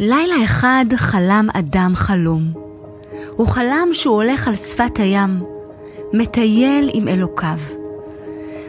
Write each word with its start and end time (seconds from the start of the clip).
לילה 0.00 0.44
אחד 0.44 0.84
חלם 0.96 1.48
אדם 1.52 1.92
חלום. 1.94 2.42
הוא 3.36 3.46
חלם 3.46 3.88
שהוא 3.92 4.14
הולך 4.14 4.48
על 4.48 4.56
שפת 4.56 4.98
הים, 4.98 5.42
מטייל 6.12 6.90
עם 6.92 7.08
אלוקיו. 7.08 7.58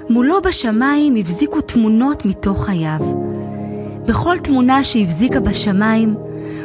מולו 0.10 0.42
בשמיים 0.42 1.16
הבזיקו 1.16 1.62
תמונות 1.62 2.26
מתוך 2.26 2.66
חייו. 2.66 3.00
בכל 4.06 4.38
תמונה 4.38 4.84
שהבזיקה 4.84 5.40
בשמיים, 5.40 6.16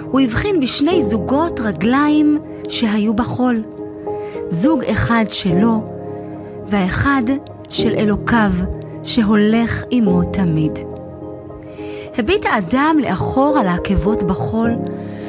הוא 0.03 0.21
הבחין 0.21 0.61
בשני 0.61 1.05
זוגות 1.05 1.61
רגליים 1.61 2.39
שהיו 2.69 3.15
בחול. 3.15 3.63
זוג 4.49 4.85
אחד 4.85 5.25
שלו, 5.31 5.85
והאחד 6.69 7.23
של 7.69 7.95
אלוקיו, 7.95 8.53
שהולך 9.03 9.85
עמו 9.91 10.23
תמיד. 10.33 10.79
הביט 12.19 12.47
האדם 12.47 12.97
לאחור 13.03 13.59
על 13.59 13.67
העקבות 13.67 14.23
בחול, 14.23 14.71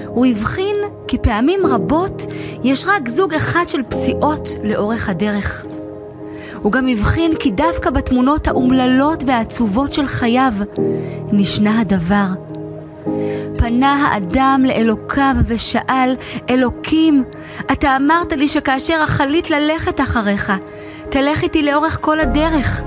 הוא 0.08 0.26
הבחין 0.26 0.76
כי 1.08 1.18
פעמים 1.18 1.66
רבות 1.66 2.26
יש 2.64 2.86
רק 2.88 3.10
זוג 3.10 3.34
אחד 3.34 3.66
של 3.68 3.84
פסיעות 3.84 4.50
לאורך 4.64 5.10
הדרך. 5.10 5.66
הוא 6.62 6.72
גם 6.72 6.88
הבחין 6.88 7.32
כי 7.40 7.52
דווקא 7.52 7.90
בתמונות 7.90 8.48
האומללות 8.48 9.24
והעצובות 9.28 9.94
של 9.94 10.08
חייו 10.08 10.54
נשנה 11.32 11.80
הדבר. 11.80 12.26
פנה 13.58 13.94
האדם 13.94 14.64
לאלוקיו 14.68 15.36
ושאל, 15.48 16.16
אלוקים, 16.50 17.24
אתה 17.72 17.96
אמרת 17.96 18.32
לי 18.32 18.48
שכאשר 18.48 19.02
החליט 19.02 19.50
ללכת 19.50 20.02
אחריך, 20.02 20.54
תלך 21.10 21.44
איתי 21.44 21.64
לאורך 21.64 21.98
כל 22.02 22.20
הדרך. 22.20 22.84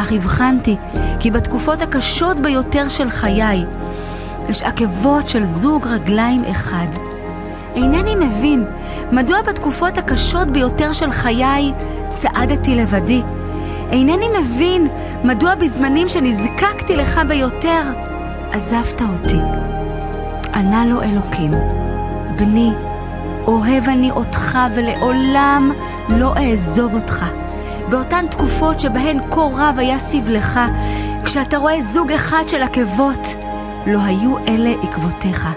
אך 0.00 0.12
הבחנתי 0.12 0.76
כי 1.18 1.30
בתקופות 1.30 1.82
הקשות 1.82 2.40
ביותר 2.40 2.88
של 2.88 3.10
חיי, 3.10 3.64
יש 4.48 4.62
עקבות 4.62 5.28
של 5.28 5.44
זוג 5.44 5.86
רגליים 5.86 6.44
אחד. 6.50 6.86
אינני 7.74 8.14
מבין 8.14 8.64
מדוע 9.12 9.42
בתקופות 9.42 9.98
הקשות 9.98 10.48
ביותר 10.48 10.92
של 10.92 11.10
חיי 11.10 11.72
צעדתי 12.08 12.74
לבדי. 12.74 13.22
אינני 13.90 14.26
מבין 14.40 14.88
מדוע 15.24 15.54
בזמנים 15.54 16.08
שנזקקתי 16.08 16.96
לך 16.96 17.20
ביותר, 17.28 17.82
עזבת 18.52 19.02
אותי. 19.02 19.38
ענה 20.54 20.86
לו 20.86 21.02
אלוקים, 21.02 21.50
בני, 22.36 22.70
אוהב 23.46 23.88
אני 23.88 24.10
אותך 24.10 24.58
ולעולם 24.74 25.72
לא 26.08 26.34
אעזוב 26.36 26.94
אותך. 26.94 27.24
באותן 27.90 28.26
תקופות 28.30 28.80
שבהן 28.80 29.18
כה 29.30 29.40
רב 29.40 29.74
היה 29.78 29.98
סבלך, 29.98 30.60
כשאתה 31.24 31.56
רואה 31.56 31.82
זוג 31.82 32.12
אחד 32.12 32.42
של 32.48 32.62
עקבות, 32.62 33.36
לא 33.86 33.98
היו 34.04 34.38
אלה 34.48 34.70
עקבותיך, 34.82 35.48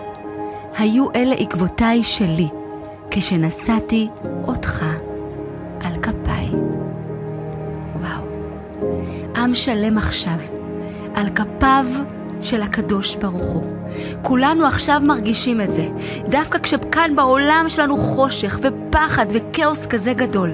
היו 0.77 1.07
אלה 1.15 1.35
עקבותיי 1.35 2.03
שלי, 2.03 2.47
כשנשאתי 3.11 4.09
אותך 4.47 4.85
על 5.83 5.93
כפיי. 6.01 6.49
וואו. 8.01 8.23
עם 9.35 9.55
שלם 9.55 9.97
עכשיו, 9.97 10.37
על 11.15 11.29
כפיו 11.29 11.85
של 12.41 12.61
הקדוש 12.61 13.15
ברוך 13.15 13.45
הוא. 13.45 13.63
כולנו 14.21 14.65
עכשיו 14.65 15.01
מרגישים 15.03 15.61
את 15.61 15.71
זה, 15.71 15.87
דווקא 16.29 16.59
כשכאן 16.59 17.15
בעולם 17.15 17.65
שלנו 17.67 17.97
חושך 17.97 18.59
ופחד 18.61 19.25
וכאוס 19.29 19.85
כזה 19.85 20.13
גדול. 20.13 20.53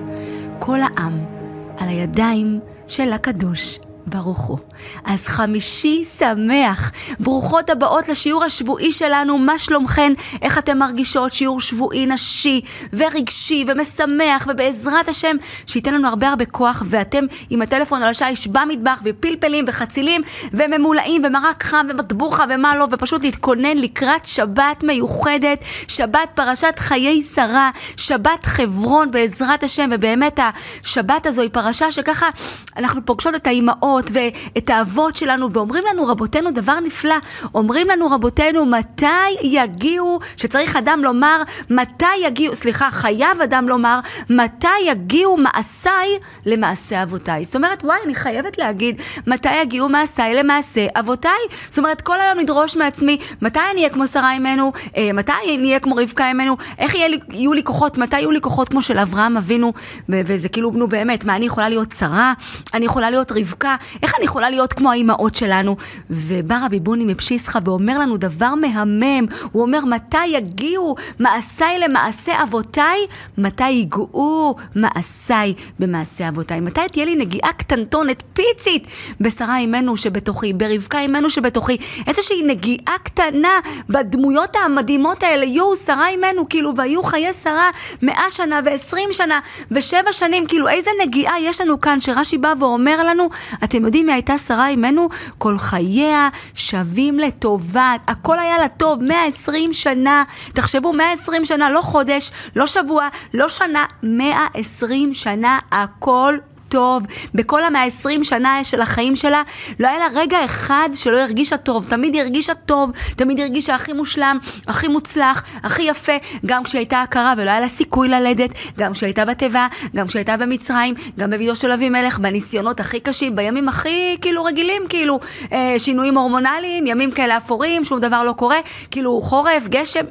כל 0.59 0.79
העם 0.81 1.38
על 1.79 1.89
הידיים 1.89 2.59
של 2.87 3.13
הקדוש 3.13 3.79
ברוך 4.07 4.39
הוא. 4.39 4.57
אז 5.05 5.27
חמישי 5.27 6.03
שמח. 6.17 6.91
ברוכות 7.19 7.69
הבאות 7.69 8.09
לשיעור 8.09 8.43
השבועי 8.43 8.93
שלנו, 8.93 9.37
מה 9.37 9.59
שלומכן? 9.59 10.13
איך 10.41 10.57
אתן 10.57 10.77
מרגישות? 10.77 11.33
שיעור 11.33 11.61
שבועי 11.61 12.05
נשי 12.05 12.61
ורגשי 12.93 13.65
ומשמח, 13.67 14.47
ובעזרת 14.49 15.07
השם, 15.07 15.35
שייתן 15.65 15.93
לנו 15.93 16.07
הרבה 16.07 16.29
הרבה 16.29 16.45
כוח, 16.45 16.83
ואתם 16.85 17.25
עם 17.49 17.61
הטלפון 17.61 18.03
על 18.03 18.09
השיש 18.09 18.47
במטבח, 18.47 19.01
ופלפלים 19.05 19.65
וחצילים, 19.67 20.21
וממולאים, 20.53 21.21
ומרק 21.25 21.63
חם, 21.63 21.85
ומטבוחה, 21.89 22.45
ומה 22.49 22.75
לא, 22.75 22.87
ופשוט 22.91 23.23
להתכונן 23.23 23.77
לקראת 23.77 24.25
שבת 24.25 24.83
מיוחדת, 24.83 25.59
שבת 25.87 26.29
פרשת 26.35 26.73
חיי 26.79 27.21
שרה, 27.21 27.69
שבת 27.97 28.45
חברון 28.45 29.11
בעזרת 29.11 29.63
השם, 29.63 29.89
ובאמת 29.91 30.39
השבת 30.39 31.25
הזו 31.25 31.41
היא 31.41 31.49
פרשה 31.53 31.91
שככה 31.91 32.29
אנחנו 32.77 33.05
פוגשות 33.05 33.35
את 33.35 33.47
האימהות 33.47 34.11
ואת 34.13 34.68
האבות 34.69 35.17
שלנו, 35.17 35.53
ואומרים 35.53 35.83
לנו 35.91 36.07
רבותינו 36.07 36.51
דבר 36.51 36.79
נפלא, 36.79 37.15
אומרים 37.55 37.87
לנו 37.87 38.11
רבותינו 38.11 38.65
מתי 38.65 39.05
יגיעו, 39.43 40.19
שצריך 40.37 40.75
אדם 40.75 41.03
לומר 41.03 41.41
מתי 41.69 42.05
יגיעו, 42.23 42.55
סליחה, 42.55 42.91
חייב 42.91 43.41
אדם 43.43 43.69
לומר 43.69 43.99
מתי 44.29 44.67
יגיעו 44.85 45.37
מעשיי 45.37 46.19
למעשה 46.45 47.03
אבותיי. 47.03 47.45
זאת 47.45 47.55
אומרת, 47.55 47.83
וואי, 47.83 47.99
אני 48.05 48.15
חייבת 48.15 48.57
להגיד 48.57 49.01
מתי 49.27 49.61
יגיעו 49.61 49.89
מעשיי 49.89 50.35
למעשה 50.35 50.87
אבותיי. 50.99 51.31
זאת 51.69 51.77
אומרת, 51.77 52.01
כל 52.01 52.21
היום 52.21 52.39
לדרוש 52.39 52.77
מעצמי 52.77 53.17
מתי 53.41 53.59
אני 53.71 53.79
אהיה 53.79 53.89
כמו 53.89 54.07
שרה 54.07 54.33
אימנו, 54.33 54.71
אה, 54.97 55.09
מתי 55.13 55.31
אני 55.57 55.67
אהיה 55.67 55.79
כמו 55.79 55.95
רבקה 55.95 56.27
אימנו, 56.27 56.57
איך 56.77 56.95
יהיה 56.95 57.07
לי, 57.07 57.19
יהיו 57.33 57.53
לי 57.53 57.63
כוחות, 57.63 57.97
מתי 57.97 58.19
יהיו 58.19 58.31
לי 58.31 58.41
כוחות 58.41 58.69
כמו 58.69 58.81
של 58.81 58.99
אברהם 58.99 59.37
אבינו, 59.37 59.73
וזה 60.09 60.49
כאילו, 60.49 60.71
נו 60.71 60.87
באמת, 60.87 61.25
מה, 61.25 61.35
אני 61.35 61.45
יכולה 61.45 61.69
להיות 61.69 61.93
שרה? 61.99 62.33
אני 62.73 62.85
יכולה 62.85 63.09
להיות 63.09 63.31
רבקה? 63.31 63.75
איך 64.03 64.15
אני 64.17 64.25
יכולה 64.25 64.49
להיות 64.49 64.58
כמו 64.67 64.91
האימהות 64.91 65.35
שלנו? 65.35 65.75
ובא 66.09 66.59
רבי 66.65 66.79
בוני 66.79 67.05
מפשיסחה 67.05 67.59
ואומר 67.65 67.99
לנו 67.99 68.17
דבר 68.17 68.55
מהמם, 68.55 69.25
הוא 69.51 69.61
אומר, 69.61 69.85
מתי 69.85 70.27
יגיעו 70.27 70.95
מעשיי 71.19 71.79
למעשה 71.79 72.43
אבותיי? 72.43 72.99
מתי 73.37 73.69
ייגעו 73.69 74.55
מעשיי 74.75 75.53
במעשה 75.79 76.29
אבותיי? 76.29 76.59
מתי 76.59 76.81
תהיה 76.91 77.05
לי 77.05 77.15
נגיעה 77.15 77.53
קטנטונת, 77.53 78.23
פיצית, 78.33 78.87
בשרה 79.21 79.57
אימנו 79.57 79.97
שבתוכי, 79.97 80.53
ברבקה 80.53 80.99
אימנו 80.99 81.29
שבתוכי, 81.29 81.77
איזושהי 82.07 82.43
נגיעה 82.43 82.97
קטנה 83.03 83.59
בדמויות 83.89 84.55
המדהימות 84.55 85.23
האלה, 85.23 85.45
יואו, 85.45 85.75
שרה 85.75 86.07
אימנו, 86.07 86.49
כאילו, 86.49 86.75
והיו 86.75 87.03
חיי 87.03 87.33
שרה 87.33 87.69
מאה 88.01 88.25
שנה 88.29 88.59
ועשרים 88.65 89.09
שנה 89.11 89.39
ושבע 89.71 90.13
שנים, 90.13 90.47
כאילו, 90.47 90.67
איזה 90.67 90.91
נגיעה 91.05 91.41
יש 91.41 91.61
לנו 91.61 91.81
כאן, 91.81 91.99
שרש"י 91.99 92.37
בא 92.37 92.53
ואומר 92.59 93.03
לנו, 93.03 93.29
אתם 93.63 93.85
יודעים 93.85 94.05
מי 94.05 94.13
הייתה 94.13 94.37
שרה 94.49 94.67
אימנו? 94.67 95.09
כל 95.37 95.57
חייה 95.57 96.29
שווים 96.55 97.19
לטובת, 97.19 98.01
הכל 98.07 98.39
היה 98.39 98.55
לטוב, 98.65 99.03
120 99.03 99.73
שנה. 99.73 100.23
תחשבו, 100.53 100.93
120 100.93 101.45
שנה, 101.45 101.69
לא 101.69 101.81
חודש, 101.81 102.31
לא 102.55 102.67
שבוע, 102.67 103.07
לא 103.33 103.49
שנה, 103.49 103.85
120 104.03 105.13
שנה, 105.13 105.59
הכל 105.71 106.37
טוב. 106.69 107.03
בכל 107.33 107.63
המאה 107.63 107.83
עשרים 107.83 108.23
שנה 108.23 108.63
של 108.63 108.81
החיים 108.81 109.15
שלה, 109.15 109.43
לא 109.79 109.87
היה 109.87 109.97
לה 109.97 110.05
רגע 110.21 110.45
אחד 110.45 110.89
שלא 110.93 111.17
הרגישה 111.19 111.57
טוב. 111.57 111.85
תמיד 111.89 112.13
היא 112.13 112.21
הרגישה 112.21 112.53
טוב, 112.53 112.91
תמיד 113.15 113.37
היא 113.37 113.45
הרגישה 113.45 113.75
הכי 113.75 113.93
מושלם, 113.93 114.37
הכי 114.67 114.87
מוצלח, 114.87 115.43
הכי 115.63 115.83
יפה, 115.83 116.13
גם 116.45 116.63
כשהייתה 116.63 117.01
הכרה 117.01 117.33
ולא 117.37 117.51
היה 117.51 117.59
לה 117.59 117.69
סיכוי 117.69 118.09
ללדת, 118.09 118.49
גם 118.77 118.93
כשהייתה 118.93 119.25
בתיבה, 119.25 119.67
גם 119.95 120.07
כשהייתה 120.07 120.37
במצרים, 120.37 120.95
גם 121.19 121.29
בבידו 121.29 121.55
של 121.55 121.71
אבימלך, 121.71 122.19
בניסיונות 122.19 122.79
הכי 122.79 122.99
קשים, 122.99 123.35
בימים 123.35 123.69
הכי 123.69 124.17
כאילו 124.21 124.43
רגילים, 124.43 124.81
כאילו 124.89 125.19
אה, 125.51 125.75
שינויים 125.77 126.17
הורמונליים, 126.17 126.87
ימים 126.87 127.11
כאלה 127.11 127.37
אפורים, 127.37 127.85
שום 127.85 127.99
דבר 127.99 128.23
לא 128.23 128.33
קורה, 128.33 128.57
כאילו 128.91 129.21
חורף, 129.21 129.67
גשם. 129.67 130.05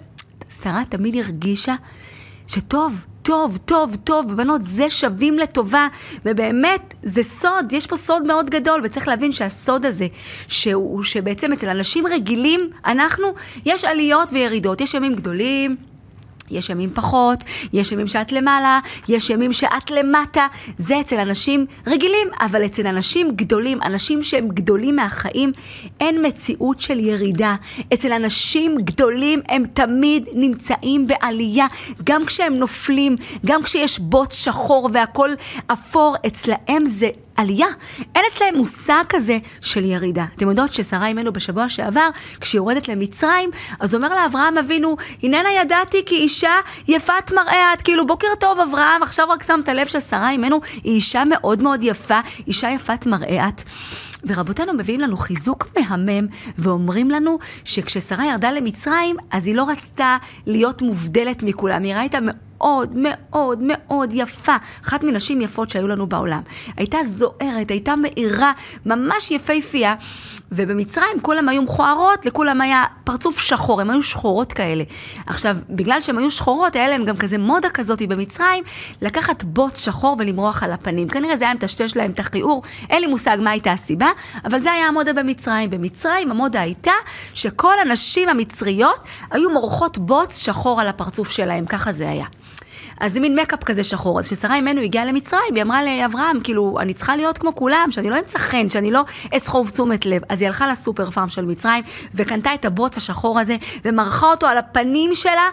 שרה 0.62 0.82
תמיד 0.88 1.16
הרגישה 1.16 1.75
שטוב, 2.46 3.04
טוב, 3.28 3.58
טוב, 3.64 3.96
טוב, 4.04 4.36
בנות, 4.36 4.60
זה 4.64 4.90
שווים 4.90 5.38
לטובה, 5.38 5.88
ובאמת, 6.24 6.94
זה 7.02 7.22
סוד, 7.22 7.72
יש 7.72 7.86
פה 7.86 7.96
סוד 7.96 8.26
מאוד 8.26 8.50
גדול, 8.50 8.80
וצריך 8.84 9.08
להבין 9.08 9.32
שהסוד 9.32 9.86
הזה, 9.86 10.06
שהוא, 10.48 11.04
שבעצם 11.04 11.52
אצל 11.52 11.68
אנשים 11.68 12.06
רגילים, 12.06 12.60
אנחנו, 12.86 13.26
יש 13.66 13.84
עליות 13.84 14.32
וירידות, 14.32 14.80
יש 14.80 14.94
ימים 14.94 15.14
גדולים, 15.14 15.76
יש 16.50 16.70
ימים 16.70 16.90
פחות, 16.94 17.44
יש 17.72 17.92
ימים 17.92 18.06
שאת 18.06 18.32
למעלה, 18.32 18.80
יש 19.08 19.30
ימים 19.30 19.52
שאת 19.52 19.90
למטה. 19.90 20.46
זה 20.78 21.00
אצל 21.00 21.16
אנשים 21.16 21.66
רגילים, 21.86 22.28
אבל 22.40 22.64
אצל 22.64 22.86
אנשים 22.86 23.30
גדולים, 23.36 23.82
אנשים 23.82 24.22
שהם 24.22 24.48
גדולים 24.48 24.96
מהחיים, 24.96 25.52
אין 26.00 26.26
מציאות 26.26 26.80
של 26.80 26.98
ירידה. 27.00 27.54
אצל 27.94 28.12
אנשים 28.12 28.76
גדולים 28.78 29.40
הם 29.48 29.62
תמיד 29.74 30.28
נמצאים 30.34 31.06
בעלייה, 31.06 31.66
גם 32.04 32.24
כשהם 32.24 32.54
נופלים, 32.54 33.16
גם 33.46 33.62
כשיש 33.62 33.98
בוץ 33.98 34.34
שחור 34.34 34.90
והכל 34.92 35.30
אפור, 35.66 36.16
אצלהם 36.26 36.86
זה 36.86 37.08
עלייה. 37.38 37.67
אין 38.14 38.25
אצלהם 38.31 38.56
מושג 38.56 39.05
כזה 39.08 39.38
של 39.62 39.85
ירידה. 39.85 40.25
אתם 40.37 40.49
יודעות 40.49 40.73
ששרה 40.73 41.06
אימנו 41.06 41.32
בשבוע 41.32 41.69
שעבר, 41.69 42.08
כשהיא 42.40 42.58
יורדת 42.58 42.88
למצרים, 42.88 43.50
אז 43.81 43.94
אומר 43.94 44.08
לה 44.08 44.26
אברהם 44.26 44.58
אבינו, 44.58 44.96
הננה 45.23 45.49
ידעתי 45.61 46.02
כי 46.06 46.14
אישה 46.14 46.52
יפת 46.88 47.32
מראה 47.35 47.73
את, 47.73 47.82
כאילו 47.82 48.06
בוקר 48.06 48.26
טוב 48.40 48.61
אברהם, 48.61 49.02
עכשיו 49.02 49.29
רק 49.29 49.43
שמת 49.43 49.69
לב 49.69 49.87
ששרה 49.87 50.31
אימנו 50.31 50.61
היא 50.85 50.94
אישה 50.94 51.23
מאוד 51.25 51.62
מאוד 51.62 51.81
יפה, 51.82 52.20
אישה 52.46 52.70
יפת 52.70 53.06
מראה 53.06 53.49
את. 53.49 53.62
ורבותינו 54.26 54.73
מביאים 54.73 55.00
לנו 55.00 55.17
חיזוק 55.17 55.69
מהמם 55.79 56.26
ואומרים 56.58 57.11
לנו 57.11 57.38
שכששרה 57.64 58.26
ירדה 58.26 58.50
למצרים, 58.50 59.17
אז 59.31 59.46
היא 59.46 59.55
לא 59.55 59.69
רצתה 59.69 60.17
להיות 60.46 60.82
מובדלת 60.82 61.43
מכולם, 61.43 61.82
היא 61.82 61.94
ראתה 61.94 62.19
מאוד 62.20 62.47
מאוד 62.94 63.62
מאוד 63.62 64.10
יפה, 64.12 64.56
אחת 64.87 65.05
מנשים 65.05 65.40
יפות 65.40 65.70
שהיו 65.70 65.88
לנו 65.88 66.06
בעולם. 66.06 66.40
הייתה 66.76 66.99
זוהרת, 67.06 67.70
הייתה 67.70 67.94
מאירה, 67.96 68.52
ממש 68.87 69.31
יפהפייה, 69.31 69.94
ובמצרים 70.52 71.20
כולם 71.22 71.49
היו 71.49 71.62
מכוערות, 71.62 72.26
לכולם 72.26 72.60
היה 72.60 72.84
פרצוף 73.05 73.38
שחור, 73.40 73.81
הן 73.81 73.90
היו 73.90 74.02
שחורות 74.02 74.52
כאלה. 74.52 74.84
עכשיו, 75.26 75.56
בגלל 75.70 76.00
שהן 76.00 76.19
היו 76.19 76.31
שחורות, 76.31 76.76
היה 76.76 76.88
להם 76.88 77.05
גם 77.05 77.16
כזה 77.16 77.38
מודה 77.38 77.69
כזאת 77.70 78.02
במצרים, 78.02 78.64
לקחת 79.02 79.44
בוץ 79.44 79.84
שחור 79.84 80.16
ולמרוח 80.19 80.62
על 80.62 80.72
הפנים. 80.72 81.08
כנראה 81.08 81.37
זה 81.37 81.44
היה 81.44 81.55
מטשטש 81.55 81.96
להם 81.96 82.10
את 82.10 82.20
הכיעור, 82.20 82.62
אין 82.90 83.02
לי 83.02 83.06
מושג 83.06 83.37
מה 83.40 83.50
הייתה 83.50 83.72
הסיבה, 83.72 84.08
אבל 84.44 84.60
זה 84.60 84.72
היה 84.72 84.87
המודה 84.87 85.12
במצרים. 85.12 85.70
במצרים 85.70 86.31
המודה 86.31 86.60
הייתה 86.60 86.93
שכל 87.32 87.75
הנשים 87.82 88.28
המצריות 88.28 89.08
היו 89.31 89.50
מורחות 89.50 89.99
בוץ 89.99 90.37
שחור 90.37 90.81
על 90.81 90.88
הפרצוף 90.88 91.31
שלהם, 91.31 91.66
ככה 91.66 91.93
זה 91.93 92.08
היה. 92.08 92.26
אז 93.00 93.12
זה 93.12 93.20
מין 93.20 93.38
מקאפ 93.38 93.64
כזה 93.64 93.84
שחור. 93.84 94.18
אז 94.18 94.26
כששרה 94.26 94.56
אימנו 94.56 94.80
הגיעה 94.80 95.04
למצרים, 95.04 95.54
היא 95.54 95.62
אמרה 95.62 95.82
לאברהם, 95.82 96.40
כאילו, 96.40 96.78
אני 96.80 96.94
צריכה 96.94 97.16
להיות 97.16 97.38
כמו 97.38 97.54
כולם, 97.54 97.88
שאני 97.90 98.10
לא 98.10 98.18
אמצא 98.18 98.38
חן, 98.38 98.68
שאני 98.68 98.90
לא 98.90 99.04
אסחוב 99.36 99.70
תשומת 99.70 100.06
לב. 100.06 100.22
אז 100.28 100.40
היא 100.40 100.46
הלכה 100.46 100.66
לסופר 100.66 101.10
פארם 101.10 101.28
של 101.28 101.44
מצרים, 101.44 101.84
וקנתה 102.14 102.54
את 102.54 102.64
הבוץ 102.64 102.96
השחור 102.96 103.40
הזה, 103.40 103.56
ומרחה 103.84 104.26
אותו 104.26 104.46
על 104.46 104.58
הפנים 104.58 105.10
שלה. 105.14 105.48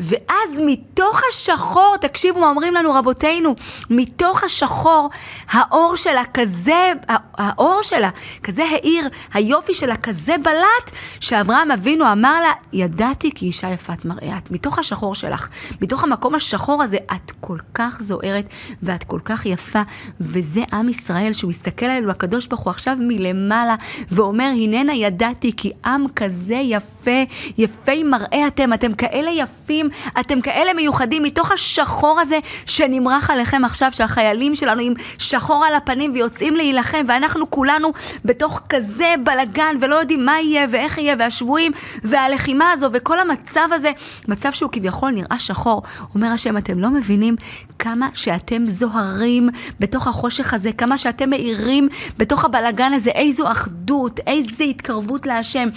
ואז 0.00 0.62
מתוך 0.66 1.20
השחור, 1.30 1.96
תקשיבו 2.00 2.40
מה 2.40 2.48
אומרים 2.48 2.74
לנו 2.74 2.92
רבותינו, 2.92 3.54
מתוך 3.90 4.44
השחור, 4.44 5.10
האור 5.50 5.96
שלה 5.96 6.22
כזה, 6.34 6.92
האור 7.38 7.82
שלה 7.82 8.10
כזה 8.42 8.64
האיר, 8.64 9.08
היופי 9.34 9.74
שלה 9.74 9.96
כזה 9.96 10.34
בלט, 10.42 10.90
שאברהם 11.20 11.70
אבינו 11.70 12.12
אמר 12.12 12.40
לה, 12.40 12.52
ידעתי 12.72 13.30
כי 13.34 13.46
אישה 13.46 13.70
יפת 13.70 14.04
מראה 14.04 14.38
את. 14.38 14.50
מתוך 14.50 14.78
השחור 14.78 15.14
שלך, 15.14 15.48
מתוך 15.80 16.04
המקום 16.04 16.34
השחור 16.34 16.82
הזה, 16.82 16.96
את 17.12 17.32
כל 17.40 17.58
כך 17.74 17.98
זוהרת 18.00 18.48
ואת 18.82 19.04
כל 19.04 19.20
כך 19.24 19.46
יפה, 19.46 19.82
וזה 20.20 20.64
עם 20.72 20.88
ישראל 20.88 21.32
שהוא 21.32 21.48
מסתכל 21.48 21.86
עלינו, 21.86 22.10
הקדוש 22.10 22.46
ברוך 22.46 22.60
הוא 22.62 22.70
עכשיו 22.70 22.96
מלמעלה, 23.00 23.74
ואומר, 24.10 24.50
הננה 24.62 24.94
ידעתי 24.94 25.52
כי 25.56 25.72
עם 25.84 26.04
כזה 26.16 26.54
יפה, 26.54 27.22
יפי 27.58 28.02
מראה 28.02 28.46
אתם, 28.46 28.72
אתם 28.72 28.92
כאלה 28.92 29.30
יפים. 29.30 29.85
מיוחדים, 29.86 30.20
אתם 30.20 30.40
כאלה 30.40 30.74
מיוחדים 30.74 31.22
מתוך 31.22 31.52
השחור 31.52 32.20
הזה 32.20 32.38
שנמרח 32.66 33.30
עליכם 33.30 33.64
עכשיו, 33.64 33.92
שהחיילים 33.92 34.54
שלנו 34.54 34.80
עם 34.80 34.94
שחור 35.18 35.64
על 35.64 35.74
הפנים 35.74 36.12
ויוצאים 36.14 36.56
להילחם, 36.56 37.04
ואנחנו 37.06 37.50
כולנו 37.50 37.92
בתוך 38.24 38.60
כזה 38.68 39.14
בלגן 39.24 39.76
ולא 39.80 39.96
יודעים 39.96 40.24
מה 40.24 40.40
יהיה 40.40 40.66
ואיך 40.70 40.98
יהיה, 40.98 41.16
והשבויים, 41.18 41.72
והלחימה 42.04 42.70
הזו 42.70 42.88
וכל 42.92 43.20
המצב 43.20 43.68
הזה, 43.72 43.90
מצב 44.28 44.52
שהוא 44.52 44.70
כביכול 44.72 45.12
נראה 45.12 45.38
שחור. 45.38 45.82
אומר 46.14 46.28
השם, 46.28 46.56
אתם 46.56 46.78
לא 46.78 46.90
מבינים 46.90 47.36
כמה 47.78 48.08
שאתם 48.14 48.66
זוהרים 48.66 49.48
בתוך 49.80 50.06
החושך 50.08 50.54
הזה, 50.54 50.72
כמה 50.72 50.98
שאתם 50.98 51.30
מאירים 51.30 51.88
בתוך 52.18 52.44
הבלגן 52.44 52.92
הזה, 52.92 53.10
איזו 53.10 53.50
אחדות, 53.50 54.20
איזו 54.26 54.64
התקרבות 54.64 55.26
להשם, 55.26 55.68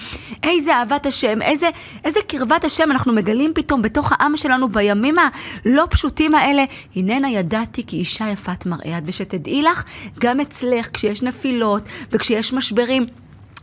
איזה 0.43 0.75
אהבת 0.75 1.05
השם, 1.05 1.41
איזה, 1.41 1.69
איזה 2.03 2.19
קרבת 2.27 2.63
השם 2.63 2.91
אנחנו 2.91 3.13
מגלים 3.13 3.51
פתאום 3.55 3.81
בתוך... 3.81 3.98
בתוך 3.99 4.11
העם 4.11 4.37
שלנו 4.37 4.69
בימים 4.69 5.15
הלא 5.19 5.87
פשוטים 5.89 6.35
האלה, 6.35 6.65
הננה 6.95 7.29
ידעתי 7.29 7.83
כי 7.87 7.97
אישה 7.97 8.29
יפת 8.29 8.65
מראה 8.65 8.97
את, 8.97 9.03
ושתדעי 9.05 9.61
לך, 9.61 9.83
גם 10.19 10.39
אצלך, 10.39 10.89
כשיש 10.93 11.23
נפילות 11.23 11.83
וכשיש 12.11 12.53
משברים, 12.53 13.05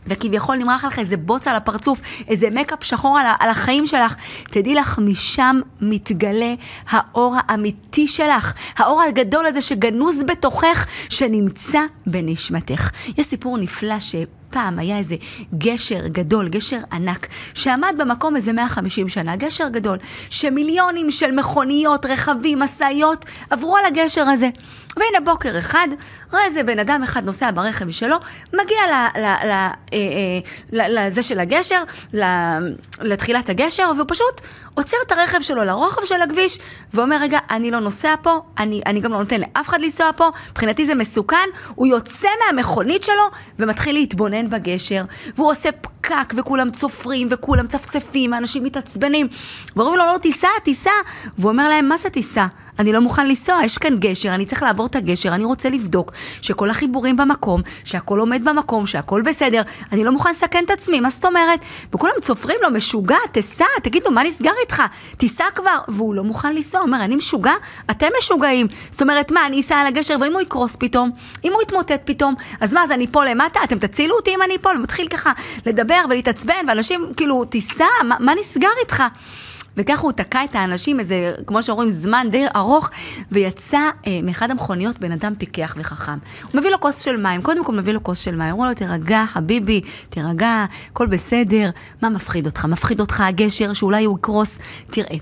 וכביכול 0.07 0.55
נמרח 0.55 0.85
לך 0.85 0.99
איזה 0.99 1.17
בוץ 1.17 1.47
על 1.47 1.55
הפרצוף, 1.55 2.01
איזה 2.27 2.49
מקאפ 2.49 2.83
שחור 2.83 3.19
על, 3.19 3.25
על 3.39 3.49
החיים 3.49 3.85
שלך, 3.85 4.15
תדעי 4.51 4.75
לך, 4.75 4.99
משם 4.99 5.55
מתגלה 5.81 6.53
האור 6.89 7.35
האמיתי 7.47 8.07
שלך, 8.07 8.53
האור 8.77 9.01
הגדול 9.01 9.45
הזה 9.45 9.61
שגנוז 9.61 10.23
בתוכך, 10.27 10.85
שנמצא 11.09 11.81
בנשמתך. 12.07 12.89
יש 13.17 13.25
סיפור 13.25 13.57
נפלא 13.57 13.99
ש... 13.99 14.15
פעם 14.57 14.79
היה 14.79 14.97
איזה 14.97 15.15
גשר 15.57 16.07
גדול, 16.07 16.49
גשר 16.49 16.79
ענק, 16.91 17.27
שעמד 17.53 17.95
במקום 17.97 18.35
איזה 18.35 18.53
150 18.53 19.09
שנה, 19.09 19.35
גשר 19.35 19.69
גדול, 19.69 19.97
שמיליונים 20.29 21.11
של 21.11 21.31
מכוניות, 21.31 22.05
רכבים, 22.05 22.59
משאיות, 22.59 23.25
עברו 23.49 23.77
על 23.77 23.85
הגשר 23.85 24.21
הזה. 24.21 24.49
והנה 24.97 25.25
בוקר 25.25 25.59
אחד, 25.59 25.87
רואה 26.31 26.45
איזה 26.45 26.63
בן 26.63 26.79
אדם 26.79 27.03
אחד 27.03 27.25
נוסע 27.25 27.51
ברכב 27.51 27.91
שלו, 27.91 28.15
מגיע 28.53 28.77
אה, 29.15 29.71
אה, 29.93 30.39
לזה 30.73 31.23
של 31.23 31.39
הגשר, 31.39 31.83
לתחילת 33.01 33.49
הגשר, 33.49 33.91
והוא 33.95 34.05
פשוט 34.09 34.41
עוצר 34.73 34.97
את 35.07 35.11
הרכב 35.11 35.41
שלו 35.41 35.63
לרוחב 35.63 36.05
של 36.05 36.21
הכביש, 36.21 36.59
ואומר, 36.93 37.17
רגע, 37.21 37.39
אני 37.49 37.71
לא 37.71 37.79
נוסע 37.79 38.15
פה, 38.21 38.39
אני, 38.57 38.81
אני 38.85 38.99
גם 38.99 39.11
לא 39.11 39.19
נותן 39.19 39.39
לאף 39.39 39.69
אחד 39.69 39.81
לנסוע 39.81 40.09
פה, 40.15 40.29
מבחינתי 40.51 40.85
זה 40.85 40.95
מסוכן, 40.95 41.49
הוא 41.75 41.87
יוצא 41.87 42.29
מהמכונית 42.45 43.03
שלו 43.03 43.23
ומתחיל 43.59 43.95
להתבונן 43.95 44.46
בגשר, 44.47 45.03
והוא 45.35 45.51
עושה 45.51 45.69
פקק, 45.71 46.33
וכולם 46.37 46.69
צופרים, 46.69 47.27
וכולם 47.31 47.67
צפצפים, 47.67 48.33
האנשים 48.33 48.63
מתעצבנים, 48.63 49.27
ואומרים 49.75 49.97
לו, 49.97 50.05
לא, 50.05 50.17
תיסע, 50.17 50.47
תיסע, 50.63 50.89
והוא 51.37 51.51
אומר 51.51 51.69
להם, 51.69 51.89
מה 51.89 51.97
זה 51.97 52.09
תיסע? 52.09 52.45
אני 52.79 52.93
לא 52.93 53.01
מוכן 53.01 53.27
לנסוע, 53.27 53.59
יש 53.63 53.77
כאן 53.77 53.97
גשר, 53.99 54.35
אני 54.35 54.45
צריך 54.45 54.63
לעבור 54.63 54.85
את 54.85 54.95
הגשר, 54.95 55.35
אני 55.35 55.43
רוצה 55.43 55.69
לבדוק 55.69 56.11
שכל 56.41 56.69
החיבורים 56.69 57.17
במקום, 57.17 57.61
שהכל 57.83 58.19
עומד 58.19 58.41
במקום, 58.45 58.87
שהכל 58.87 59.21
בסדר, 59.21 59.61
אני 59.91 60.03
לא 60.03 60.11
מוכן 60.11 60.29
לסכן 60.31 60.63
את 60.65 60.71
עצמי, 60.71 60.99
מה 60.99 61.09
זאת 61.09 61.25
אומרת? 61.25 61.59
וכולם 61.93 62.13
צופרים 62.21 62.57
לו, 62.61 62.71
משוגע, 62.71 63.17
תיסע, 63.31 63.65
תגיד 63.83 64.03
לו, 64.03 64.11
מה 64.11 64.23
נסגר 64.23 64.51
איתך? 64.61 64.83
תיסע 65.17 65.45
כבר. 65.55 65.77
והוא 65.87 66.15
לא 66.15 66.23
מוכן 66.23 66.55
לנסוע, 66.55 66.81
אומר, 66.81 67.03
אני 67.03 67.15
משוגע? 67.15 67.53
אתם 67.91 68.07
משוגעים. 68.19 68.67
זאת 68.91 69.01
אומרת, 69.01 69.31
מה, 69.31 69.45
אני 69.45 69.61
אסע 69.61 69.75
על 69.75 69.87
הגשר, 69.87 70.15
ואם 70.21 70.33
הוא 70.33 70.41
יקרוס 70.41 70.75
פתאום? 70.79 71.11
אם 71.43 71.53
הוא 71.53 71.61
יתמוטט 71.61 72.01
פתאום? 72.05 72.35
אז 72.61 72.73
מה, 72.73 72.83
אז 72.83 72.91
אני 72.91 73.07
פה 73.07 73.25
למטה? 73.25 73.59
אתם 73.63 73.79
תצילו 73.79 74.15
אותי 74.15 74.35
אם 74.35 74.41
אני 74.45 74.57
פה? 74.57 74.69
ומתחיל 74.69 75.07
ככה 75.07 75.31
לדבר 75.65 76.01
ולהתעצבן, 76.09 76.65
ואנשים 76.67 77.11
כאילו, 77.17 77.45
תיסע, 77.45 77.85
מה, 78.03 78.15
מה 78.19 78.33
נסגר 78.41 78.69
איתך? 78.81 79.03
וככה 79.77 80.01
הוא 80.01 80.11
תקע 80.11 80.43
את 80.43 80.55
האנשים 80.55 80.99
איזה, 80.99 81.33
כמו 81.45 81.63
שאומרים, 81.63 81.89
זמן 81.89 82.27
די 82.31 82.45
ארוך, 82.55 82.89
ויצא 83.31 83.79
אה, 84.07 84.19
מאחד 84.23 84.51
המכוניות 84.51 84.99
בן 84.99 85.11
אדם 85.11 85.35
פיקח 85.35 85.75
וחכם. 85.77 86.17
הוא 86.43 86.59
מביא 86.59 86.69
לו 86.69 86.79
כוס 86.79 87.01
של 87.01 87.17
מים, 87.17 87.41
קודם 87.41 87.65
כל 87.65 87.75
מביא 87.75 87.93
לו 87.93 88.03
כוס 88.03 88.19
של 88.19 88.35
מים, 88.35 88.49
הוא 88.49 88.57
אומר 88.57 88.67
לו, 88.67 88.73
תירגע, 88.73 89.25
חביבי, 89.27 89.81
תירגע, 90.09 90.65
הכל 90.91 91.07
בסדר. 91.07 91.69
מה 92.01 92.09
מפחיד 92.09 92.45
אותך? 92.45 92.65
מפחיד 92.65 92.99
אותך 92.99 93.21
הגשר 93.21 93.73
שאולי 93.73 94.05
הוא 94.05 94.17
יקרוס? 94.17 94.59
תראה, 94.91 95.17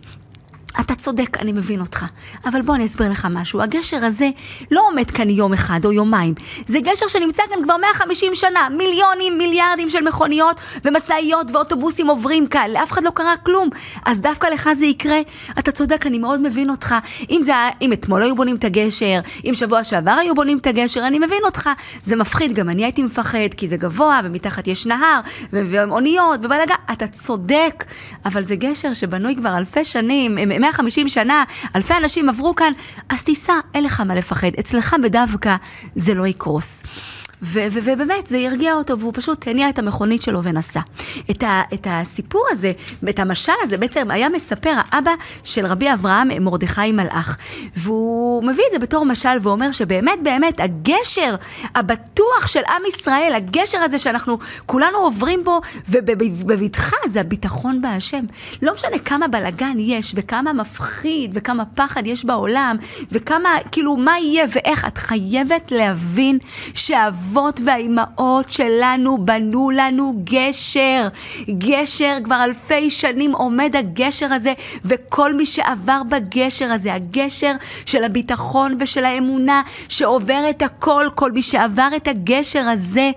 אתה 0.80 0.96
צודק, 0.96 1.38
אני 1.42 1.52
מבין 1.52 1.82
אותך. 1.82 2.06
אבל 2.46 2.62
בוא 2.62 2.76
אני 2.76 2.86
אסביר 2.86 3.10
לך 3.10 3.28
משהו. 3.32 3.62
הגשר 3.62 4.06
הזה 4.06 4.30
לא 4.72 4.88
עומד 4.88 5.12
כאן 5.12 5.30
יום 5.30 5.54
אחד 5.54 5.86
או 5.86 5.92
יומיים. 5.92 6.34
זה 6.68 6.80
גשר 6.80 7.08
שנמצא 7.08 7.44
כאן 7.50 7.64
כבר 7.64 7.78
150 7.78 8.36
שנה. 8.36 8.68
מיליונים, 8.78 9.38
מיליארדים 9.38 9.90
של 9.90 10.02
מכוניות 10.04 10.60
ומשאיות 10.86 11.52
ואוטובוסים 11.52 12.08
עוברים 12.08 12.48
כאן. 12.48 12.70
לאף 12.74 12.92
אחד 12.92 13.04
לא 13.04 13.10
קרה 13.10 13.38
כלום. 13.38 13.70
אז 14.06 14.20
דווקא 14.20 14.48
לך 14.48 14.70
זה 14.78 14.86
יקרה. 14.86 15.20
אתה 15.60 15.72
צודק, 15.72 16.08
אני 16.08 16.20
מאוד 16.20 16.40
מבין 16.40 16.70
אותך. 16.70 16.96
אם, 17.30 17.42
זה, 17.44 17.54
אם 17.82 17.94
אתמול 17.94 18.24
היו 18.24 18.36
בונים 18.36 18.56
את 18.56 18.64
הגשר, 18.64 19.20
אם 19.46 19.52
שבוע 19.54 19.84
שעבר 19.84 20.12
היו 20.12 20.36
בונים 20.36 20.58
את 20.58 20.68
הגשר, 20.68 21.08
אני 21.08 21.20
מבין 21.20 21.42
אותך. 21.46 21.70
זה 22.06 22.16
מפחיד, 22.16 22.54
גם 22.54 22.70
אני 22.70 22.84
הייתי 22.84 23.04
מפחד, 23.04 23.54
כי 23.58 23.68
זה 23.68 23.78
גבוה, 23.78 24.22
ומתחת 24.24 24.68
יש 24.68 24.86
נהר, 24.86 25.20
ואוניות, 25.54 26.40
ובלגה. 26.44 26.76
אתה 26.92 27.08
צודק, 27.08 27.84
אבל 28.26 28.44
זה 28.44 28.56
גשר 28.56 28.94
שבנוי 28.94 29.36
כבר 29.36 29.58
אלפי 29.58 29.86
שנים. 29.86 30.38
150 30.66 31.10
שנה, 31.10 31.44
אלפי 31.76 31.94
אנשים 31.94 32.30
עברו 32.30 32.56
כאן, 32.56 32.74
אז 33.10 33.24
תיסע, 33.24 33.54
אין 33.74 33.84
לך 33.84 34.00
מה 34.00 34.16
לפחד. 34.16 34.48
אצלך 34.60 34.96
בדווקא 35.04 35.56
זה 35.96 36.14
לא 36.14 36.28
יקרוס. 36.28 36.84
ו- 37.46 37.60
ו- 37.72 37.80
ובאמת, 37.84 38.28
זה 38.28 38.38
הרגיע 38.38 38.74
אותו, 38.74 39.00
והוא 39.00 39.12
פשוט 39.16 39.48
הניע 39.48 39.70
את 39.70 39.80
המכונית 39.80 40.22
שלו 40.22 40.44
ונסע. 40.44 40.80
את, 41.32 41.44
ה- 41.44 41.62
את 41.74 41.88
הסיפור 41.90 42.46
הזה, 42.52 42.72
את 43.10 43.20
המשל 43.20 43.52
הזה, 43.62 43.78
בעצם 43.78 44.12
היה 44.12 44.30
מספר 44.30 44.74
האבא 44.78 45.12
של 45.44 45.66
רבי 45.66 45.94
אברהם 45.94 46.28
מרדכי 46.44 46.92
מלאך. 46.92 47.38
והוא 47.76 48.44
מביא 48.44 48.64
את 48.68 48.72
זה 48.72 48.80
בתור 48.80 49.06
משל, 49.06 49.38
ואומר 49.42 49.72
שבאמת, 49.72 50.24
באמת, 50.24 50.60
הגשר 50.60 51.36
הבטוח 51.76 52.48
של 52.48 52.60
עם 52.70 52.82
ישראל, 52.90 53.34
הגשר 53.36 53.78
הזה 53.78 54.00
שאנחנו 54.00 54.38
כולנו 54.66 54.98
עוברים 54.98 55.44
בו, 55.44 55.62
ובבטחה, 55.90 56.98
זה 57.08 57.22
הביטחון 57.22 57.82
בהשם. 57.82 58.26
לא 58.62 58.74
משנה 58.74 59.00
כמה 59.00 59.28
בלגן 59.28 59.76
יש, 59.80 60.12
וכמה 60.16 60.54
מפחיד, 60.54 61.32
וכמה 61.34 61.66
פחד 61.66 62.08
יש 62.08 62.26
בעולם, 62.26 62.76
וכמה, 63.12 63.50
כאילו, 63.72 63.98
מה 63.98 64.20
יהיה 64.20 64.46
ואיך, 64.56 64.86
את 64.86 64.98
חייבת 64.98 65.72
להבין 65.72 66.38
שהאבות... 66.74 67.35
האבות 67.36 67.62
והאימהות 67.66 68.52
שלנו 68.52 69.26
בנו 69.26 69.72
לנו 69.72 70.14
גשר. 70.24 71.08
גשר, 71.50 72.18
כבר 72.24 72.44
אלפי 72.44 72.92
שנים 72.92 73.32
עומד 73.32 73.76
הגשר 73.76 74.34
הזה, 74.34 74.54
וכל 74.86 75.34
מי 75.34 75.46
שעבר 75.46 76.02
בגשר 76.10 76.66
הזה, 76.66 76.94
הגשר 76.94 77.52
של 77.86 78.04
הביטחון 78.04 78.78
ושל 78.80 79.06
האמונה, 79.06 79.62
שעובר 79.90 80.50
את 80.50 80.62
הכל, 80.62 81.08
כל 81.16 81.32
מי 81.32 81.42
שעבר 81.42 81.90
את 81.96 82.08
הגשר 82.08 82.70
הזה, 82.70 83.12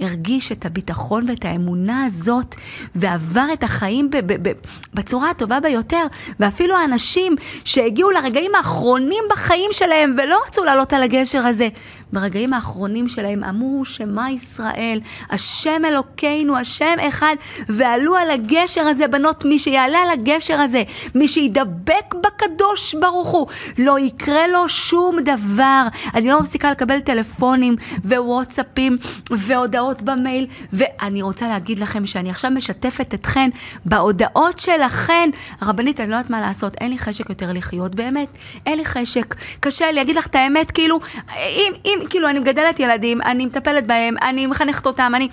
הרגיש 0.00 0.52
את 0.52 0.66
הביטחון 0.66 1.24
ואת 1.28 1.44
האמונה 1.44 2.04
הזאת, 2.04 2.54
ועבר 2.94 3.46
את 3.52 3.64
החיים 3.64 4.10
ב- 4.10 4.48
ב- 4.48 4.52
בצורה 4.94 5.30
הטובה 5.30 5.60
ביותר. 5.60 6.06
ואפילו 6.40 6.76
האנשים 6.76 7.36
שהגיעו 7.64 8.10
לרגעים 8.10 8.54
האחרונים 8.54 9.24
בחיים 9.30 9.70
שלהם 9.72 10.14
ולא 10.18 10.38
רצו 10.48 10.64
לעלות 10.64 10.92
על 10.92 11.02
הגשר 11.02 11.46
הזה, 11.46 11.68
ברגעים 12.12 12.52
האחרונים 12.52 13.08
שלהם 13.08 13.44
אמרו 13.44 13.84
שמע 13.84 14.30
ישראל, 14.30 15.00
השם 15.30 15.82
אלוקינו, 15.84 16.56
השם 16.56 16.94
אחד, 17.08 17.34
ועלו 17.68 18.16
על 18.16 18.30
הגשר 18.30 18.80
הזה, 18.80 19.08
בנות, 19.08 19.44
מי 19.44 19.58
שיעלה 19.58 19.98
על 19.98 20.10
הגשר 20.10 20.60
הזה, 20.60 20.82
מי 21.14 21.28
שידבק 21.28 22.14
בקדוש 22.14 22.94
ברוך 22.94 23.28
הוא, 23.28 23.46
לא 23.78 23.98
יקרה 23.98 24.48
לו 24.48 24.68
שום 24.68 25.16
דבר. 25.20 25.86
אני 26.14 26.28
לא 26.28 26.40
מפסיקה 26.40 26.70
לקבל 26.70 27.00
טלפונים 27.00 27.76
ווואטסאפים 28.04 28.96
והודעות 29.30 29.89
במייל, 30.02 30.46
ואני 30.72 31.22
רוצה 31.22 31.48
להגיד 31.48 31.78
לכם 31.78 32.06
שאני 32.06 32.30
עכשיו 32.30 32.50
משתפת 32.50 33.14
אתכן 33.14 33.50
בהודעות 33.84 34.60
שלכן. 34.60 35.30
הרבנית, 35.60 36.00
אני 36.00 36.10
לא 36.10 36.16
יודעת 36.16 36.30
מה 36.30 36.40
לעשות, 36.40 36.74
אין 36.80 36.90
לי 36.90 36.98
חשק 36.98 37.28
יותר 37.28 37.52
לחיות, 37.52 37.94
באמת, 37.94 38.28
אין 38.66 38.78
לי 38.78 38.84
חשק. 38.84 39.34
קשה 39.60 39.90
לי, 39.90 40.02
אגיד 40.02 40.16
לך 40.16 40.26
את 40.26 40.34
האמת, 40.34 40.70
כאילו, 40.70 41.00
אם, 41.36 41.72
אם, 41.84 41.98
כאילו, 42.10 42.28
אני 42.28 42.38
מגדלת 42.38 42.80
ילדים, 42.80 43.22
אני 43.22 43.46
מטפלת 43.46 43.86
בהם, 43.86 44.14
אני 44.22 44.46
מחנכת 44.46 44.86
אותם, 44.86 45.12
אני... 45.16 45.28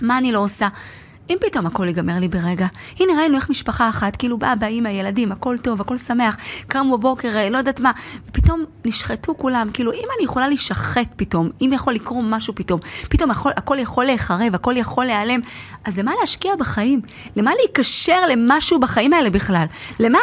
מה 0.00 0.18
אני 0.18 0.32
לא 0.32 0.38
עושה? 0.38 0.68
אם 1.30 1.36
פתאום 1.40 1.66
הכל 1.66 1.86
ייגמר 1.86 2.18
לי 2.20 2.28
ברגע, 2.28 2.66
הנה 3.00 3.12
ראינו 3.18 3.36
איך 3.36 3.50
משפחה 3.50 3.88
אחת, 3.88 4.16
כאילו 4.16 4.38
באה 4.38 4.56
באמא, 4.56 4.88
ילדים, 4.88 5.32
הכל 5.32 5.58
טוב, 5.58 5.80
הכל 5.80 5.96
שמח, 5.96 6.36
קמו 6.68 6.98
בבוקר, 6.98 7.36
אה, 7.36 7.50
לא 7.50 7.58
יודעת 7.58 7.80
מה, 7.80 7.92
ופתאום 8.28 8.64
נשחטו 8.84 9.36
כולם, 9.36 9.68
כאילו 9.72 9.92
אם 9.92 10.08
אני 10.16 10.24
יכולה 10.24 10.48
להישחט 10.48 11.08
פתאום, 11.16 11.50
אם 11.60 11.70
יכול 11.74 11.94
לקרות 11.94 12.24
משהו 12.28 12.54
פתאום, 12.54 12.80
פתאום 13.08 13.30
הכל, 13.30 13.50
הכל 13.56 13.78
יכול 13.78 14.04
להיחרב, 14.04 14.54
הכל 14.54 14.76
יכול 14.76 15.04
להיעלם, 15.04 15.40
אז 15.84 15.98
למה 15.98 16.12
להשקיע 16.20 16.56
בחיים? 16.56 17.00
למה 17.36 17.50
להיקשר 17.58 18.26
למשהו 18.30 18.80
בחיים 18.80 19.12
האלה 19.12 19.30
בכלל? 19.30 19.64
למה? 20.00 20.18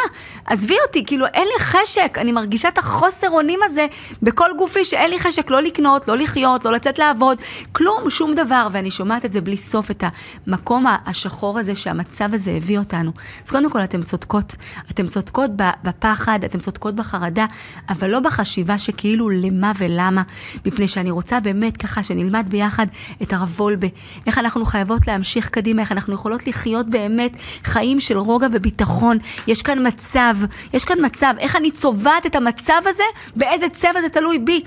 עזבי 0.46 0.76
אותי, 0.86 1.04
כאילו 1.06 1.26
אין 1.26 1.48
לי 1.48 1.64
חשק, 1.64 2.18
אני 2.20 2.32
מרגישה 2.32 2.68
את 2.68 2.78
החוסר 2.78 3.30
אונים 3.30 3.60
הזה 3.62 3.86
בכל 4.22 4.50
גופי, 4.58 4.84
שאין 4.84 5.10
לי 5.10 5.18
חשק 5.18 5.50
לא 5.50 5.62
לקנות, 5.62 6.08
לא 6.08 6.16
לחיות, 6.16 6.64
לא 6.64 6.72
לצאת 6.72 6.98
לעבוד, 6.98 7.38
כלום, 7.72 8.10
שום 8.10 8.34
דבר, 8.34 8.68
ואני 8.72 8.90
שומעת 8.90 9.24
את 9.24 9.32
זה 9.32 9.40
בלי 9.40 9.56
סוף, 9.56 9.90
את 9.90 10.04
המקום 10.46 10.86
השחור 11.06 11.58
הזה 11.58 11.76
שהמצב 11.76 12.34
הזה 12.34 12.50
הביא 12.50 12.78
אותנו. 12.78 13.12
אז 13.44 13.50
קודם 13.50 13.70
כל, 13.70 13.84
אתן 13.84 14.02
צודקות. 14.02 14.56
אתן 14.90 15.06
צודקות 15.06 15.50
בפחד, 15.84 16.44
אתן 16.44 16.58
צודקות 16.58 16.94
בחרדה, 16.94 17.46
אבל 17.88 18.10
לא 18.10 18.20
בחשיבה 18.20 18.78
שכאילו 18.78 19.30
למה 19.30 19.72
ולמה, 19.78 20.22
מפני 20.66 20.88
שאני 20.88 21.10
רוצה 21.10 21.40
באמת 21.40 21.76
ככה 21.76 22.02
שנלמד 22.02 22.46
ביחד 22.48 22.86
את 23.22 23.32
הרב 23.32 23.54
וולבה, 23.56 23.88
איך 24.26 24.38
אנחנו 24.38 24.64
חייבות 24.64 25.06
להמשיך 25.06 25.48
קדימה, 25.48 25.82
איך 25.82 25.92
אנחנו 25.92 26.14
יכולות 26.14 26.46
לחיות 26.46 26.90
באמת 26.90 27.36
חיים 27.64 28.00
של 28.00 28.18
רוגע 28.18 28.46
וביטחון. 28.52 29.18
יש 29.46 29.62
כאן 29.62 29.86
מצב, 29.86 30.36
יש 30.72 30.84
כאן 30.84 30.96
מצב, 31.04 31.34
איך 31.38 31.56
אני 31.56 31.70
צובעת 31.70 32.26
את 32.26 32.36
המצב 32.36 32.82
הזה, 32.86 33.02
באיזה 33.36 33.68
צבע 33.68 34.00
זה 34.00 34.08
תלוי 34.08 34.38
בי. 34.38 34.62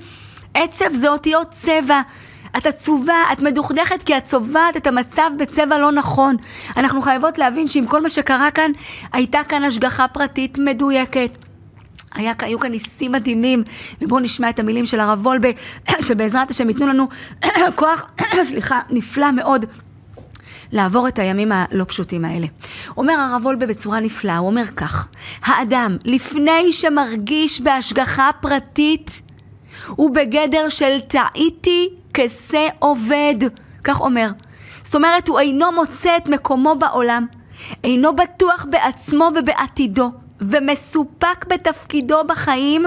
עצב 0.54 0.94
זה 0.94 1.08
אותיות 1.08 1.50
צבע. 1.50 2.00
את 2.56 2.66
עצובה, 2.66 3.22
את 3.32 3.42
מדוכדכת 3.42 4.02
כי 4.02 4.16
את 4.16 4.24
צובעת 4.24 4.76
את 4.76 4.86
המצב 4.86 5.30
בצבע 5.38 5.78
לא 5.78 5.92
נכון. 5.92 6.36
אנחנו 6.76 7.00
חייבות 7.00 7.38
להבין 7.38 7.68
שעם 7.68 7.86
כל 7.86 8.02
מה 8.02 8.08
שקרה 8.08 8.50
כאן, 8.50 8.70
הייתה 9.12 9.40
כאן 9.48 9.64
השגחה 9.64 10.08
פרטית 10.08 10.58
מדויקת. 10.58 11.30
היה, 12.14 12.32
היו 12.42 12.58
כאן 12.58 12.70
ניסים 12.70 13.12
מדהימים, 13.12 13.62
ובואו 14.00 14.20
נשמע 14.20 14.50
את 14.50 14.58
המילים 14.58 14.86
של 14.86 15.00
הרב 15.00 15.26
וולבה, 15.26 15.48
שבעזרת 16.06 16.50
השם 16.50 16.68
ייתנו 16.68 16.86
לנו 16.86 17.08
כוח, 17.76 18.02
סליחה, 18.48 18.80
נפלא 18.90 19.32
מאוד. 19.32 19.64
לעבור 20.72 21.08
את 21.08 21.18
הימים 21.18 21.52
הלא 21.52 21.84
פשוטים 21.84 22.24
האלה. 22.24 22.46
אומר 22.96 23.12
הרב 23.12 23.44
וולבה 23.44 23.66
בצורה 23.66 24.00
נפלאה, 24.00 24.36
הוא 24.36 24.46
אומר 24.46 24.66
כך: 24.76 25.08
האדם, 25.42 25.96
לפני 26.04 26.72
שמרגיש 26.72 27.60
בהשגחה 27.60 28.30
פרטית, 28.40 29.22
הוא 29.88 30.10
בגדר 30.14 30.68
של 30.68 31.00
טעיתי 31.00 31.88
כשה 32.18 32.68
עובד, 32.78 33.34
כך 33.84 34.00
אומר. 34.00 34.30
זאת 34.84 34.94
אומרת, 34.94 35.28
הוא 35.28 35.38
אינו 35.40 35.72
מוצא 35.72 36.16
את 36.16 36.28
מקומו 36.28 36.74
בעולם, 36.74 37.26
אינו 37.84 38.16
בטוח 38.16 38.66
בעצמו 38.70 39.30
ובעתידו. 39.36 40.10
ומסופק 40.40 41.46
בתפקידו 41.48 42.24
בחיים, 42.28 42.86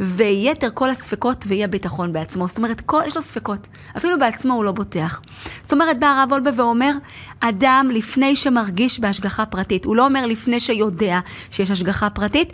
ויתר 0.00 0.68
כל 0.74 0.90
הספקות 0.90 1.44
ואי 1.48 1.64
הביטחון 1.64 2.12
בעצמו. 2.12 2.48
זאת 2.48 2.58
אומרת, 2.58 2.80
כל, 2.80 3.02
יש 3.06 3.16
לו 3.16 3.22
ספקות. 3.22 3.68
אפילו 3.96 4.18
בעצמו 4.18 4.54
הוא 4.54 4.64
לא 4.64 4.72
בוטח. 4.72 5.20
זאת 5.62 5.72
אומרת, 5.72 6.00
בא 6.00 6.06
הרב 6.06 6.32
וולבה 6.32 6.50
ואומר, 6.56 6.92
אדם 7.40 7.90
לפני 7.92 8.36
שמרגיש 8.36 9.00
בהשגחה 9.00 9.46
פרטית, 9.46 9.84
הוא 9.84 9.96
לא 9.96 10.04
אומר 10.04 10.26
לפני 10.26 10.60
שיודע 10.60 11.18
שיש 11.50 11.70
השגחה 11.70 12.10
פרטית, 12.10 12.52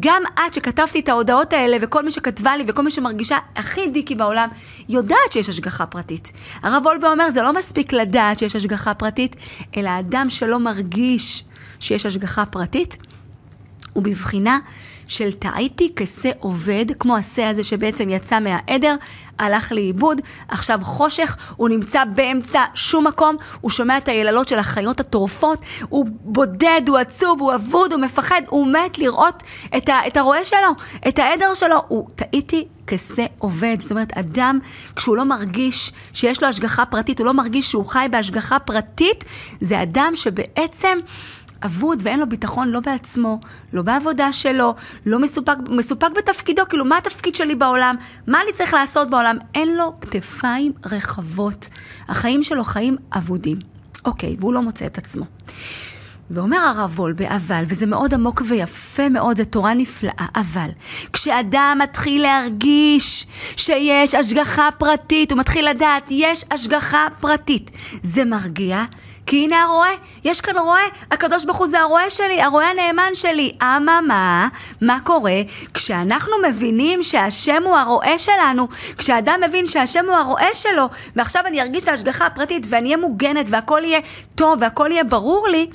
גם 0.00 0.22
את 0.46 0.54
שכתבתי 0.54 1.00
את 1.00 1.08
ההודעות 1.08 1.52
האלה, 1.52 1.76
וכל 1.80 2.04
מי 2.04 2.10
שכתבה 2.10 2.56
לי, 2.56 2.64
וכל 2.68 2.82
מי 2.82 2.90
שמרגישה 2.90 3.38
הכי 3.56 3.88
דיקי 3.88 4.14
בעולם, 4.14 4.48
יודעת 4.88 5.32
שיש 5.32 5.48
השגחה 5.48 5.86
פרטית. 5.86 6.32
הרב 6.62 6.86
וולבה 6.86 7.10
אומר, 7.10 7.30
זה 7.30 7.42
לא 7.42 7.52
מספיק 7.52 7.92
לדעת 7.92 8.38
שיש 8.38 8.56
השגחה 8.56 8.94
פרטית, 8.94 9.36
אלא 9.76 9.90
אדם 9.98 10.26
שלא 10.30 10.60
מרגיש 10.60 11.44
שיש 11.80 12.06
השגחה 12.06 12.46
פרטית, 12.46 12.96
הוא 13.98 14.04
בבחינה 14.04 14.58
של 15.08 15.32
טעיתי 15.32 15.92
כשה 15.96 16.30
עובד, 16.38 16.86
כמו 16.98 17.16
השה 17.16 17.50
הזה 17.50 17.64
שבעצם 17.64 18.08
יצא 18.08 18.40
מהעדר, 18.40 18.96
הלך 19.38 19.72
לאיבוד, 19.72 20.20
עכשיו 20.48 20.78
חושך, 20.82 21.36
הוא 21.56 21.68
נמצא 21.68 22.04
באמצע 22.04 22.64
שום 22.74 23.06
מקום, 23.06 23.36
הוא 23.60 23.70
שומע 23.70 23.96
את 23.96 24.08
היללות 24.08 24.48
של 24.48 24.58
החיות 24.58 25.00
הטורפות, 25.00 25.64
הוא 25.88 26.06
בודד, 26.10 26.80
הוא 26.88 26.98
עצוב, 26.98 27.40
הוא 27.40 27.54
אבוד, 27.54 27.92
הוא 27.92 28.00
מפחד, 28.00 28.42
הוא 28.48 28.66
מת 28.72 28.98
לראות 28.98 29.42
את, 29.76 29.88
ה, 29.88 30.06
את 30.06 30.16
הרועה 30.16 30.44
שלו, 30.44 30.70
את 31.08 31.18
העדר 31.18 31.54
שלו, 31.54 31.76
הוא 31.88 32.08
טעיתי 32.14 32.64
כשה 32.86 33.26
עובד. 33.38 33.76
זאת 33.80 33.90
אומרת, 33.90 34.12
אדם, 34.12 34.58
כשהוא 34.96 35.16
לא 35.16 35.24
מרגיש 35.24 35.92
שיש 36.12 36.42
לו 36.42 36.48
השגחה 36.48 36.86
פרטית, 36.86 37.18
הוא 37.18 37.26
לא 37.26 37.34
מרגיש 37.34 37.70
שהוא 37.70 37.86
חי 37.86 38.06
בהשגחה 38.10 38.58
פרטית, 38.58 39.24
זה 39.60 39.82
אדם 39.82 40.12
שבעצם... 40.14 40.98
אבוד 41.64 42.00
ואין 42.02 42.20
לו 42.20 42.28
ביטחון 42.28 42.68
לא 42.68 42.80
בעצמו, 42.80 43.40
לא 43.72 43.82
בעבודה 43.82 44.32
שלו, 44.32 44.74
לא 45.06 45.18
מסופק, 45.18 45.56
מסופק 45.70 46.08
בתפקידו, 46.16 46.62
כאילו 46.68 46.84
מה 46.84 46.98
התפקיד 46.98 47.34
שלי 47.34 47.54
בעולם, 47.54 47.96
מה 48.26 48.40
אני 48.42 48.52
צריך 48.52 48.74
לעשות 48.74 49.10
בעולם, 49.10 49.36
אין 49.54 49.76
לו 49.76 49.94
כתפיים 50.00 50.72
רחבות. 50.86 51.68
החיים 52.08 52.42
שלו 52.42 52.64
חיים 52.64 52.96
אבודים. 53.16 53.58
אוקיי, 54.04 54.36
והוא 54.40 54.52
לא 54.52 54.62
מוצא 54.62 54.86
את 54.86 54.98
עצמו. 54.98 55.24
ואומר 56.30 56.58
הרב 56.58 57.00
וולבה, 57.00 57.36
אבל, 57.36 57.64
וזה 57.66 57.86
מאוד 57.86 58.14
עמוק 58.14 58.42
ויפה 58.48 59.08
מאוד, 59.08 59.36
זו 59.36 59.44
תורה 59.44 59.74
נפלאה, 59.74 60.26
אבל 60.36 60.68
כשאדם 61.12 61.78
מתחיל 61.82 62.22
להרגיש 62.22 63.26
שיש 63.56 64.14
השגחה 64.14 64.68
פרטית, 64.78 65.32
הוא 65.32 65.38
מתחיל 65.38 65.68
לדעת, 65.68 66.02
יש 66.10 66.44
השגחה 66.50 67.06
פרטית, 67.20 67.70
זה 68.02 68.24
מרגיע, 68.24 68.84
כי 69.28 69.44
הנה 69.44 69.62
הרועה, 69.62 69.90
יש 70.24 70.40
כאן 70.40 70.58
רועה, 70.58 70.82
הקדוש 71.10 71.44
ברוך 71.44 71.56
הוא 71.56 71.68
זה 71.68 71.80
הרועה 71.80 72.10
שלי, 72.10 72.42
הרועה 72.42 72.70
הנאמן 72.70 73.10
שלי. 73.14 73.52
אממה, 73.62 74.48
מה 74.80 74.98
קורה? 75.04 75.40
כשאנחנו 75.74 76.32
מבינים 76.48 77.02
שהשם 77.02 77.62
הוא 77.64 77.76
הרועה 77.76 78.18
שלנו, 78.18 78.68
כשאדם 78.98 79.40
מבין 79.48 79.66
שהשם 79.66 80.04
הוא 80.06 80.14
הרועה 80.14 80.54
שלו, 80.54 80.88
ועכשיו 81.16 81.42
אני 81.46 81.60
ארגיש 81.62 81.82
את 81.82 81.88
ההשגחה 81.88 82.26
הפרטית 82.26 82.66
ואני 82.68 82.88
אהיה 82.88 82.96
מוגנת 82.96 83.46
והכל 83.48 83.80
יהיה 83.84 84.00
טוב 84.34 84.58
והכל 84.60 84.88
יהיה 84.92 85.04
ברור 85.04 85.48
לי, 85.48 85.66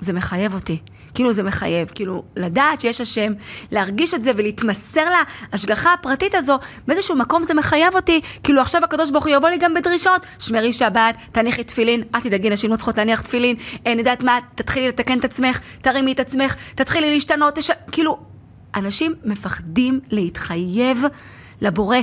זה 0.00 0.12
מחייב 0.12 0.54
אותי. 0.54 0.78
כאילו 1.16 1.32
זה 1.32 1.42
מחייב, 1.42 1.88
כאילו 1.94 2.22
לדעת 2.36 2.80
שיש 2.80 3.00
השם, 3.00 3.32
להרגיש 3.72 4.14
את 4.14 4.22
זה 4.22 4.30
ולהתמסר 4.36 5.04
להשגחה 5.52 5.92
הפרטית 5.92 6.34
הזו, 6.34 6.58
באיזשהו 6.86 7.16
מקום 7.16 7.44
זה 7.44 7.54
מחייב 7.54 7.94
אותי, 7.94 8.20
כאילו 8.42 8.60
עכשיו 8.60 8.84
הקדוש 8.84 9.10
ברוך 9.10 9.26
הוא 9.26 9.34
יבוא 9.34 9.48
לי 9.48 9.58
גם 9.58 9.74
בדרישות, 9.74 10.26
שמרי 10.38 10.72
שבת, 10.72 11.16
תניחי 11.32 11.64
תפילין, 11.64 12.02
אל 12.14 12.20
תדאגי, 12.20 12.50
נשים 12.50 12.70
לא 12.70 12.76
צריכות 12.76 12.96
להניח 12.98 13.20
תפילין, 13.20 13.56
אין 13.86 13.98
יודעת 13.98 14.24
מה, 14.24 14.38
תתחילי 14.54 14.88
לתקן 14.88 15.18
את 15.18 15.24
עצמך, 15.24 15.60
תרימי 15.80 16.12
את 16.12 16.20
עצמך, 16.20 16.56
תתחילי 16.74 17.14
להשתנות, 17.14 17.54
תש... 17.54 17.70
כאילו, 17.92 18.18
אנשים 18.74 19.14
מפחדים 19.24 20.00
להתחייב 20.10 21.02
לבורא. 21.60 21.98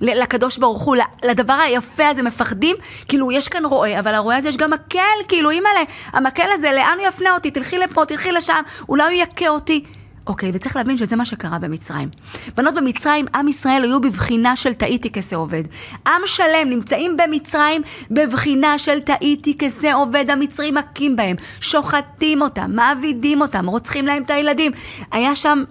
לקדוש 0.00 0.58
ברוך 0.58 0.82
הוא, 0.82 0.96
לדבר 1.24 1.52
היפה 1.52 2.08
הזה 2.08 2.22
מפחדים, 2.22 2.76
כאילו 3.08 3.32
יש 3.32 3.48
כאן 3.48 3.64
רועה, 3.64 3.98
אבל 3.98 4.14
הרועה 4.14 4.36
הזה 4.36 4.48
יש 4.48 4.56
גם 4.56 4.70
מקל, 4.70 5.00
כאילו 5.28 5.50
אימא'לה, 5.50 5.82
המקל 6.12 6.48
הזה, 6.52 6.72
לאן 6.72 6.96
הוא 6.98 7.08
יפנה 7.08 7.34
אותי? 7.34 7.50
תלכי 7.50 7.78
לפה, 7.78 8.04
תלכי 8.04 8.32
לשם, 8.32 8.62
אולי 8.88 9.04
הוא 9.04 9.22
יכה 9.22 9.48
אותי. 9.48 9.84
אוקיי, 10.26 10.50
וצריך 10.54 10.76
להבין 10.76 10.96
שזה 10.96 11.16
מה 11.16 11.26
שקרה 11.26 11.58
במצרים. 11.58 12.08
בנות 12.54 12.74
במצרים, 12.74 13.26
עם 13.34 13.48
ישראל 13.48 13.82
היו 13.84 14.00
בבחינה 14.00 14.56
של 14.56 14.72
טעיתי 14.72 15.10
כשה 15.10 15.36
עובד. 15.36 15.62
עם 16.06 16.22
שלם 16.26 16.70
נמצאים 16.70 17.16
במצרים 17.16 17.82
בבחינה 18.10 18.78
של 18.78 19.00
טעיתי 19.00 19.58
כשה 19.58 19.94
עובד, 19.94 20.30
המצרים 20.30 20.74
מכים 20.74 21.16
בהם, 21.16 21.36
שוחטים 21.60 22.42
אותם, 22.42 22.70
מעבידים 22.74 23.40
אותם, 23.40 23.66
רוצחים 23.66 24.06
להם 24.06 24.22
את 24.22 24.30
הילדים. 24.30 24.72
היה 25.12 25.36
שם 25.36 25.64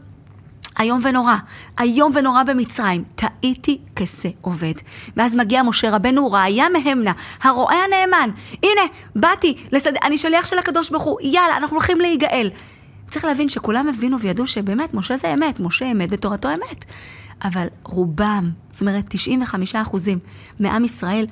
איום 0.79 1.01
ונורא, 1.03 1.35
איום 1.79 2.11
ונורא 2.15 2.43
במצרים, 2.43 3.03
טעיתי 3.15 3.77
כשה 3.95 4.29
עובד. 4.41 4.73
ואז 5.17 5.35
מגיע 5.35 5.63
משה 5.63 5.95
רבנו, 5.95 6.31
ראיה 6.31 6.65
מהמנה, 6.69 7.11
הרועה 7.41 7.75
הנאמן, 7.83 8.29
הנה, 8.63 8.81
באתי, 9.15 9.55
לסד... 9.71 9.91
אני 10.03 10.17
שליח 10.17 10.45
של 10.45 10.59
הקדוש 10.59 10.89
ברוך 10.89 11.03
הוא, 11.03 11.19
יאללה, 11.21 11.57
אנחנו 11.57 11.75
הולכים 11.75 12.01
להיגאל. 12.01 12.49
צריך 13.09 13.25
להבין 13.25 13.49
שכולם 13.49 13.87
הבינו 13.87 14.19
וידעו 14.19 14.47
שבאמת, 14.47 14.93
משה 14.93 15.17
זה 15.17 15.33
אמת, 15.33 15.59
משה 15.59 15.91
אמת 15.91 16.09
ותורתו 16.11 16.49
אמת. 16.49 16.85
אבל 17.43 17.67
רובם, 17.83 18.51
זאת 18.73 18.81
אומרת 18.81 19.05
95 19.09 19.75
אחוזים 19.75 20.19
מעם 20.59 20.85
ישראל, 20.85 21.25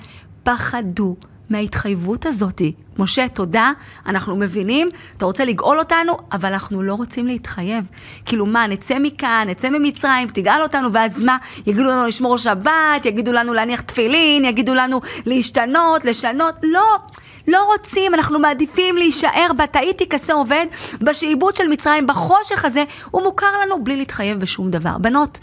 פחדו 0.44 1.16
מההתחייבות 1.50 2.26
הזאת. 2.26 2.62
משה, 2.98 3.28
תודה, 3.28 3.72
אנחנו 4.06 4.36
מבינים, 4.36 4.90
אתה 5.18 5.26
רוצה 5.26 5.46
לגאול 5.46 5.80
אותנו, 5.80 6.18
אבל 6.32 6.54
אנחנו 6.54 6.82
לא 6.82 6.94
רוצים 6.94 7.28
להתחייב. 7.28 7.86
כאילו 8.26 8.46
מה, 8.46 8.68
נצא 8.68 9.00
מכאן, 9.00 9.46
נצא 9.50 9.70
ממצרים, 9.70 10.28
תגאל 10.28 10.62
אותנו, 10.64 10.94
ואז 10.94 11.22
מה? 11.22 11.38
יגידו 11.66 11.84
לנו 11.84 12.06
לשמור 12.06 12.38
שבת, 12.38 13.06
יגידו 13.06 13.32
לנו 13.32 13.54
להניח 13.54 13.82
תפילין, 13.82 14.46
יגידו 14.46 14.74
לנו 14.74 15.02
להשתנות, 15.26 16.06
לשנות, 16.06 16.56
לא. 16.64 16.98
לא 17.48 17.66
רוצים, 17.66 18.14
אנחנו 18.14 18.40
מעדיפים 18.40 18.98
להישאר 18.98 19.48
בתאיתי 19.58 20.10
כזה 20.10 20.34
עובד, 20.34 20.66
בשעבוד 21.02 21.56
של 21.56 21.68
מצרים, 21.68 22.08
בחושך 22.08 22.66
הזה, 22.66 22.84
הוא 23.12 23.24
מוכר 23.24 23.52
לנו 23.66 23.84
בלי 23.84 23.96
להתחייב 23.96 24.40
בשום 24.40 24.72
דבר. 24.72 24.98
בנות, 24.98 25.40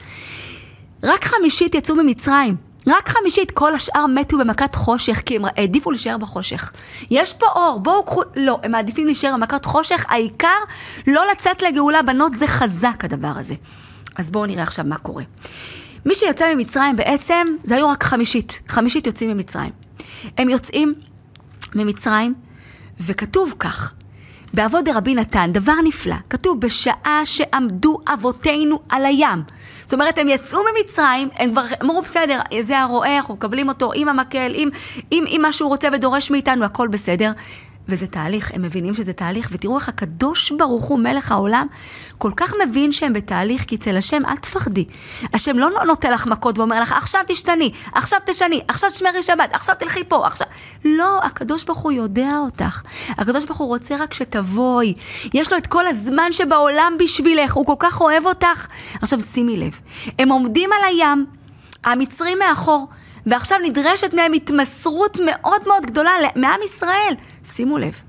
רק 1.03 1.25
חמישית 1.25 1.75
יצאו 1.75 1.97
ממצרים. 1.97 2.70
רק 2.87 3.09
חמישית, 3.09 3.51
כל 3.51 3.75
השאר 3.75 4.07
מתו 4.07 4.39
במכת 4.39 4.75
חושך, 4.75 5.23
כי 5.27 5.37
הם 5.37 5.45
העדיפו 5.45 5.91
להישאר 5.91 6.17
בחושך. 6.19 6.73
יש 7.11 7.33
פה 7.33 7.47
אור, 7.47 7.81
בואו 7.83 8.05
קחו... 8.05 8.23
לא, 8.37 8.59
הם 8.63 8.73
מעדיפים 8.73 9.07
להישאר 9.07 9.35
במכת 9.35 9.65
חושך, 9.65 10.05
העיקר 10.09 10.49
לא 11.07 11.23
לצאת 11.33 11.63
לגאולה, 11.63 12.03
בנות, 12.03 12.39
זה 12.39 12.47
חזק 12.47 13.05
הדבר 13.05 13.33
הזה. 13.37 13.55
אז 14.17 14.31
בואו 14.31 14.47
נראה 14.47 14.63
עכשיו 14.63 14.85
מה 14.89 14.97
קורה. 14.97 15.25
מי 16.07 16.15
שיצא 16.15 16.55
ממצרים 16.55 16.97
בעצם, 16.97 17.47
זה 17.65 17.77
היו 17.77 17.89
רק 17.89 18.05
חמישית. 18.05 18.61
חמישית 18.69 19.07
יוצאים 19.07 19.31
ממצרים. 19.31 19.71
הם 20.39 20.49
יוצאים 20.49 20.95
ממצרים, 21.75 22.35
וכתוב 23.01 23.55
כך, 23.59 23.93
באבות 24.55 24.85
דרבי 24.85 25.15
נתן, 25.15 25.51
דבר 25.53 25.75
נפלא, 25.85 26.17
כתוב 26.31 26.61
בשעה 26.61 27.23
שעמדו 27.25 27.99
אבותינו 28.15 28.81
על 28.89 29.07
הים. 29.07 29.43
זאת 29.91 29.95
אומרת, 29.95 30.19
הם 30.19 30.29
יצאו 30.29 30.59
ממצרים, 30.79 31.29
הם 31.35 31.51
כבר 31.51 31.63
אמרו, 31.83 32.03
בסדר, 32.03 32.41
זה 32.61 32.81
הרועה, 32.81 33.17
אנחנו 33.17 33.35
מקבלים 33.35 33.69
אותו 33.69 33.91
עם 33.95 34.09
המקל, 34.09 34.53
עם, 34.55 34.69
עם, 35.11 35.25
עם 35.29 35.43
מה 35.43 35.53
שהוא 35.53 35.69
רוצה 35.69 35.89
ודורש 35.93 36.31
מאיתנו, 36.31 36.65
הכל 36.65 36.89
בסדר. 36.89 37.33
וזה 37.91 38.07
תהליך, 38.07 38.51
הם 38.55 38.63
מבינים 38.63 38.95
שזה 38.95 39.13
תהליך, 39.13 39.49
ותראו 39.53 39.79
איך 39.79 39.89
הקדוש 39.89 40.53
ברוך 40.53 40.85
הוא, 40.85 40.99
מלך 40.99 41.33
העולם, 41.33 41.67
כל 42.19 42.31
כך 42.37 42.53
מבין 42.67 42.93
שהם 42.93 43.13
בתהליך, 43.13 43.65
כי 43.65 43.77
אצל 43.77 43.97
השם 43.97 44.23
אל 44.27 44.37
תפחדי. 44.37 44.85
השם 45.35 45.59
לא 45.59 45.71
נותן 45.87 46.13
לך 46.13 46.27
מכות 46.27 46.59
ואומר 46.59 46.81
לך, 46.81 46.93
עכשיו 46.93 47.21
תשתני, 47.27 47.71
עכשיו 47.93 48.21
תשני, 48.27 48.61
עכשיו 48.69 48.91
תשמרי 48.91 49.23
שבת, 49.23 49.53
עכשיו 49.53 49.75
תלכי 49.79 50.05
פה, 50.05 50.27
עכשיו... 50.27 50.47
לא, 50.85 51.21
הקדוש 51.23 51.65
ברוך 51.65 51.79
הוא 51.79 51.93
יודע 51.93 52.39
אותך. 52.45 52.83
הקדוש 53.09 53.45
ברוך 53.45 53.59
הוא 53.59 53.69
רוצה 53.69 53.97
רק 53.97 54.15
שתבואי. 54.15 54.95
יש 55.35 55.53
לו 55.53 55.59
את 55.59 55.67
כל 55.67 55.87
הזמן 55.87 56.33
שבעולם 56.33 56.93
בשבילך, 56.99 57.53
הוא 57.53 57.67
כל 57.67 57.75
כך 57.79 58.01
אוהב 58.01 58.27
אותך. 58.27 58.67
עכשיו 59.03 59.21
שימי 59.21 59.57
לב, 59.57 59.81
הם 60.19 60.29
עומדים 60.29 60.71
על 60.73 60.85
הים, 60.85 61.27
המצרים 61.85 62.39
מאחור. 62.39 62.89
ועכשיו 63.27 63.59
נדרשת 63.63 64.15
מהם 64.15 64.33
התמסרות 64.33 65.19
מאוד 65.27 65.63
מאוד 65.67 65.87
גדולה 65.87 66.11
מעם 66.37 66.61
ישראל. 66.65 67.15
שימו 67.45 67.79
לב, 67.79 68.03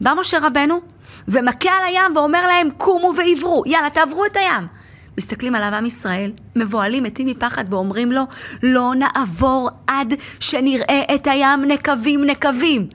בא 0.00 0.14
משה 0.20 0.38
רבנו 0.42 0.80
ומכה 1.28 1.70
על 1.70 1.84
הים 1.84 2.16
ואומר 2.16 2.46
להם, 2.46 2.68
קומו 2.70 3.12
ועברו, 3.16 3.62
יאללה, 3.66 3.90
תעברו 3.90 4.26
את 4.26 4.36
הים. 4.36 4.66
מסתכלים 5.18 5.54
עליו 5.54 5.74
עם 5.74 5.86
ישראל, 5.86 6.32
מבוהלים, 6.56 7.02
מתים 7.02 7.26
מפחד 7.26 7.72
ואומרים 7.72 8.12
לו, 8.12 8.22
לא 8.62 8.92
נעבור 8.98 9.70
עד 9.86 10.14
שנראה 10.40 11.02
את 11.14 11.26
הים 11.26 11.64
נקבים 11.64 12.24
נקבים. 12.24 12.88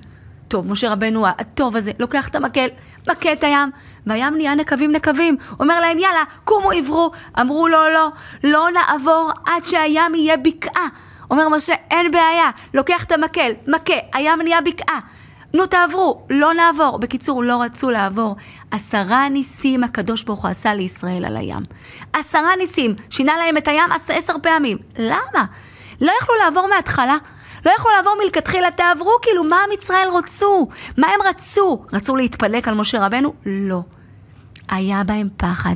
טוב, 0.47 0.71
משה 0.71 0.91
רבנו 0.91 1.27
הטוב 1.27 1.75
הזה, 1.75 1.91
לוקח 1.99 2.27
את 2.27 2.35
המקל, 2.35 2.67
מכה 3.07 3.33
את 3.33 3.43
הים, 3.43 3.69
והים 4.05 4.37
נהיה 4.37 4.55
נקבים 4.55 4.91
נקבים. 4.91 5.37
אומר 5.59 5.79
להם, 5.79 5.99
יאללה, 5.99 6.23
קומו 6.43 6.71
עברו. 6.71 7.11
אמרו 7.41 7.67
לו, 7.67 7.77
לא, 7.93 8.09
לא 8.43 8.67
נעבור 8.73 9.31
עד 9.45 9.65
שהים 9.65 10.15
יהיה 10.15 10.37
בקעה. 10.37 10.87
אומר 11.31 11.49
משה, 11.49 11.73
אין 11.91 12.11
בעיה, 12.11 12.49
לוקח 12.73 13.03
את 13.03 13.11
המקל, 13.11 13.51
מכה, 13.67 13.93
הים 14.13 14.41
נהיה 14.41 14.61
בקעה. 14.61 14.99
נו 15.53 15.65
תעברו, 15.65 16.23
לא 16.29 16.53
נעבור. 16.53 16.99
בקיצור, 16.99 17.43
לא 17.43 17.61
רצו 17.61 17.91
לעבור. 17.91 18.35
עשרה 18.71 19.29
ניסים 19.29 19.83
הקדוש 19.83 20.23
ברוך 20.23 20.41
הוא 20.41 20.51
עשה 20.51 20.73
לישראל 20.73 21.25
על 21.25 21.37
הים. 21.37 21.63
עשרה 22.13 22.55
ניסים, 22.57 22.95
שינה 23.09 23.37
להם 23.37 23.57
את 23.57 23.67
הים 23.67 23.89
עשר 24.09 24.33
פעמים. 24.43 24.77
למה? 24.99 25.45
לא 26.01 26.11
יכלו 26.21 26.35
לעבור 26.43 26.67
מההתחלה. 26.69 27.17
לא 27.65 27.71
יכלו 27.71 27.91
לעבור 27.97 28.13
מלכתחילה, 28.23 28.71
תעברו, 28.71 29.11
כאילו, 29.21 29.43
מה 29.43 29.55
עם 29.55 29.79
ישראל 29.79 30.07
רצו? 30.13 30.67
מה 30.97 31.07
הם 31.07 31.19
רצו? 31.29 31.85
רצו 31.93 32.15
להתפלק 32.15 32.67
על 32.67 32.73
משה 32.73 33.05
רבנו? 33.05 33.33
לא. 33.45 33.81
היה 34.69 35.03
בהם 35.03 35.29
פחד. 35.37 35.75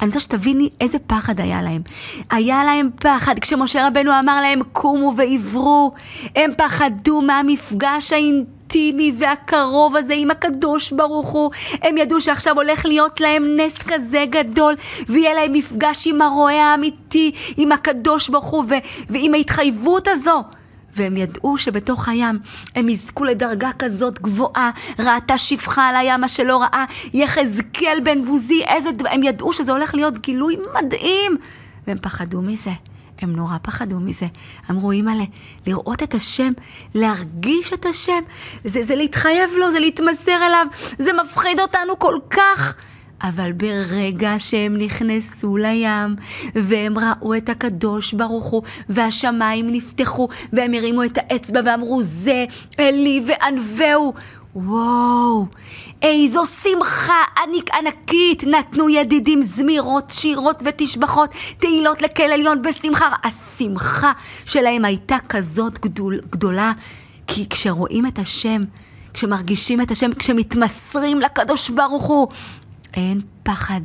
אני 0.00 0.06
רוצה 0.06 0.20
שתביני 0.20 0.68
איזה 0.80 0.98
פחד 1.06 1.40
היה 1.40 1.62
להם. 1.62 1.82
היה 2.30 2.64
להם 2.64 2.90
פחד 3.00 3.38
כשמשה 3.38 3.86
רבנו 3.86 4.18
אמר 4.18 4.40
להם 4.40 4.60
קומו 4.72 5.14
ועברו. 5.16 5.92
הם 6.36 6.50
פחדו 6.56 7.20
מהמפגש 7.22 8.12
האינטימי 8.12 9.12
והקרוב 9.18 9.96
הזה 9.96 10.14
עם 10.16 10.30
הקדוש 10.30 10.92
ברוך 10.92 11.28
הוא. 11.28 11.50
הם 11.82 11.98
ידעו 11.98 12.20
שעכשיו 12.20 12.56
הולך 12.56 12.86
להיות 12.86 13.20
להם 13.20 13.44
נס 13.56 13.74
כזה 13.88 14.24
גדול, 14.30 14.74
ויהיה 15.08 15.34
להם 15.34 15.52
מפגש 15.52 16.06
עם 16.06 16.22
הרועה 16.22 16.72
האמיתי, 16.72 17.32
עם 17.56 17.72
הקדוש 17.72 18.28
ברוך 18.28 18.46
הוא, 18.46 18.64
ועם 19.08 19.34
ההתחייבות 19.34 20.08
הזו. 20.08 20.42
והם 20.94 21.16
ידעו 21.16 21.58
שבתוך 21.58 22.08
הים 22.08 22.38
הם 22.74 22.88
יזכו 22.88 23.24
לדרגה 23.24 23.70
כזאת 23.78 24.20
גבוהה, 24.20 24.70
ראתה 24.98 25.38
שפחה 25.38 25.88
על 25.88 25.96
הים, 25.96 26.20
מה 26.20 26.28
שלא 26.28 26.62
ראה 26.62 26.84
יחזקאל 27.14 27.98
בן 28.04 28.24
בוזי, 28.24 28.62
איזה 28.64 28.92
דבר, 28.92 29.08
הם 29.12 29.22
ידעו 29.22 29.52
שזה 29.52 29.72
הולך 29.72 29.94
להיות 29.94 30.18
גילוי 30.18 30.56
מדהים, 30.74 31.36
והם 31.86 31.98
פחדו 32.02 32.42
מזה. 32.42 32.70
הם 33.20 33.36
נורא 33.36 33.56
פחדו 33.62 34.00
מזה. 34.00 34.26
אמרו, 34.70 34.90
אימא'לה, 34.90 35.24
לראות 35.66 36.02
את 36.02 36.14
השם, 36.14 36.52
להרגיש 36.94 37.72
את 37.72 37.86
השם, 37.86 38.22
זה, 38.64 38.84
זה 38.84 38.94
להתחייב 38.94 39.50
לו, 39.58 39.70
זה 39.70 39.78
להתמסר 39.78 40.46
אליו, 40.46 40.66
זה 40.98 41.10
מפחיד 41.22 41.60
אותנו 41.60 41.98
כל 41.98 42.18
כך. 42.30 42.74
אבל 43.22 43.52
ברגע 43.52 44.34
שהם 44.38 44.76
נכנסו 44.76 45.56
לים, 45.56 46.16
והם 46.54 46.94
ראו 46.98 47.34
את 47.34 47.48
הקדוש 47.48 48.12
ברוך 48.12 48.44
הוא, 48.44 48.62
והשמיים 48.88 49.72
נפתחו, 49.72 50.28
והם 50.52 50.74
הרימו 50.74 51.04
את 51.04 51.18
האצבע 51.18 51.60
ואמרו, 51.64 52.02
זה 52.02 52.44
אלי 52.78 53.22
וענווהו. 53.26 54.14
וואו, 54.54 55.46
איזו 56.02 56.46
שמחה 56.46 57.22
עניק 57.42 57.70
ענקית 57.74 58.44
נתנו 58.44 58.88
ידידים 58.88 59.42
זמירות, 59.42 60.10
שירות 60.10 60.62
ותשבחות, 60.66 61.30
תהילות 61.58 62.02
לקהל 62.02 62.32
עליון 62.32 62.62
בשמחה. 62.62 63.08
השמחה 63.24 64.12
שלהם 64.44 64.84
הייתה 64.84 65.16
כזאת 65.28 65.78
גדול, 65.78 66.20
גדולה, 66.30 66.72
כי 67.26 67.48
כשרואים 67.48 68.06
את 68.06 68.18
השם, 68.18 68.62
כשמרגישים 69.14 69.80
את 69.80 69.90
השם, 69.90 70.12
כשמתמסרים 70.12 71.20
לקדוש 71.20 71.70
ברוך 71.70 72.04
הוא, 72.04 72.28
אין 72.94 73.20
פחד, 73.42 73.80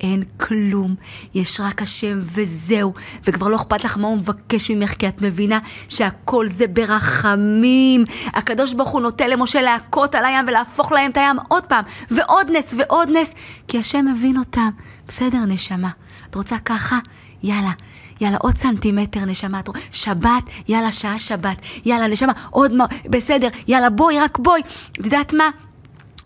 אין 0.00 0.22
כלום, 0.36 0.94
יש 1.34 1.60
רק 1.60 1.82
השם 1.82 2.18
וזהו, 2.22 2.94
וכבר 3.24 3.48
לא 3.48 3.56
אכפת 3.56 3.84
לך 3.84 3.98
מה 3.98 4.08
הוא 4.08 4.16
מבקש 4.16 4.70
ממך, 4.70 4.94
כי 4.94 5.08
את 5.08 5.22
מבינה 5.22 5.58
שהכל 5.88 6.48
זה 6.48 6.66
ברחמים. 6.66 8.04
הקדוש 8.26 8.74
ברוך 8.74 8.88
הוא 8.88 9.00
נוטה 9.00 9.26
למשה 9.26 9.60
להכות 9.60 10.14
על 10.14 10.24
הים 10.24 10.44
ולהפוך 10.48 10.92
להם 10.92 11.10
את 11.10 11.16
הים 11.16 11.36
עוד 11.48 11.66
פעם, 11.66 11.84
ועוד 12.10 12.46
נס 12.50 12.74
ועוד 12.78 13.08
נס, 13.12 13.34
כי 13.68 13.78
השם 13.78 14.06
מבין 14.06 14.36
אותם. 14.36 14.68
בסדר, 15.08 15.38
נשמה, 15.38 15.90
את 16.30 16.34
רוצה 16.34 16.58
ככה? 16.58 16.98
יאללה. 17.42 17.72
יאללה, 18.20 18.36
עוד 18.36 18.56
סנטימטר, 18.56 19.24
נשמה. 19.24 19.60
שבת, 19.92 20.42
יאללה, 20.68 20.92
שעה 20.92 21.18
שבת. 21.18 21.56
יאללה, 21.84 22.08
נשמה, 22.08 22.32
עוד 22.50 22.72
מה, 22.72 22.84
בסדר, 23.10 23.48
יאללה, 23.68 23.90
בואי, 23.90 24.20
רק 24.20 24.38
בואי. 24.38 24.60
את 24.92 25.06
יודעת 25.06 25.32
מה? 25.34 25.50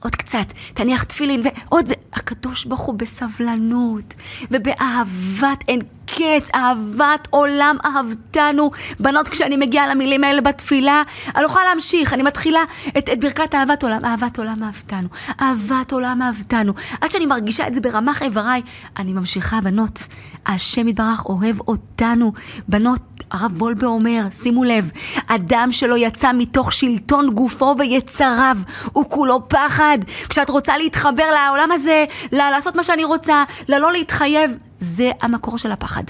עוד 0.02 0.16
קצת, 0.16 0.46
תניח 0.74 1.02
תפילין, 1.02 1.42
ועוד... 1.44 1.92
הקדוש 2.12 2.64
ברוך 2.64 2.80
הוא 2.80 2.94
בסבלנות 2.94 4.14
ובאהבת 4.50 5.64
אין 5.68 5.80
קץ, 6.06 6.50
אהבת 6.54 7.28
עולם 7.30 7.76
אהבתנו. 7.84 8.70
בנות, 9.00 9.28
כשאני 9.28 9.56
מגיעה 9.56 9.86
למילים 9.86 10.24
האלה 10.24 10.40
בתפילה, 10.40 11.02
אני 11.34 11.42
לא 11.42 11.46
יכולה 11.46 11.64
להמשיך, 11.64 12.12
אני 12.12 12.22
מתחילה 12.22 12.60
את, 12.98 13.08
את 13.12 13.20
ברכת 13.20 13.54
אהבת 13.54 13.82
עולם. 13.82 14.04
אהבת 14.04 14.38
עולם 14.38 14.62
אהבתנו, 14.62 15.08
אהבת 15.40 15.92
עולם 15.92 16.22
אהבתנו. 16.22 16.72
עד 17.00 17.10
שאני 17.10 17.26
מרגישה 17.26 17.66
את 17.66 17.74
זה 17.74 17.80
ברמ"ח 17.80 18.22
איבריי, 18.22 18.62
אני 18.98 19.12
ממשיכה, 19.12 19.60
בנות. 19.60 20.06
השם 20.46 20.88
יתברך 20.88 21.24
אוהב 21.24 21.60
אותנו. 21.60 22.32
בנות, 22.68 23.00
הרב 23.32 23.62
וולבה 23.62 23.86
אומר, 23.86 24.20
שימו 24.42 24.64
לב, 24.64 24.90
אדם 25.26 25.68
שלא 25.72 25.98
יצא 25.98 26.32
מתוך 26.32 26.72
שלטון 26.72 27.30
גופו 27.30 27.74
ויצריו, 27.78 28.56
הוא 28.92 29.04
כולו 29.10 29.48
פחד. 29.48 29.98
כשאת 30.28 30.50
רוצה 30.50 30.78
להתחבר 30.78 31.30
לעולם 31.30 31.68
הזה, 31.72 32.04
לעשות 32.32 32.74
מה 32.76 32.82
שאני 32.82 33.04
רוצה, 33.04 33.44
ללא 33.68 33.92
להתחייב, 33.92 34.50
זה 34.80 35.10
המקור 35.22 35.58
של 35.58 35.72
הפחד. 35.72 36.04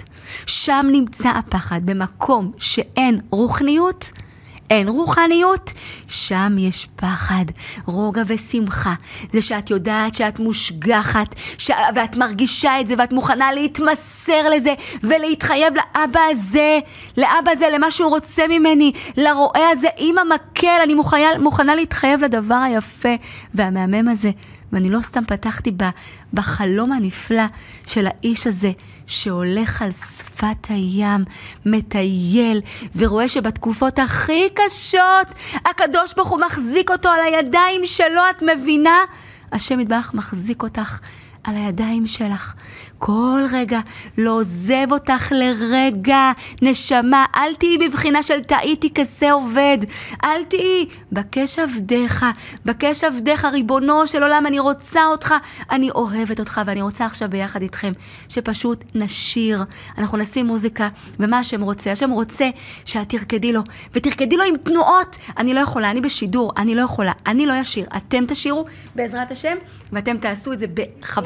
שם 0.46 0.86
נמצא 0.92 1.28
הפחד, 1.28 1.80
במקום 1.84 2.52
שאין 2.58 3.20
רוחניות. 3.30 4.10
אין 4.72 4.88
רוחניות, 4.88 5.72
שם 6.08 6.56
יש 6.58 6.88
פחד, 6.96 7.44
רוגע 7.86 8.22
ושמחה. 8.26 8.94
זה 9.32 9.42
שאת 9.42 9.70
יודעת 9.70 10.16
שאת 10.16 10.40
מושגחת, 10.40 11.34
ש... 11.58 11.70
ואת 11.94 12.16
מרגישה 12.16 12.80
את 12.80 12.88
זה, 12.88 12.94
ואת 12.98 13.12
מוכנה 13.12 13.52
להתמסר 13.52 14.48
לזה, 14.56 14.74
ולהתחייב 15.02 15.74
לאבא 15.74 16.20
הזה, 16.30 16.78
לאבא 17.16 17.50
הזה, 17.50 17.66
למה 17.74 17.90
שהוא 17.90 18.10
רוצה 18.10 18.42
ממני, 18.48 18.92
לרועה 19.16 19.70
הזה 19.70 19.88
עם 19.98 20.18
המקל, 20.18 20.80
אני 20.84 20.94
מוכנה, 20.94 21.38
מוכנה 21.38 21.74
להתחייב 21.74 22.24
לדבר 22.24 22.54
היפה 22.54 23.14
והמהמם 23.54 24.08
הזה. 24.08 24.30
ואני 24.72 24.90
לא 24.90 25.00
סתם 25.00 25.24
פתחתי 25.24 25.72
בחלום 26.34 26.92
הנפלא 26.92 27.44
של 27.86 28.06
האיש 28.06 28.46
הזה 28.46 28.72
שהולך 29.06 29.82
על 29.82 29.92
שפת 29.92 30.66
הים, 30.68 31.24
מטייל, 31.66 32.60
ורואה 32.96 33.28
שבתקופות 33.28 33.98
הכי 33.98 34.48
קשות 34.54 35.26
הקדוש 35.54 36.14
ברוך 36.16 36.28
הוא 36.28 36.40
מחזיק 36.40 36.90
אותו 36.90 37.08
על 37.08 37.20
הידיים 37.20 37.80
שלו, 37.84 38.22
את 38.30 38.42
מבינה? 38.42 38.98
השם 39.52 39.80
יתברך 39.80 40.14
מחזיק 40.14 40.62
אותך 40.62 40.98
על 41.44 41.56
הידיים 41.56 42.06
שלך. 42.06 42.54
כל 42.98 43.44
רגע 43.52 43.80
לא 44.18 44.30
עוזב 44.30 44.86
אותך 44.92 45.32
לרגע, 45.32 46.32
נשמה, 46.62 47.24
אל 47.36 47.54
תהיי 47.54 47.78
בבחינה 47.78 48.22
של 48.22 48.40
טעיתי 48.40 48.94
כזה 48.94 49.32
עובד, 49.32 49.78
אל 50.24 50.42
תהיי, 50.42 50.86
בקש 51.12 51.58
עבדיך, 51.58 52.26
בקש 52.64 53.04
עבדיך, 53.04 53.44
ריבונו 53.44 54.06
של 54.06 54.22
עולם, 54.22 54.46
אני 54.46 54.58
רוצה 54.58 55.06
אותך, 55.06 55.34
אני 55.70 55.90
אוהבת 55.90 56.40
אותך, 56.40 56.60
ואני 56.66 56.82
רוצה 56.82 57.06
עכשיו 57.06 57.30
ביחד 57.30 57.62
איתכם, 57.62 57.92
שפשוט 58.28 58.84
נשיר, 58.94 59.64
אנחנו 59.98 60.18
נשים 60.18 60.46
מוזיקה, 60.46 60.88
ומה 61.20 61.38
השם 61.38 61.62
רוצה? 61.62 61.92
השם 61.92 62.10
רוצה 62.10 62.50
שאת 62.84 63.08
תרקדי 63.08 63.52
לו, 63.52 63.60
ותרקדי 63.94 64.36
לו 64.36 64.44
עם 64.44 64.56
תנועות, 64.56 65.18
אני 65.38 65.54
לא 65.54 65.60
יכולה, 65.60 65.90
אני 65.90 66.00
בשידור, 66.00 66.52
אני 66.56 66.74
לא 66.74 66.82
יכולה, 66.82 67.12
אני 67.26 67.46
לא 67.46 67.62
אשיר, 67.62 67.86
אתם 67.96 68.24
תשירו, 68.28 68.64
בעזרת 68.94 69.30
השם, 69.30 69.56
ואתם 69.92 70.18
תעשו 70.18 70.52
את 70.52 70.58
זה 70.58 70.66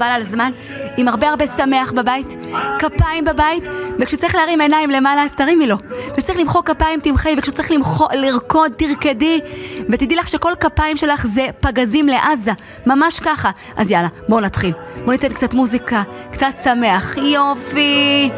חבל 0.07 0.15
על 0.15 0.21
הזמן, 0.21 0.51
עם 0.97 1.09
הרבה 1.09 1.29
הרבה 1.29 1.47
שמח 1.47 1.93
בבית, 1.93 2.37
כפיים 2.79 3.25
בבית, 3.25 3.65
וכשצריך 3.99 4.35
להרים 4.35 4.61
עיניים 4.61 4.91
למעלה 4.91 5.23
אז 5.23 5.35
תרימי 5.35 5.67
לו. 5.67 5.77
וכשצריך 6.13 6.39
למחוא 6.39 6.63
כפיים 6.63 7.01
תמחי, 7.01 7.35
וכשצריך 7.39 7.71
למחוא, 7.71 8.09
לרקוד 8.13 8.73
תרקדי, 8.77 9.41
ותדעי 9.89 10.17
לך 10.17 10.29
שכל 10.29 10.53
כפיים 10.61 10.97
שלך 10.97 11.27
זה 11.27 11.47
פגזים 11.61 12.09
לעזה, 12.09 12.53
ממש 12.87 13.21
ככה. 13.21 13.51
אז 13.77 13.91
יאללה, 13.91 14.09
בואו 14.29 14.41
נתחיל. 14.41 14.73
בואו 14.99 15.11
ניתן 15.11 15.33
קצת 15.33 15.55
מוזיקה, 15.55 16.03
קצת 16.33 16.53
שמח, 16.65 17.17
יופי. 17.17 18.31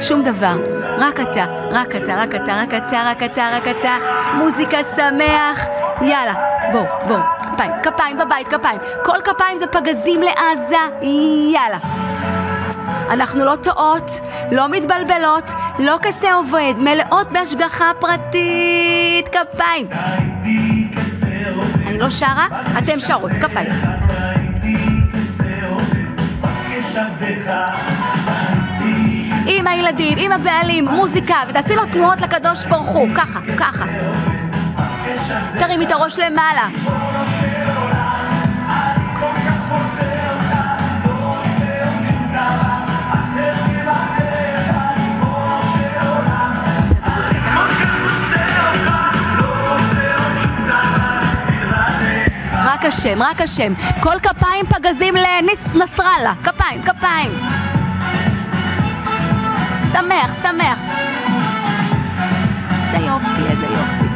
שום 0.00 0.22
דבר, 0.22 0.56
רק 0.98 1.20
אתה, 1.20 1.44
רק 1.70 1.96
אתה, 1.96 2.14
רק 2.16 2.34
אתה, 2.34 2.62
רק 2.62 2.74
אתה, 2.74 3.02
רק 3.04 3.22
אתה, 3.22 3.48
רק 3.56 3.68
אתה, 3.68 3.96
מוזיקה 4.38 4.78
שמח, 4.84 5.66
יאללה, 6.02 6.34
בואו, 6.72 6.84
בואו, 7.08 7.20
כפיים, 7.54 7.72
כפיים 7.82 8.18
בבית, 8.18 8.48
כפיים. 8.48 8.78
כל 9.04 9.20
כפיים 9.24 9.58
זה 9.58 9.66
פגזים 9.66 10.20
לעזה, 10.22 10.78
יאללה. 11.52 11.78
אנחנו 13.10 13.44
לא 13.44 13.56
טועות, 13.56 14.20
לא 14.52 14.68
מתבלבלות, 14.68 15.52
לא 15.78 15.98
כזה 16.02 16.32
עובד, 16.32 16.74
מלאות 16.78 17.32
בהשגחה 17.32 17.90
פרטית, 18.00 19.28
כפיים. 19.28 19.88
אני 21.86 21.98
לא 21.98 22.10
שרה, 22.10 22.46
אתם 22.78 23.00
שרות, 23.00 23.30
כפיים. 23.40 23.70
עם 29.46 29.66
הילדים, 29.66 30.18
עם 30.18 30.32
הבעלים, 30.32 30.88
מוזיקה, 30.88 31.36
ותעשי 31.48 31.76
לו 31.76 31.82
תנועות 31.86 32.20
לקדוש 32.20 32.64
ברוך 32.64 32.88
הוא, 32.88 33.08
ככה, 33.16 33.40
ככה. 33.58 33.84
תרימי 35.58 35.84
את 35.84 35.92
הראש 35.92 36.18
למעלה. 36.18 36.68
השם, 53.02 53.22
רק 53.22 53.40
השם. 53.40 53.72
כל 54.02 54.18
כפיים 54.22 54.66
פגזים 54.66 55.14
לניס 55.14 55.74
נסראללה. 55.74 56.32
כפיים, 56.44 56.82
כפיים. 56.82 57.30
שמח, 59.92 60.42
שמח. 60.42 60.78
איזה 62.84 63.06
יופי, 63.06 63.50
איזה 63.50 63.66
יופי. 63.66 64.06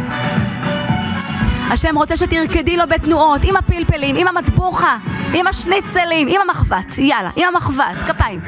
השם 1.71 1.97
רוצה 1.99 2.17
שתרקדי 2.17 2.77
לו 2.77 2.85
בתנועות, 2.89 3.41
עם 3.45 3.57
הפלפלים, 3.57 4.17
עם 4.17 4.29
המטבוחה, 4.29 4.97
עם 5.35 5.47
השניצלים, 5.47 6.29
עם 6.29 6.41
המחבת. 6.41 6.99
יאללה, 6.99 7.31
עם 7.37 7.49
המחבת. 7.49 7.97
כפיים. 8.07 8.41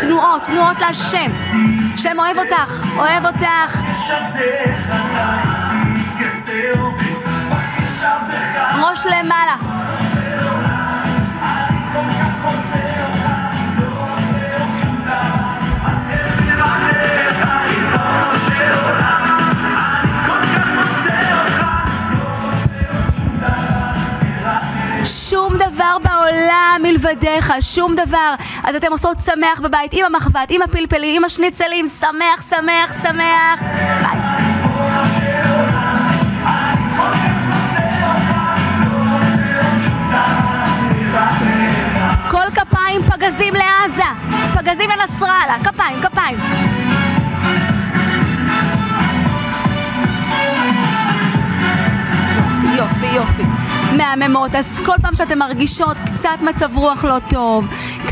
תנועות, 0.00 0.42
תנועות 0.42 0.80
להשם. 0.80 1.30
השם 1.94 2.18
אוהב 2.18 2.38
אותך, 2.38 2.77
אוהב 2.98 3.26
אותך. 3.26 3.78
ראש 8.82 9.06
למעלה. 9.06 9.67
דבר 26.28 26.38
בעולם 26.38 26.80
מלבדיך, 26.82 27.52
שום 27.60 27.94
דבר. 27.94 28.34
אז 28.64 28.74
אתם 28.74 28.92
עושות 28.92 29.18
שמח 29.24 29.60
בבית, 29.60 29.92
עם 29.92 30.04
המחבת, 30.04 30.50
עם 30.50 30.62
הפלפלים, 30.62 31.16
עם 31.16 31.24
השניצלים, 31.24 31.86
שמח, 31.88 32.50
שמח, 32.50 33.02
שמח. 33.02 33.62
ביי. 33.62 34.18
כל 42.30 42.50
כפיים 42.54 43.02
פגזים 43.02 43.54
לעזה, 43.54 44.02
פגזים 44.54 44.90
לנסראללה, 44.90 45.54
כפיים, 45.64 45.96
כפיים. 46.02 46.38
יופי, 52.76 53.06
יופי. 53.06 53.47
מהממות, 53.98 54.54
אז 54.54 54.80
כל 54.86 54.92
פעם 55.02 55.14
שאתן 55.14 55.38
מרגישות 55.38 55.96
קצת 56.06 56.38
מצב 56.42 56.76
רוח 56.76 57.04
לא 57.04 57.16
טוב, 57.30 57.68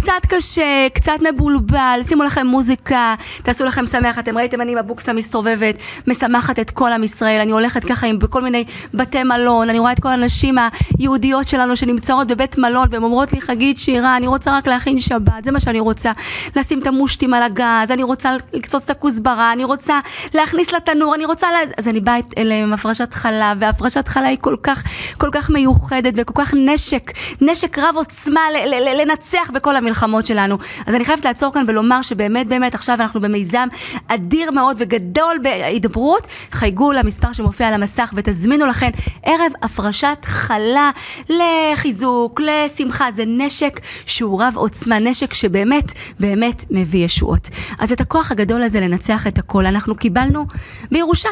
קצת 0.06 0.26
קשה, 0.28 0.86
קצת 0.94 1.12
מבולבל, 1.32 2.00
שימו 2.08 2.22
לכם 2.22 2.46
מוזיקה, 2.46 3.14
תעשו 3.42 3.64
לכם 3.64 3.86
שמח, 3.86 4.18
אתם 4.18 4.38
ראיתם 4.38 4.60
אני 4.60 4.72
עם 4.72 4.78
הבוקסה 4.78 5.12
מסתובבת, 5.12 5.74
משמחת 6.06 6.58
את 6.58 6.70
כל 6.70 6.92
עם 6.92 7.04
ישראל, 7.04 7.40
אני 7.40 7.52
הולכת 7.52 7.84
ככה 7.84 8.06
עם 8.06 8.18
בכל 8.18 8.42
מיני 8.42 8.64
בתי 8.94 9.22
מלון, 9.22 9.70
אני 9.70 9.78
רואה 9.78 9.92
את 9.92 10.00
כל 10.00 10.08
הנשים 10.08 10.56
היהודיות 10.98 11.48
שלנו 11.48 11.76
שנמצאות 11.76 12.26
בבית 12.26 12.58
מלון 12.58 12.88
והן 12.90 13.02
אומרות 13.02 13.32
לי 13.32 13.40
חגית 13.40 13.78
שירה, 13.78 14.16
אני 14.16 14.26
רוצה 14.26 14.56
רק 14.56 14.68
להכין 14.68 14.98
שבת, 14.98 15.44
זה 15.44 15.52
מה 15.52 15.60
שאני 15.60 15.80
רוצה, 15.80 16.12
לשים 16.56 16.78
את 16.82 16.86
המושטים 16.86 17.34
על 17.34 17.42
הגז, 17.42 17.90
אני 17.90 18.02
רוצה 18.02 18.30
לקצוץ 18.52 18.84
את 18.84 18.90
הכוסברה, 18.90 19.52
אני 19.52 19.64
רוצה 19.64 20.00
להכניס 20.34 20.72
לתנור, 20.72 21.14
אני 21.14 21.24
רוצה, 21.24 21.46
לה... 21.52 21.58
אז 21.78 21.88
אני 21.88 22.00
באה 22.00 22.16
אליהם 22.38 22.68
עם 22.68 22.72
הפרשת 22.72 23.12
חלב, 23.12 23.56
והפרשת 23.58 24.08
חלב 24.08 24.24
היא 24.24 24.38
כל 24.40 24.56
כך, 24.62 24.82
כל 25.18 25.28
כך 25.32 25.50
מיוחדת 25.50 26.12
וכל 26.16 26.42
כך 26.44 26.54
נשק, 26.56 27.10
נשק 27.40 27.78
רב 27.78 27.94
עוצמה 27.96 28.40
לנצח 28.96 29.50
בכל 29.54 29.76
המלחמות 29.96 30.26
שלנו. 30.26 30.58
אז 30.86 30.94
אני 30.94 31.04
חייבת 31.04 31.24
לעצור 31.24 31.52
כאן 31.52 31.64
ולומר 31.68 32.02
שבאמת 32.02 32.48
באמת 32.48 32.74
עכשיו 32.74 32.96
אנחנו 33.00 33.20
במיזם 33.20 33.68
אדיר 34.08 34.50
מאוד 34.50 34.76
וגדול 34.80 35.38
בהידברות. 35.42 36.26
חייגו 36.50 36.92
למספר 36.92 37.32
שמופיע 37.32 37.68
על 37.68 37.74
המסך 37.74 38.12
ותזמינו 38.16 38.66
לכן 38.66 38.90
ערב 39.22 39.52
הפרשת 39.62 40.18
חלה 40.24 40.90
לחיזוק, 41.28 42.40
לשמחה. 42.40 43.06
זה 43.16 43.24
נשק 43.26 43.80
שהוא 44.06 44.42
רב 44.42 44.52
עוצמה, 44.56 44.98
נשק 44.98 45.34
שבאמת 45.34 45.92
באמת 46.20 46.64
מביא 46.70 47.04
ישועות. 47.04 47.48
אז 47.78 47.92
את 47.92 48.00
הכוח 48.00 48.32
הגדול 48.32 48.62
הזה 48.62 48.80
לנצח 48.80 49.26
את 49.26 49.38
הכל 49.38 49.66
אנחנו 49.66 49.94
קיבלנו 49.94 50.46
בירושה, 50.90 51.28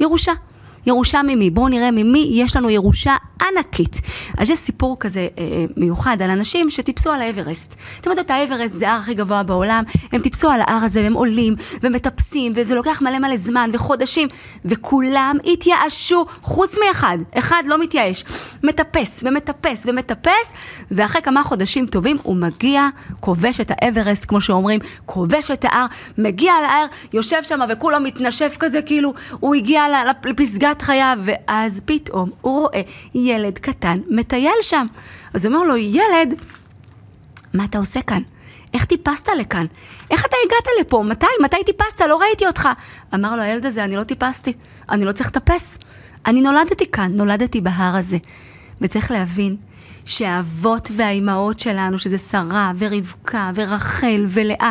ירושה. 0.00 0.32
ירושה 0.86 1.22
ממי? 1.22 1.50
בואו 1.50 1.68
נראה 1.68 1.90
ממי 1.90 2.30
יש 2.32 2.56
לנו 2.56 2.70
ירושה 2.70 3.16
ענקית. 3.42 4.00
אז 4.38 4.50
יש 4.50 4.58
סיפור 4.58 4.96
כזה 5.00 5.28
אה, 5.38 5.64
מיוחד 5.76 6.22
על 6.22 6.30
אנשים 6.30 6.70
שטיפסו 6.70 7.10
על 7.10 7.20
האברסט. 7.20 7.74
אתם 8.00 8.10
יודעות, 8.10 8.30
האברסט 8.30 8.74
זה 8.74 8.88
ההר 8.88 8.98
הכי 8.98 9.14
גבוה 9.14 9.42
בעולם, 9.42 9.84
הם 10.12 10.22
טיפסו 10.22 10.50
על 10.50 10.60
ההר 10.60 10.84
הזה, 10.84 11.02
והם 11.02 11.12
עולים 11.12 11.54
ומטפסים, 11.82 12.52
וזה 12.56 12.74
לוקח 12.74 13.02
מלא 13.02 13.18
מלא 13.18 13.36
זמן 13.36 13.70
וחודשים, 13.72 14.28
וכולם 14.64 15.36
התייאשו, 15.44 16.24
חוץ 16.42 16.76
מאחד, 16.86 17.18
אחד 17.38 17.62
לא 17.66 17.78
מתייאש, 17.78 18.24
מטפס 18.62 19.22
ומטפס 19.26 19.82
ומטפס, 19.86 20.52
ואחרי 20.90 21.22
כמה 21.22 21.42
חודשים 21.42 21.86
טובים 21.86 22.16
הוא 22.22 22.36
מגיע, 22.36 22.88
כובש 23.20 23.60
את 23.60 23.70
האברסט, 23.70 24.24
כמו 24.28 24.40
שאומרים, 24.40 24.80
כובש 25.06 25.50
את 25.50 25.64
ההר, 25.64 25.86
מגיע 26.18 26.52
להר, 26.62 26.86
יושב 27.12 27.42
שם 27.42 27.60
וכולו 27.68 28.00
מתנשף 28.00 28.56
כזה, 28.58 28.82
כאילו 28.82 29.14
הוא 29.40 29.54
הגיע 29.54 29.84
לפסגת 30.24 30.75
חייו, 30.82 31.18
ואז 31.24 31.80
פתאום 31.84 32.30
הוא 32.40 32.60
רואה 32.60 32.80
ילד 33.14 33.58
קטן 33.58 33.98
מטייל 34.10 34.62
שם. 34.62 34.86
אז 35.34 35.46
הוא 35.46 35.54
אומר 35.54 35.66
לו, 35.66 35.76
ילד, 35.76 36.34
מה 37.54 37.64
אתה 37.64 37.78
עושה 37.78 38.00
כאן? 38.02 38.22
איך 38.74 38.84
טיפסת 38.84 39.28
לכאן? 39.38 39.66
איך 40.10 40.26
אתה 40.26 40.36
הגעת 40.46 40.68
לפה? 40.80 41.02
מתי? 41.02 41.26
מתי 41.44 41.56
טיפסת? 41.66 42.00
לא 42.00 42.16
ראיתי 42.16 42.46
אותך. 42.46 42.68
אמר 43.14 43.36
לו 43.36 43.42
הילד 43.42 43.66
הזה, 43.66 43.84
אני 43.84 43.96
לא 43.96 44.04
טיפסתי, 44.04 44.52
אני 44.90 45.04
לא 45.04 45.12
צריך 45.12 45.28
לטפס. 45.28 45.78
אני 46.26 46.40
נולדתי 46.40 46.90
כאן, 46.90 47.12
נולדתי 47.14 47.60
בהר 47.60 47.96
הזה. 47.96 48.18
וצריך 48.80 49.10
להבין 49.10 49.56
שהאבות 50.04 50.90
והאימהות 50.96 51.60
שלנו, 51.60 51.98
שזה 51.98 52.18
שרה 52.18 52.72
ורבקה 52.78 53.50
ורחל 53.54 54.26
ולאה, 54.28 54.70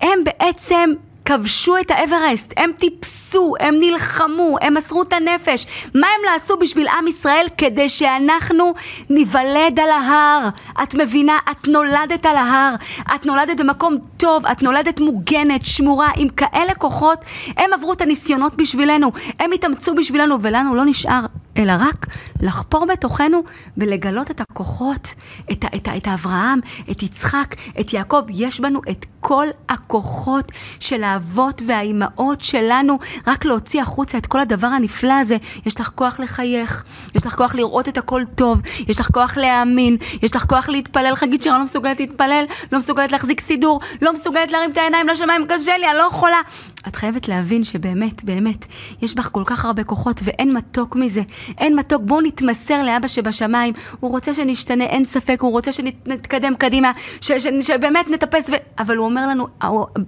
הם 0.00 0.24
בעצם 0.24 0.90
כבשו 1.26 1.76
את 1.80 1.90
האברסט, 1.90 2.52
הם 2.56 2.70
טיפסו, 2.78 3.54
הם 3.60 3.74
נלחמו, 3.80 4.56
הם 4.60 4.74
מסרו 4.74 5.02
את 5.02 5.12
הנפש. 5.12 5.66
מה 5.94 6.06
הם 6.06 6.32
לעשו 6.32 6.56
בשביל 6.56 6.88
עם 6.88 7.06
ישראל 7.06 7.46
כדי 7.58 7.88
שאנחנו 7.88 8.74
ניוולד 9.10 9.80
על 9.80 9.90
ההר? 9.90 10.48
את 10.82 10.94
מבינה? 10.94 11.38
את 11.50 11.68
נולדת 11.68 12.26
על 12.26 12.36
ההר, 12.36 12.74
את 13.14 13.26
נולדת 13.26 13.60
במקום 13.60 13.96
טוב, 14.16 14.46
את 14.46 14.62
נולדת 14.62 15.00
מוגנת, 15.00 15.66
שמורה, 15.66 16.08
עם 16.16 16.28
כאלה 16.28 16.74
כוחות. 16.74 17.18
הם 17.56 17.72
עברו 17.72 17.92
את 17.92 18.00
הניסיונות 18.00 18.54
בשבילנו, 18.54 19.12
הם 19.40 19.52
התאמצו 19.52 19.94
בשבילנו, 19.94 20.42
ולנו 20.42 20.74
לא 20.74 20.84
נשאר 20.84 21.20
אלא 21.56 21.72
רק 21.78 22.06
לחפור 22.42 22.86
בתוכנו 22.86 23.42
ולגלות 23.76 24.30
את 24.30 24.40
הכוחות, 24.40 25.14
את, 25.52 25.64
את, 25.74 25.88
את 25.96 26.08
אברהם, 26.08 26.60
את 26.90 27.02
יצחק, 27.02 27.54
את 27.80 27.92
יעקב. 27.92 28.22
יש 28.28 28.60
בנו 28.60 28.80
את 28.90 29.06
כל 29.20 29.46
הכוחות 29.68 30.52
של 30.80 31.04
האבות 31.04 31.62
והאימהות 31.66 32.40
שלנו, 32.40 32.98
רק 33.26 33.44
להוציא 33.44 33.82
החוצה 33.82 34.18
את 34.18 34.26
כל 34.26 34.40
הדבר 34.40 34.66
הנפלא 34.66 35.12
הזה. 35.12 35.36
יש 35.66 35.80
לך 35.80 35.90
כוח 35.94 36.20
לחייך, 36.20 36.84
יש 37.14 37.26
לך 37.26 37.34
כוח 37.34 37.54
לראות 37.54 37.88
את 37.88 37.98
הכל 37.98 38.22
טוב, 38.34 38.60
יש 38.88 39.00
לך 39.00 39.10
כוח 39.10 39.36
להאמין, 39.36 39.96
יש 40.22 40.36
לך 40.36 40.44
כוח 40.44 40.68
להתפלל. 40.68 41.14
חגית 41.14 41.42
שירה 41.42 41.58
לא 41.58 41.64
מסוגלת 41.64 42.00
להתפלל, 42.00 42.44
לא 42.72 42.78
מסוגלת 42.78 43.12
להחזיק 43.12 43.40
סידור, 43.40 43.80
לא 44.02 44.12
מסוגלת 44.12 44.50
להרים 44.50 44.70
את 44.70 44.76
העיניים 44.76 45.08
לשמיים, 45.08 45.46
קשה 45.48 45.78
לי, 45.78 45.90
אני 45.90 45.98
לא 45.98 46.02
יכולה. 46.02 46.40
את 46.88 46.96
חייבת 46.96 47.28
להבין 47.28 47.64
שבאמת, 47.64 48.24
באמת, 48.24 48.66
יש 49.02 49.14
בך 49.14 49.28
כל 49.32 49.42
כך 49.46 49.64
הרבה 49.64 49.84
כוחות 49.84 50.20
ואין 50.24 50.52
מתוק 50.52 50.96
מזה. 50.96 51.22
אין 51.58 51.76
מתוק, 51.76 52.02
בואו 52.04 52.20
נתמסר 52.20 52.82
לאבא 52.82 53.08
שבשמיים. 53.08 53.74
הוא 54.00 54.10
רוצה 54.10 54.34
שנשתנה, 54.34 54.84
אין 54.84 55.04
ספק, 55.04 55.38
הוא 55.40 55.50
רוצה 55.50 55.72
שנתקדם 55.72 56.54
קדימה, 56.58 56.92
ש, 57.20 57.32
ש, 57.32 57.46
שבאמת 57.60 58.08
נטפס, 58.10 58.50
ו... 58.50 58.52
אבל 58.78 58.96
הוא 58.96 59.04
אומר 59.04 59.26
לנו, 59.26 59.46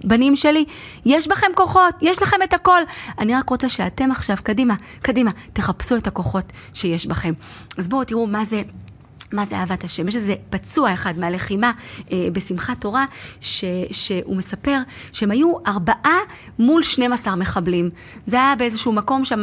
בנים 0.04 0.36
שלי, 0.36 0.64
יש 1.06 1.28
בכם 1.28 1.50
כוחות, 1.54 1.94
יש 2.02 2.22
לכם 2.22 2.36
את 2.44 2.54
הכל. 2.54 2.80
אני 3.18 3.34
רק 3.34 3.48
רוצה 3.48 3.68
שאתם 3.68 4.10
עכשיו, 4.10 4.36
קדימה, 4.42 4.74
קדימה, 5.02 5.30
תחפשו 5.52 5.96
את 5.96 6.06
הכוחות 6.06 6.52
שיש 6.74 7.06
בכם. 7.06 7.32
אז 7.78 7.88
בואו 7.88 8.04
תראו 8.04 8.26
מה 8.26 8.44
זה... 8.44 8.62
מה 9.32 9.44
זה 9.44 9.56
אהבת 9.56 9.84
השם? 9.84 10.08
יש 10.08 10.16
איזה 10.16 10.34
פצוע 10.50 10.92
אחד 10.92 11.18
מהלחימה 11.18 11.72
אה, 12.12 12.28
בשמחת 12.32 12.80
תורה, 12.80 13.04
ש, 13.40 13.64
שהוא 13.90 14.36
מספר 14.36 14.78
שהם 15.12 15.30
היו 15.30 15.52
ארבעה 15.66 16.18
מול 16.58 16.82
12 16.82 17.36
מחבלים. 17.36 17.90
זה 18.26 18.36
היה 18.36 18.54
באיזשהו 18.56 18.92
מקום 18.92 19.24
שם, 19.24 19.40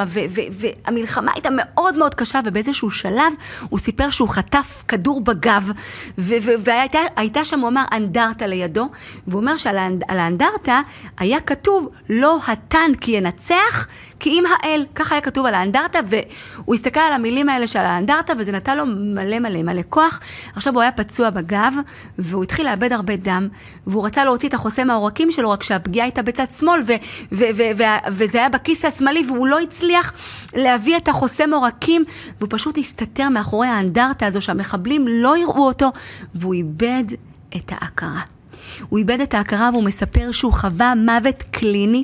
והמלחמה 0.51 1.31
הייתה 1.33 1.49
מאוד 1.51 1.97
מאוד 1.97 2.15
קשה, 2.15 2.39
ובאיזשהו 2.45 2.91
שלב 2.91 3.33
הוא 3.69 3.79
סיפר 3.79 4.09
שהוא 4.09 4.29
חטף 4.29 4.83
כדור 4.87 5.21
בגב, 5.21 5.71
והייתה 6.17 7.45
שם, 7.45 7.59
הוא 7.59 7.69
אמר, 7.69 7.83
אנדרטה 7.91 8.47
לידו, 8.47 8.89
והוא 9.27 9.41
אומר 9.41 9.57
שעל 9.57 9.77
האנדרטה 10.09 10.81
היה 11.17 11.39
כתוב, 11.39 11.89
לא 12.09 12.39
הטנק 12.47 13.07
ינצח, 13.07 13.87
כי 14.19 14.29
אם 14.29 14.43
האל, 14.45 14.85
ככה 14.95 15.15
היה 15.15 15.21
כתוב 15.21 15.45
על 15.45 15.53
האנדרטה, 15.53 15.99
והוא 16.05 16.75
הסתכל 16.75 16.99
על 16.99 17.13
המילים 17.13 17.49
האלה 17.49 17.67
של 17.67 17.79
האנדרטה, 17.79 18.33
וזה 18.37 18.51
נתן 18.51 18.77
לו 18.77 18.85
מלא 18.85 19.39
מלא 19.39 19.63
מלא 19.63 19.74
כוח. 19.83 20.19
עכשיו 20.55 20.73
הוא 20.73 20.81
היה 20.81 20.91
פצוע 20.91 21.29
בגב, 21.29 21.73
והוא 22.19 22.43
התחיל 22.43 22.65
לאבד 22.65 22.93
הרבה 22.93 23.15
דם, 23.15 23.47
והוא 23.87 24.05
רצה 24.05 24.25
להוציא 24.25 24.49
את 24.49 24.53
החוסם 24.53 24.89
העורקים 24.89 25.31
שלו, 25.31 25.49
רק 25.51 25.63
שהפגיעה 25.63 26.05
הייתה 26.05 26.21
בצד 26.21 26.49
שמאל, 26.59 26.81
ו- 26.87 26.93
ו- 27.31 27.45
ו- 27.55 27.77
ו- 27.77 28.07
וזה 28.11 28.37
היה 28.37 28.49
בכיס 28.49 28.85
השמאלי, 28.85 29.23
והוא 29.27 29.47
לא 29.47 29.59
הצליח 29.59 30.13
להביא 30.55 30.97
את 30.97 31.07
החוסם 31.07 31.53
עורקים, 31.53 32.03
והוא 32.39 32.49
פשוט 32.51 32.77
הסתתר 32.77 33.29
מאחורי 33.29 33.67
האנדרטה 33.67 34.25
הזו, 34.25 34.41
שהמחבלים 34.41 35.07
לא 35.07 35.37
יראו 35.37 35.67
אותו, 35.67 35.91
והוא 36.35 36.53
איבד 36.53 37.03
את 37.55 37.71
ההכרה. 37.71 38.34
הוא 38.89 38.99
איבד 38.99 39.21
את 39.21 39.33
ההכרה 39.33 39.69
והוא 39.73 39.83
מספר 39.83 40.31
שהוא 40.31 40.53
חווה 40.53 40.93
מוות 40.95 41.43
קליני. 41.51 42.03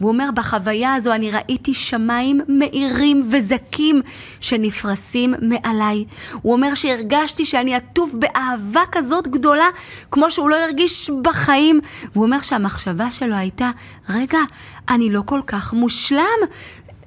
והוא 0.00 0.08
אומר, 0.08 0.28
בחוויה 0.34 0.94
הזו 0.94 1.12
אני 1.12 1.30
ראיתי 1.30 1.74
שמיים 1.74 2.40
מאירים 2.48 3.28
וזקים 3.30 4.02
שנפרסים 4.40 5.34
מעליי. 5.42 6.04
הוא 6.42 6.52
אומר 6.52 6.74
שהרגשתי 6.74 7.44
שאני 7.44 7.74
עטוף 7.74 8.12
באהבה 8.14 8.82
כזאת 8.92 9.28
גדולה, 9.28 9.68
כמו 10.10 10.30
שהוא 10.30 10.50
לא 10.50 10.56
הרגיש 10.56 11.10
בחיים. 11.22 11.80
והוא 12.12 12.24
אומר 12.24 12.38
שהמחשבה 12.42 13.12
שלו 13.12 13.34
הייתה, 13.34 13.70
רגע, 14.08 14.40
אני 14.88 15.10
לא 15.10 15.22
כל 15.26 15.40
כך 15.46 15.72
מושלם. 15.72 16.40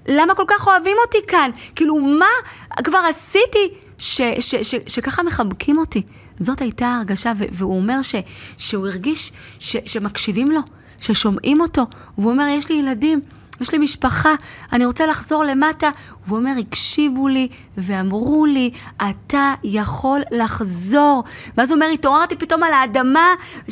למה 0.08 0.36
כל 0.36 0.46
כך 0.48 0.68
אוהבים 0.68 0.98
אותי 1.06 1.18
כאן? 1.28 1.50
כאילו, 1.76 2.00
מה 2.00 2.26
כבר 2.84 3.02
עשיתי 3.10 3.70
ש, 3.98 4.22
ש, 4.40 4.56
ש, 4.56 4.76
שככה 4.88 5.24
מחבקים 5.24 5.78
אותי? 5.78 6.02
זאת 6.40 6.62
הייתה 6.62 6.88
ההרגשה, 6.88 7.32
והוא 7.52 7.78
אומר 7.78 8.02
ש, 8.02 8.16
שהוא 8.58 8.88
הרגיש 8.88 9.32
ש, 9.60 9.76
שמקשיבים 9.86 10.52
לו, 10.52 10.62
ששומעים 11.00 11.62
אותו. 11.62 11.84
והוא 12.18 12.32
אומר, 12.32 12.48
יש 12.50 12.70
לי 12.72 12.76
ילדים, 12.76 13.22
יש 13.62 13.72
לי 13.72 13.78
משפחה, 13.78 14.36
אני 14.74 14.86
רוצה 14.86 15.06
לחזור 15.06 15.44
למטה. 15.44 15.90
והוא 16.28 16.38
אומר, 16.40 16.52
הקשיבו 16.60 17.28
לי 17.28 17.48
ואמרו 17.78 18.46
לי, 18.46 18.72
אתה 19.10 19.54
יכול 19.64 20.22
לחזור. 20.32 21.24
ואז 21.58 21.72
הוא 21.72 21.76
אומר, 21.76 21.88
התעוררתי 21.94 22.36
פתאום 22.36 22.64
על 22.64 22.74
האדמה, 22.74 23.28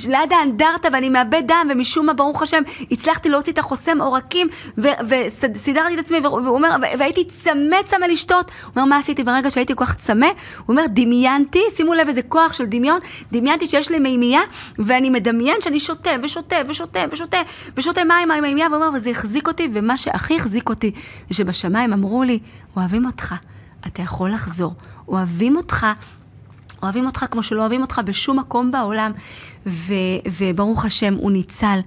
ליד 0.08 0.34
האנדרטה, 0.34 0.90
ואני 0.94 1.10
מאבד 1.10 1.42
דם, 1.48 1.68
ומשום 1.72 2.06
מה, 2.06 2.14
ברוך 2.14 2.42
השם, 2.42 2.62
הצלחתי 2.92 3.30
להוציא 3.30 3.54
את 3.54 3.58
החוסם 3.58 4.02
עורקים, 4.02 4.48
וסידרתי 4.78 5.94
את 5.96 6.00
עצמי, 6.00 6.20
והוא 6.20 6.48
אומר, 6.48 6.76
והייתי 7.00 7.26
צמא 7.26 7.78
צמא 7.86 8.06
לשתות. 8.06 8.52
הוא 8.64 8.72
אומר, 8.76 8.86
מה 8.86 8.98
עשיתי 8.98 9.24
ברגע 9.24 9.52
שהייתי 9.52 9.76
כל 9.76 9.86
כך 9.86 9.96
צמא? 9.96 10.26
הוא 10.26 10.34
אומר, 10.68 10.84
דמיינתי, 10.90 11.62
שימו 11.76 11.94
לב 11.94 12.08
איזה 12.08 12.22
כוח 12.22 12.54
של 12.54 12.66
דמיון, 12.66 13.00
דמיינתי 13.32 13.68
שיש 13.68 13.92
לי 13.92 14.00
מימייה, 14.00 14.42
ואני 14.80 15.10
מדמיין 15.10 15.56
שאני 15.62 15.80
שותה, 15.80 16.12
ושותה, 16.24 16.56
ושותה, 16.68 17.00
ושותה, 17.12 17.38
ושותה 17.78 18.04
מים 18.04 18.28
מהמימייה, 18.28 18.68
והוא 18.72 18.84
אומר, 18.84 18.98
וזה 18.98 19.10
החזיק 19.10 19.48
אותי, 19.48 19.70
ומה 19.74 19.98
שהכי 19.98 20.36
החזיק 20.36 20.70
אותי, 20.70 20.92
זה 21.30 21.36
שבשמיים 21.36 21.94
אמרו 21.94 22.24
לי, 22.24 22.40
אוהבים 22.76 23.06
אותך, 23.06 23.36
אתה 23.88 24.02
יכול 24.02 24.32
לחזור. 24.32 24.76
אוהבים 25.08 25.58
אותך, 25.58 25.88
אוהבים 26.84 27.06
אותך 27.06 27.26
כמו 27.32 27.44
שלא 27.44 27.62
אוהבים 27.62 27.82
אותך 27.82 28.02
בשום 28.06 28.40
מקום 28.40 28.72
בעולם. 28.72 29.12
ו, 29.68 29.94
וברוך 30.38 30.86
השם, 30.86 31.14
הוא 31.14 31.32
ניצל. 31.32 31.80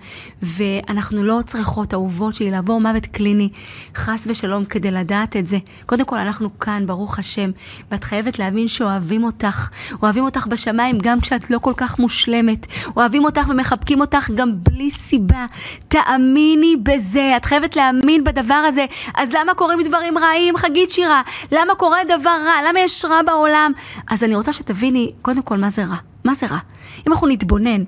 ואנחנו 0.43 1.23
לא 1.23 1.41
צריכות, 1.47 1.95
אהובות 1.95 2.35
שלי, 2.37 2.51
לעבור 2.51 2.81
מוות 2.81 3.07
קליני, 3.07 3.49
חס 3.97 4.25
ושלום, 4.27 4.65
כדי 4.65 4.91
לדעת 4.91 5.37
את 5.37 5.47
זה. 5.47 5.59
קודם 5.87 6.05
כל, 6.05 6.19
אנחנו 6.19 6.59
כאן, 6.59 6.87
ברוך 6.87 7.19
השם, 7.19 7.51
ואת 7.91 8.05
חייבת 8.05 8.39
להבין 8.39 8.69
שאוהבים 8.69 9.25
אותך. 9.25 9.69
אוהבים 10.03 10.25
אותך 10.25 10.47
בשמיים 10.47 10.99
גם 11.03 11.21
כשאת 11.21 11.51
לא 11.51 11.59
כל 11.59 11.73
כך 11.77 11.99
מושלמת. 11.99 12.67
אוהבים 12.97 13.25
אותך 13.25 13.47
ומחבקים 13.49 14.01
אותך 14.01 14.31
גם 14.35 14.51
בלי 14.63 14.91
סיבה. 14.91 15.47
תאמיני 15.89 16.77
בזה, 16.83 17.33
את 17.37 17.45
חייבת 17.45 17.77
להאמין 17.77 18.25
בדבר 18.25 18.55
הזה. 18.55 18.87
אז 19.15 19.31
למה 19.33 19.55
קורים 19.55 19.83
דברים 19.83 20.19
רעים, 20.19 20.57
חגית 20.57 20.91
שירה? 20.91 21.23
למה 21.53 21.75
קורה 21.75 21.99
דבר 22.05 22.37
רע? 22.47 22.69
למה 22.69 22.81
יש 22.81 23.05
רע 23.05 23.23
בעולם? 23.23 23.73
אז 24.11 24.25
אני 24.25 24.35
רוצה 24.35 24.53
שתביני, 24.53 25.13
קודם 25.23 25.43
כל, 25.43 25.57
מה 25.57 25.71
זה 25.71 25.85
רע. 25.85 26.16
מה 26.27 26.35
זה 26.35 26.47
רע? 26.47 26.59
אם 27.07 27.13
אנחנו 27.13 27.27
נתבונן, 27.27 27.85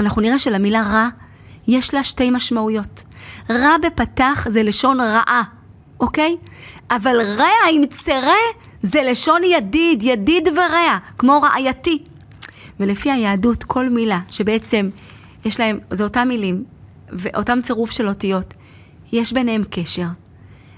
אנחנו 0.00 0.22
נראה 0.22 0.38
שלמילה 0.38 0.82
רע 0.82 1.08
יש 1.68 1.94
לה 1.94 2.04
שתי 2.04 2.30
משמעויות. 2.30 3.02
רע 3.50 3.76
בפתח 3.82 4.46
זה 4.50 4.62
לשון 4.62 5.00
רעה, 5.00 5.42
אוקיי? 6.00 6.36
אבל 6.90 7.16
רע 7.38 7.70
עם 7.72 7.86
צרה 7.86 8.44
זה 8.82 9.02
לשון 9.10 9.40
ידיד, 9.44 10.02
ידיד 10.02 10.48
ורע, 10.48 10.98
כמו 11.18 11.42
רעייתי. 11.42 12.04
ולפי 12.80 13.10
היהדות, 13.10 13.64
כל 13.64 13.88
מילה 13.88 14.20
שבעצם 14.30 14.90
יש 15.44 15.60
להם, 15.60 15.78
זה 15.90 16.04
אותם 16.04 16.28
מילים, 16.28 16.64
ואותם 17.08 17.58
צירוף 17.62 17.90
של 17.90 18.08
אותיות, 18.08 18.54
יש 19.12 19.32
ביניהם 19.32 19.62
קשר. 19.70 20.06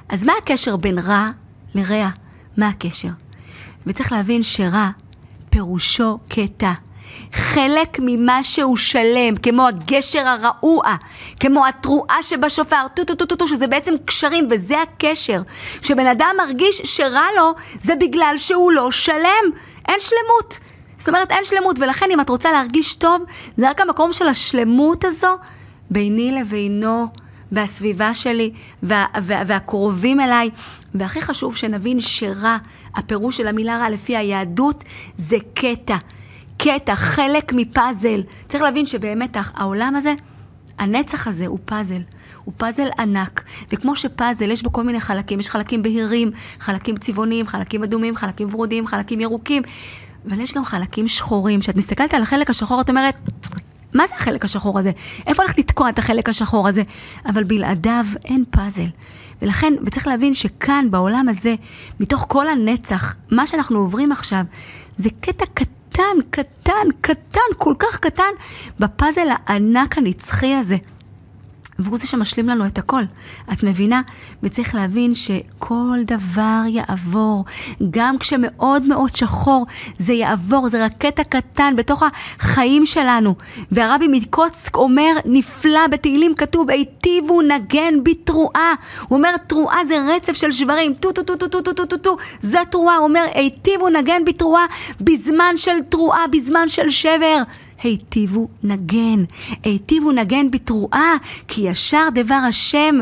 אז 0.09 0.25
מה 0.25 0.33
הקשר 0.43 0.77
בין 0.77 0.99
רע 0.99 1.31
לרע? 1.75 2.11
מה 2.57 2.69
הקשר? 2.69 3.09
וצריך 3.87 4.13
להבין 4.13 4.43
שרע 4.43 4.91
פירושו 5.51 6.19
קטע. 6.29 6.73
חלק 7.33 7.99
ממה 8.03 8.45
שהוא 8.45 8.77
שלם, 8.77 9.37
כמו 9.43 9.69
הגשר 9.69 10.29
הרעוע, 10.29 10.95
כמו 11.41 11.67
התרועה 11.67 12.23
שבשופר, 12.23 12.87
טו 12.95 13.05
טו 13.05 13.15
טו 13.15 13.27
טו 13.27 13.37
טו, 13.37 13.49
שזה 13.49 13.67
בעצם 13.67 13.95
קשרים, 14.05 14.49
וזה 14.51 14.83
הקשר. 14.83 15.41
כשבן 15.83 16.07
אדם 16.07 16.35
מרגיש 16.39 16.83
שרע 16.85 17.27
לו, 17.37 17.55
זה 17.83 17.95
בגלל 18.01 18.35
שהוא 18.37 18.73
לא 18.73 18.91
שלם. 18.91 19.45
אין 19.89 20.01
שלמות. 20.01 20.59
זאת 20.99 21.09
אומרת, 21.09 21.31
אין 21.31 21.45
שלמות, 21.45 21.79
ולכן 21.79 22.07
אם 22.13 22.21
את 22.21 22.29
רוצה 22.29 22.53
להרגיש 22.53 22.95
טוב, 22.95 23.23
זה 23.57 23.71
רק 23.71 23.81
המקום 23.81 24.13
של 24.13 24.29
השלמות 24.29 25.05
הזו 25.05 25.37
ביני 25.91 26.33
לבינו. 26.33 27.07
והסביבה 27.53 28.15
שלי, 28.15 28.51
וה, 28.83 29.07
וה, 29.23 29.43
והקרובים 29.47 30.21
אליי. 30.21 30.51
והכי 30.95 31.21
חשוב 31.21 31.57
שנבין 31.57 32.01
שרע, 32.01 32.57
הפירוש 32.95 33.37
של 33.37 33.47
המילה 33.47 33.79
רע 33.79 33.91
לפי 33.91 34.17
היהדות, 34.17 34.85
זה 35.19 35.37
קטע. 35.55 35.97
קטע, 36.59 36.95
חלק 36.95 37.53
מפאזל. 37.57 38.23
צריך 38.49 38.63
להבין 38.63 38.87
שבאמת 38.87 39.37
העולם 39.55 39.97
הזה, 39.97 40.15
הנצח 40.79 41.29
הזה 41.29 41.47
הוא 41.47 41.59
פאזל. 41.65 42.01
הוא 42.45 42.55
פאזל 42.57 42.89
ענק, 42.99 43.45
וכמו 43.73 43.97
שפאזל 43.97 44.51
יש 44.51 44.63
בו 44.63 44.73
כל 44.73 44.85
מיני 44.85 45.01
חלקים, 45.01 45.41
יש 45.41 45.49
חלקים 45.49 45.83
בהירים, 45.83 46.31
חלקים 46.61 46.97
צבעוניים, 46.97 47.47
חלקים 47.47 47.83
אדומים, 47.83 48.17
חלקים 48.17 48.49
ורודים, 48.53 48.87
חלקים 48.87 49.21
ירוקים, 49.21 49.63
אבל 50.29 50.41
יש 50.41 50.53
גם 50.53 50.65
חלקים 50.65 51.09
שחורים. 51.09 51.61
כשאת 51.61 51.77
מסתכלת 51.77 52.15
על 52.15 52.23
החלק 52.23 52.51
השחור, 52.51 52.81
את 52.81 52.91
אומרת, 52.91 53.15
מה 53.95 54.07
זה 54.07 54.15
החלק 54.15 54.45
השחור 54.45 54.79
הזה? 54.79 54.91
איפה 55.27 55.43
הולך 55.43 55.59
לתקוע 55.59 55.89
את 55.89 55.99
החלק 55.99 56.29
השחור 56.29 56.69
הזה? 56.69 56.83
אבל 57.27 57.45
בלעדיו 57.45 58.05
אין 58.25 58.45
פאזל. 58.51 58.89
ולכן, 59.43 59.73
וצריך 59.87 60.07
להבין 60.07 60.35
שכאן, 60.35 60.91
בעולם 60.91 61.29
הזה, 61.29 61.55
מתוך 62.01 62.27
כל 62.29 62.49
הנצח, 62.49 63.15
מה 63.31 63.47
שאנחנו 63.47 63.79
עוברים 63.79 64.13
עכשיו, 64.13 64.45
זה 64.99 65.09
קטע 65.21 65.45
קטן, 65.55 65.76
קטן, 65.97 66.87
קטן, 67.01 67.41
כל 67.59 67.75
כך 67.79 67.99
קטן, 67.99 68.33
בפאזל 68.81 69.29
הענק 69.31 69.99
הנצחי 69.99 70.55
הזה. 70.55 70.77
והוא 71.79 71.99
זה 71.99 72.07
שמשלים 72.07 72.49
לנו 72.49 72.67
את 72.67 72.79
הכל. 72.79 73.03
את 73.53 73.63
מבינה? 73.63 74.03
וצריך 74.43 74.75
להבין 74.75 75.15
שכל 75.15 75.99
דבר 76.05 76.63
יעבור. 76.69 77.45
גם 77.91 78.19
כשמאוד 78.19 78.83
מאוד 78.83 79.17
שחור, 79.17 79.67
זה 79.99 80.13
יעבור, 80.13 80.69
זה 80.69 80.85
רק 80.85 80.93
קטע 80.99 81.25
קטן 81.25 81.75
בתוך 81.77 82.03
החיים 82.03 82.87
שלנו. 82.87 83.35
והרבי 83.73 84.09
מקוצק 84.09 84.77
אומר, 84.77 85.13
נפלא, 85.25 85.87
בתהילים 85.87 86.35
כתוב, 86.35 86.71
היטיבו 86.71 87.43
נגן 87.43 87.95
בתרועה. 88.03 88.75
הוא 89.09 89.19
אומר, 89.19 89.37
תרועה 89.47 89.85
זה 89.85 89.97
רצף 90.17 90.33
של 90.33 90.53
שברים, 90.53 90.95
טו 90.95 91.13
טו 91.13 91.23
טו 91.23 91.37
טו 91.37 91.49
טו 91.49 91.63
טו 91.63 91.73
טו 91.73 91.87
טו 91.87 91.97
טו, 91.97 92.17
זה 92.43 92.59
תרועה. 92.71 92.97
הוא 92.97 93.09
אומר, 93.09 93.25
היטיבו 93.35 93.89
נגן 93.89 94.25
בתרועה 94.25 94.67
בזמן 95.01 95.53
של 95.57 95.81
תרועה, 95.89 96.27
בזמן 96.27 96.69
של 96.69 96.91
שבר. 96.91 97.43
היטיבו 97.83 98.49
נגן, 98.63 99.25
היטיבו 99.65 100.13
נגן 100.13 100.51
בתרועה, 100.51 101.15
כי 101.49 101.61
ישר 101.61 102.09
דבר 102.15 102.41
השם. 102.49 102.95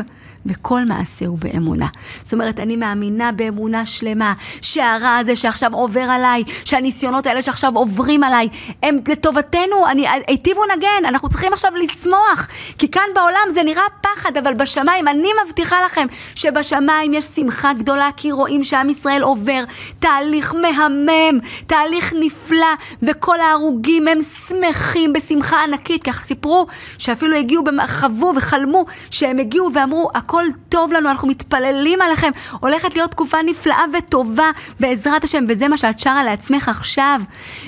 וכל 0.45 0.85
מעשה 0.85 1.25
הוא 1.25 1.37
באמונה. 1.39 1.87
זאת 2.23 2.33
אומרת, 2.33 2.59
אני 2.59 2.75
מאמינה 2.75 3.31
באמונה 3.31 3.85
שלמה 3.85 4.33
שהרע 4.61 5.15
הזה 5.15 5.35
שעכשיו 5.35 5.73
עובר 5.73 6.01
עליי, 6.01 6.43
שהניסיונות 6.65 7.25
האלה 7.25 7.41
שעכשיו 7.41 7.75
עוברים 7.75 8.23
עליי, 8.23 8.49
הם 8.83 8.97
לטובתנו, 9.07 9.87
אני, 9.87 10.05
היטיבו 10.27 10.61
נגן, 10.77 11.05
אנחנו 11.07 11.29
צריכים 11.29 11.53
עכשיו 11.53 11.71
לשמוח, 11.75 12.47
כי 12.77 12.91
כאן 12.91 13.03
בעולם 13.15 13.47
זה 13.53 13.63
נראה 13.63 13.83
פחד, 14.01 14.37
אבל 14.37 14.53
בשמיים, 14.53 15.07
אני 15.07 15.29
מבטיחה 15.45 15.85
לכם 15.85 16.07
שבשמיים 16.35 17.13
יש 17.13 17.25
שמחה 17.25 17.73
גדולה, 17.73 18.09
כי 18.17 18.31
רואים 18.31 18.63
שעם 18.63 18.89
ישראל 18.89 19.21
עובר. 19.21 19.63
תהליך 19.99 20.55
מהמם, 20.55 21.39
תהליך 21.67 22.13
נפלא, 22.19 22.73
וכל 23.01 23.39
ההרוגים 23.39 24.07
הם 24.07 24.21
שמחים 24.21 25.13
בשמחה 25.13 25.63
ענקית, 25.63 26.03
ככה 26.03 26.21
סיפרו 26.21 26.67
שאפילו 26.97 27.37
הגיעו, 27.37 27.63
חוו 27.87 28.33
וחלמו 28.35 28.85
שהם 29.09 29.39
הגיעו 29.39 29.69
ואמרו, 29.73 30.09
הכל 30.13 30.34
הכל 30.35 30.45
טוב 30.69 30.93
לנו, 30.93 31.09
אנחנו 31.09 31.27
מתפללים 31.27 32.01
עליכם. 32.01 32.31
הולכת 32.59 32.95
להיות 32.95 33.11
תקופה 33.11 33.37
נפלאה 33.45 33.83
וטובה 33.97 34.51
בעזרת 34.79 35.23
השם, 35.23 35.45
וזה 35.49 35.67
מה 35.67 35.77
שאת 35.77 35.99
שרה 35.99 36.23
לעצמך 36.23 36.69
עכשיו. 36.69 37.21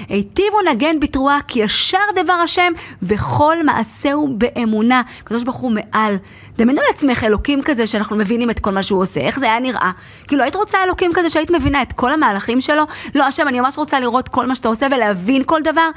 היטיבו 0.10 0.58
נגן 0.72 1.00
בתרועה, 1.00 1.40
כי 1.48 1.60
ישר 1.60 1.98
דבר 2.16 2.34
השם, 2.34 2.74
וכל 3.04 3.58
מעשהו 3.64 4.36
באמונה. 4.38 5.02
הקדוש 5.22 5.44
ברוך 5.44 5.56
הוא 5.56 5.72
מעל. 5.72 6.16
דמיינו 6.58 6.82
לעצמך 6.88 7.24
אלוקים 7.24 7.62
כזה 7.64 7.88
שאנחנו 7.88 8.16
מבינים 8.16 8.50
את 8.50 8.60
כל 8.60 8.72
מה 8.72 8.84
שהוא 8.84 9.02
עושה, 9.02 9.20
איך 9.20 9.40
זה 9.40 9.46
היה 9.46 9.60
נראה? 9.60 9.92
כאילו, 10.28 10.44
היית 10.44 10.56
רוצה 10.56 10.78
אלוקים 10.84 11.12
כזה 11.14 11.30
שהיית 11.30 11.52
מבינה 11.52 11.82
את 11.82 11.94
כל 11.94 12.14
המהלכים 12.14 12.62
שלו? 12.62 12.84
לא, 13.16 13.24
השם, 13.24 13.48
אני 13.48 13.60
ממש 13.60 13.78
רוצה 13.78 14.00
לראות 14.00 14.30
כל 14.30 14.46
מה 14.46 14.56
שאתה 14.56 14.68
עושה 14.68 14.88
ולהבין 14.96 15.44
כל 15.46 15.62
דבר. 15.64 15.90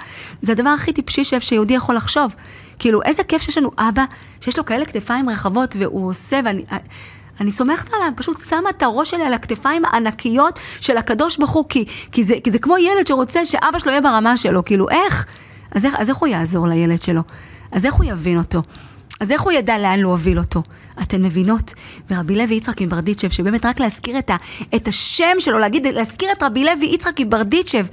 זה 0.43 0.53
הדבר 0.53 0.71
הכי 0.71 0.93
טיפשי 0.93 1.23
שיהודי 1.41 1.75
יכול 1.75 1.95
לחשוב. 1.95 2.35
כאילו, 2.81 3.03
איזה 3.03 3.25
כיף 3.25 3.43
שיש 3.43 3.59
לנו 3.59 3.71
אבא, 3.79 4.05
שיש 4.41 4.59
לו 4.59 4.65
כאלה 4.65 4.85
כתפיים 4.85 5.29
רחבות, 5.29 5.77
והוא 5.79 6.11
עושה, 6.11 6.41
ואני... 6.45 6.65
אני 7.41 7.53
סומכת 7.53 7.95
עליו, 7.95 8.09
פשוט 8.17 8.41
שמה 8.49 8.71
את 8.71 8.83
הראש 8.83 9.11
שלי 9.11 9.23
על 9.23 9.35
הכתפיים 9.35 9.85
הענקיות 9.85 10.59
של 10.81 10.97
הקדוש 10.97 11.37
ברוך 11.37 11.51
הוא, 11.51 11.65
כי, 11.69 11.85
כי, 12.13 12.25
זה, 12.25 12.35
כי 12.45 12.51
זה 12.51 12.59
כמו 12.59 12.79
ילד 12.79 13.07
שרוצה 13.07 13.45
שאבא 13.45 13.79
שלו 13.79 13.91
יהיה 13.91 14.01
ברמה 14.01 14.37
שלו, 14.37 14.65
כאילו, 14.65 14.89
איך? 14.89 15.27
אז 15.75 15.87
איך, 15.87 15.95
אז 15.99 16.09
איך 16.09 16.17
הוא 16.17 16.29
יעזור 16.29 16.69
לילד 16.69 17.03
שלו? 17.03 17.23
אז 17.73 17.87
איך 17.87 17.95
הוא 17.95 18.05
יבין 18.05 18.39
אותו? 18.39 18.63
אז 19.21 19.33
איך 19.33 19.41
הוא 19.41 19.53
ידע 19.53 19.79
לאן 19.79 19.99
להוביל 19.99 20.39
אותו? 20.39 20.63
אתן 21.03 21.23
מבינות? 21.23 21.75
ורבי 22.11 22.37
לוי 22.37 22.55
יצחק 22.55 22.83
מברדיצ'ב, 22.83 23.29
שבאמת 23.29 23.67
רק 23.67 23.81
להזכיר 23.81 24.19
את, 24.19 24.31
ה, 24.31 24.37
את 24.77 24.89
השם 24.89 25.35
שלו, 25.39 25.59
להגיד, 25.59 25.87
להזכיר 25.87 26.33
את 26.33 26.43
רבי 26.43 26.65
לוי 26.65 26.87
יצחק 26.87 27.21
מברדיצ'ב, 27.21 27.87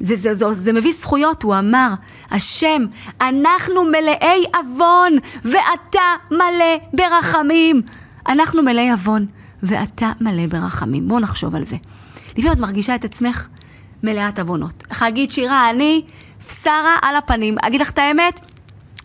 זה, 0.00 0.16
זה, 0.16 0.34
זה, 0.34 0.52
זה 0.52 0.72
מביא 0.72 0.92
זכויות, 0.92 1.42
הוא 1.42 1.58
אמר, 1.58 1.88
השם, 2.30 2.82
אנחנו 3.20 3.84
מלאי 3.84 4.44
עוון, 4.54 5.12
ואתה 5.44 6.14
מלא 6.30 6.78
ברחמים. 6.92 7.82
אנחנו 8.28 8.62
מלאי 8.62 8.90
עוון, 8.90 9.26
ואתה 9.62 10.12
מלא 10.20 10.46
ברחמים. 10.46 11.08
בואו 11.08 11.20
נחשוב 11.20 11.54
על 11.54 11.64
זה. 11.64 11.76
לפעמים 12.36 12.52
את 12.52 12.58
מרגישה 12.58 12.94
את 12.94 13.04
עצמך 13.04 13.46
מלאת 14.02 14.38
עוונות. 14.38 14.84
להגיד, 15.00 15.30
שירה, 15.30 15.70
אני 15.70 16.02
פסרה 16.46 16.96
על 17.02 17.16
הפנים. 17.16 17.56
אגיד 17.62 17.80
לך 17.80 17.90
את 17.90 17.98
האמת? 17.98 18.40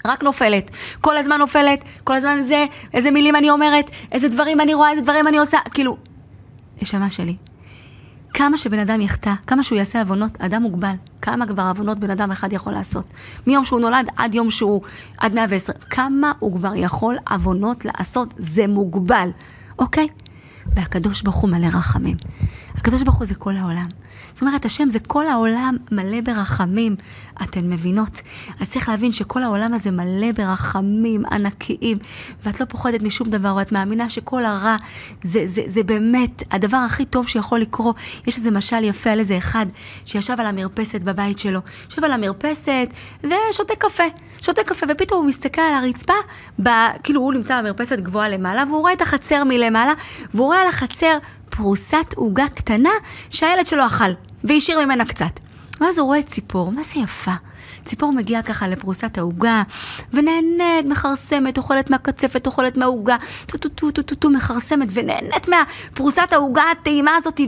רק 0.08 0.24
נופלת. 0.24 0.72
כל 1.02 1.18
הזמן 1.18 1.38
נופלת, 1.40 1.84
כל 2.04 2.14
הזמן 2.14 2.40
זה, 2.48 2.66
איזה 2.94 3.12
מילים 3.12 3.36
אני 3.36 3.50
אומרת, 3.50 3.92
איזה 4.12 4.28
דברים 4.28 4.62
אני 4.62 4.74
רואה, 4.74 4.92
איזה 4.92 5.02
דברים 5.02 5.28
אני 5.28 5.38
עושה. 5.38 5.58
כאילו, 5.74 5.98
נשמה 6.82 7.10
שלי, 7.10 7.36
כמה 8.34 8.58
שבן 8.58 8.80
אדם 8.80 9.02
יחטא, 9.02 9.34
כמה 9.48 9.64
שהוא 9.64 9.78
יעשה 9.78 10.00
עוונות, 10.00 10.42
אדם 10.42 10.62
מוגבל. 10.62 10.94
כמה 11.22 11.48
כבר 11.48 11.64
עוונות 11.64 12.00
בן 12.00 12.10
אדם 12.10 12.32
אחד 12.32 12.54
יכול 12.54 12.74
לעשות. 12.74 13.06
מיום 13.48 13.66
שהוא 13.66 13.80
נולד 13.80 14.10
עד 14.16 14.36
יום 14.36 14.52
שהוא, 14.52 14.82
עד 15.18 15.34
110. 15.34 15.74
כמה 15.90 16.32
הוא 16.40 16.56
כבר 16.56 16.76
יכול 16.76 17.18
עוונות 17.30 17.86
לעשות, 17.86 18.34
זה 18.38 18.68
מוגבל, 18.68 19.30
אוקיי? 19.80 20.08
והקדוש 20.76 21.22
ברוך 21.22 21.36
הוא 21.36 21.50
מלא 21.50 21.68
רחמים. 21.68 22.18
הקדוש 22.76 23.04
ברוך 23.04 23.18
הוא 23.18 23.26
זה 23.26 23.36
כל 23.36 23.58
העולם. 23.58 23.88
זאת 24.34 24.42
אומרת, 24.42 24.66
השם 24.66 24.90
זה 24.90 25.00
כל 25.00 25.28
העולם 25.28 25.78
מלא 25.92 26.22
ברחמים. 26.22 26.96
אתן 27.44 27.70
מבינות? 27.70 28.22
אז 28.60 28.72
צריך 28.72 28.90
להבין 28.90 29.12
שכל 29.12 29.44
העולם 29.44 29.74
הזה 29.74 29.92
מלא 29.92 30.32
ברחמים 30.32 31.26
ענקיים, 31.26 31.98
ואת 32.44 32.60
לא 32.60 32.66
פוחדת 32.66 33.02
משום 33.02 33.30
דבר, 33.30 33.56
ואת 33.58 33.72
מאמינה 33.72 34.10
שכל 34.10 34.46
הרע 34.46 34.76
זה, 35.24 35.44
זה, 35.48 35.62
זה 35.68 35.84
באמת 35.84 36.44
הדבר 36.52 36.78
הכי 36.78 37.06
טוב 37.06 37.28
שיכול 37.28 37.60
לקרות. 37.60 37.96
יש 38.28 38.38
איזה 38.38 38.52
משל 38.52 38.84
יפה 38.84 39.10
על 39.10 39.20
איזה 39.20 39.38
אחד 39.38 39.66
שישב 40.06 40.36
על 40.40 40.46
המרפסת 40.46 41.04
בבית 41.04 41.40
שלו. 41.40 41.60
יושב 41.90 42.04
על 42.04 42.12
המרפסת 42.12 42.88
ושותה 43.24 43.76
קפה. 43.78 44.04
שותה 44.42 44.64
קפה, 44.64 44.86
ופתאום 44.90 45.20
הוא 45.20 45.30
מסתכל 45.30 45.62
על 45.62 45.74
הרצפה, 45.74 46.14
ב, 46.64 46.70
כאילו 47.04 47.22
הוא 47.22 47.34
נמצא 47.34 47.62
במרפסת 47.62 48.00
גבוהה 48.00 48.30
למעלה, 48.30 48.64
והוא 48.68 48.80
רואה 48.80 48.94
את 48.94 49.02
החצר 49.02 49.44
מלמעלה, 49.44 49.94
והוא 50.34 50.46
רואה 50.46 50.62
על 50.62 50.68
החצר 50.68 51.18
פרוסת 51.56 52.14
עוגה 52.16 52.48
קטנה 52.56 52.90
שהילד 53.30 53.68
שלו 53.68 53.86
אכל, 53.86 54.12
והשאיר 54.44 54.86
ממנה 54.86 55.06
קצת. 55.06 55.40
ואז 55.82 55.98
הוא 55.98 56.06
רואה 56.06 56.22
ציפור, 56.22 56.72
מה 56.72 56.84
זה 56.84 57.00
יפה. 57.00 57.32
ציפור 57.86 58.14
מגיעה 58.14 58.42
ככה 58.42 58.68
לפרוסת 58.68 59.18
העוגה, 59.18 59.64
ונהנית, 60.14 60.86
מכרסמת, 60.86 61.58
אוכלת 61.58 61.90
מהקצפת, 61.90 62.48
אוכלת 62.48 62.78
מהעוגה, 62.78 63.18
טו 63.46 63.58
טו 63.58 63.70
טו 63.70 63.92
טו 63.92 64.02
טו 64.02 64.16
טו 64.16 64.30
מכרסמת, 64.30 64.88
ונהנית 64.92 65.48
מהפרוסת 65.48 66.34
העוגה 66.34 66.64
הטעימה 66.72 67.12
הזאת, 67.16 67.42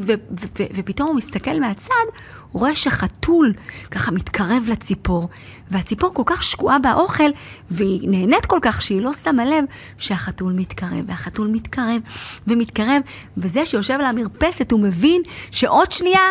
ופתאום 0.75 1.07
הוא 1.07 1.15
מסתכל 1.15 1.59
מהצד, 1.59 2.05
הוא 2.51 2.59
רואה 2.59 2.75
שחתול 2.75 3.53
ככה 3.91 4.11
מתקרב 4.11 4.63
לציפור, 4.71 5.29
והציפור 5.71 6.13
כל 6.13 6.23
כך 6.25 6.43
שקועה 6.43 6.79
באוכל, 6.79 7.29
והיא 7.69 8.09
נהנית 8.09 8.45
כל 8.45 8.59
כך 8.61 8.81
שהיא 8.81 9.01
לא 9.01 9.13
שמה 9.13 9.45
לב 9.45 9.63
שהחתול 9.97 10.53
מתקרב, 10.53 11.03
והחתול 11.07 11.47
מתקרב 11.47 12.01
ומתקרב, 12.47 13.01
וזה 13.37 13.65
שיושב 13.65 13.93
על 13.93 14.05
המרפסת 14.05 14.71
הוא 14.71 14.79
מבין 14.79 15.21
שעוד 15.51 15.91
שנייה 15.91 16.21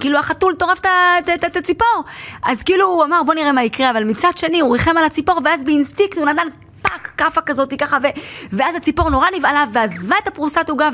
כאילו 0.00 0.18
החתול 0.18 0.54
טורף 0.54 0.80
את 1.34 1.56
הציפור. 1.56 2.04
אז 2.42 2.62
כאילו 2.62 2.86
הוא 2.86 3.04
אמר 3.04 3.22
בוא 3.22 3.34
נראה 3.34 3.52
מה 3.52 3.64
יקרה, 3.64 3.90
אבל 3.90 4.04
מצד 4.04 4.30
שני 4.36 4.60
הוא 4.60 4.72
ריחם 4.72 4.96
על 4.96 5.04
הציפור, 5.04 5.40
ואז 5.44 5.64
באינסטינקט 5.64 6.18
הוא 6.18 6.26
נתן 6.26 6.46
פאק, 6.82 7.12
כאפה 7.16 7.40
כזאת 7.40 7.74
ככה, 7.80 7.98
ו... 8.02 8.06
ואז 8.52 8.74
הציפור 8.74 9.10
נורא 9.10 9.26
נבהלה, 9.38 9.64
ועזבה 9.72 10.16
את 10.22 10.28
הפרוסת 10.28 10.68
עוגה, 10.68 10.88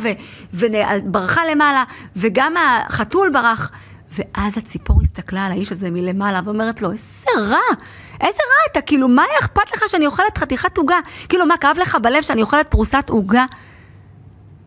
וברחה 0.54 1.40
למעלה, 1.50 1.84
וגם 2.16 2.54
החתול 2.56 3.30
ברח. 3.30 3.70
ואז 4.12 4.58
הציפור 4.58 5.00
הסתכלה 5.02 5.46
על 5.46 5.52
האיש 5.52 5.72
הזה 5.72 5.90
מלמעלה 5.90 6.40
ואומרת 6.44 6.82
לו, 6.82 6.92
איזה 6.92 7.30
רע, 7.38 7.76
איזה 8.20 8.42
רע 8.42 8.72
אתה, 8.72 8.80
כאילו, 8.80 9.08
מה 9.08 9.24
אכפת 9.40 9.72
לך 9.76 9.82
שאני 9.86 10.06
אוכלת 10.06 10.38
חתיכת 10.38 10.78
עוגה? 10.78 10.96
כאילו, 11.28 11.46
מה, 11.46 11.56
כאב 11.56 11.78
לך 11.78 11.96
בלב 12.02 12.22
שאני 12.22 12.42
אוכלת 12.42 12.66
פרוסת 12.70 13.04
עוגה? 13.08 13.44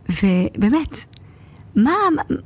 ובאמת, 0.09 1.05
מה, 1.75 1.93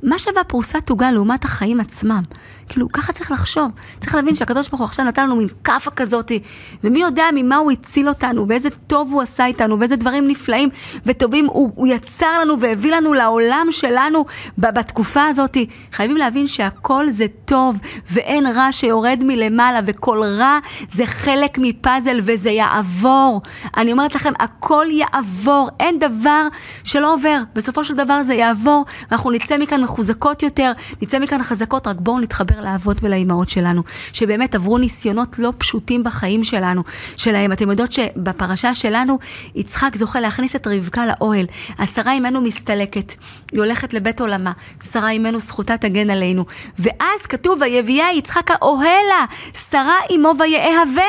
מה 0.02 0.18
שווה 0.18 0.44
פרוסת 0.44 0.90
עוגה 0.90 1.10
לעומת 1.10 1.44
החיים 1.44 1.80
עצמם? 1.80 2.22
כאילו, 2.68 2.88
ככה 2.92 3.12
צריך 3.12 3.30
לחשוב. 3.30 3.70
צריך 4.00 4.14
להבין 4.14 4.34
שהקדוש 4.34 4.68
ברוך 4.68 4.80
הוא 4.80 4.84
עכשיו 4.84 5.04
נתן 5.04 5.24
לנו 5.24 5.36
מין 5.36 5.48
כאפה 5.64 5.90
כזאתי, 5.90 6.40
ומי 6.84 7.00
יודע 7.00 7.24
ממה 7.34 7.56
הוא 7.56 7.72
הציל 7.72 8.08
אותנו, 8.08 8.48
ואיזה 8.48 8.68
טוב 8.86 9.12
הוא 9.12 9.22
עשה 9.22 9.46
איתנו, 9.46 9.80
ואיזה 9.80 9.96
דברים 9.96 10.28
נפלאים 10.28 10.68
וטובים 11.06 11.46
הוא, 11.46 11.72
הוא 11.74 11.86
יצר 11.86 12.40
לנו 12.40 12.60
והביא 12.60 12.92
לנו 12.92 13.14
לעולם 13.14 13.66
שלנו 13.70 14.24
בתקופה 14.58 15.24
הזאתי. 15.24 15.66
חייבים 15.92 16.16
להבין 16.16 16.46
שהכל 16.46 17.10
זה 17.10 17.26
טוב, 17.44 17.76
ואין 18.10 18.46
רע 18.46 18.68
שיורד 18.72 19.24
מלמעלה, 19.24 19.80
וכל 19.86 20.22
רע 20.24 20.58
זה 20.92 21.06
חלק 21.06 21.58
מפאזל 21.58 22.20
וזה 22.22 22.50
יעבור. 22.50 23.42
אני 23.76 23.92
אומרת 23.92 24.14
לכם, 24.14 24.32
הכל 24.38 24.86
יעבור, 24.90 25.68
אין 25.80 25.98
דבר 25.98 26.48
שלא 26.84 27.14
עובר. 27.14 27.38
בסופו 27.54 27.84
של 27.84 27.94
דבר 27.94 28.22
זה 28.22 28.34
יעבור, 28.34 28.84
ואנחנו 29.10 29.30
נצא 29.30 29.58
מכאן 29.58 29.80
מחוזקות 29.82 30.42
יותר, 30.42 30.72
נצא 31.02 31.18
מכאן 31.18 31.42
חזקות, 31.42 31.86
רק 31.86 31.96
בואו 32.00 32.18
נתחבר 32.18 32.57
לאבות 32.60 33.02
ולאימהות 33.02 33.50
שלנו, 33.50 33.82
שבאמת 34.12 34.54
עברו 34.54 34.78
ניסיונות 34.78 35.38
לא 35.38 35.52
פשוטים 35.58 36.04
בחיים 36.04 36.44
שלנו, 36.44 36.82
שלהם. 37.16 37.52
אתם 37.52 37.70
יודעות 37.70 37.92
שבפרשה 37.92 38.74
שלנו, 38.74 39.18
יצחק 39.54 39.96
זוכה 39.96 40.20
להכניס 40.20 40.56
את 40.56 40.66
רבקה 40.66 41.06
לאוהל. 41.06 41.46
השרה 41.78 42.12
אימנו 42.12 42.40
מסתלקת, 42.40 43.14
היא 43.52 43.60
הולכת 43.60 43.94
לבית 43.94 44.20
עולמה. 44.20 44.52
שרה 44.92 45.10
אימנו 45.10 45.40
זכותה 45.40 45.76
תגן 45.76 46.10
עלינו. 46.10 46.44
ואז 46.78 47.26
כתוב, 47.28 47.58
ויביאה 47.62 48.12
יצחק 48.12 48.50
האוהלה, 48.50 49.24
שרה 49.70 49.96
אימו 50.10 50.32
ויאהביה. 50.38 51.04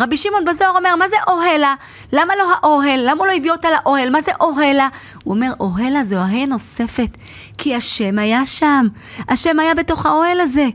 רבי 0.00 0.16
שמעון 0.16 0.44
בזוהר 0.44 0.76
אומר, 0.76 0.96
מה 0.96 1.08
זה 1.08 1.16
אוהלה? 1.28 1.74
למה 2.12 2.34
לא 2.36 2.52
האוהל? 2.54 3.00
למה 3.04 3.20
הוא 3.20 3.26
לא 3.26 3.32
הביא 3.32 3.50
אותה 3.50 3.68
לאוהל? 3.70 4.10
מה 4.10 4.20
זה 4.20 4.32
אוהלה? 4.40 4.88
הוא 5.24 5.34
אומר, 5.34 5.52
אוהלה 5.60 6.04
זו 6.04 6.16
אוהל 6.16 6.46
נוספת, 6.46 7.16
כי 7.58 7.74
השם 7.74 8.18
היה 8.18 8.46
שם. 8.46 8.86
השם 9.28 9.58
היה 9.58 9.74
בתוך 9.74 10.06
האוהל 10.06 10.40
הזה. 10.40 10.68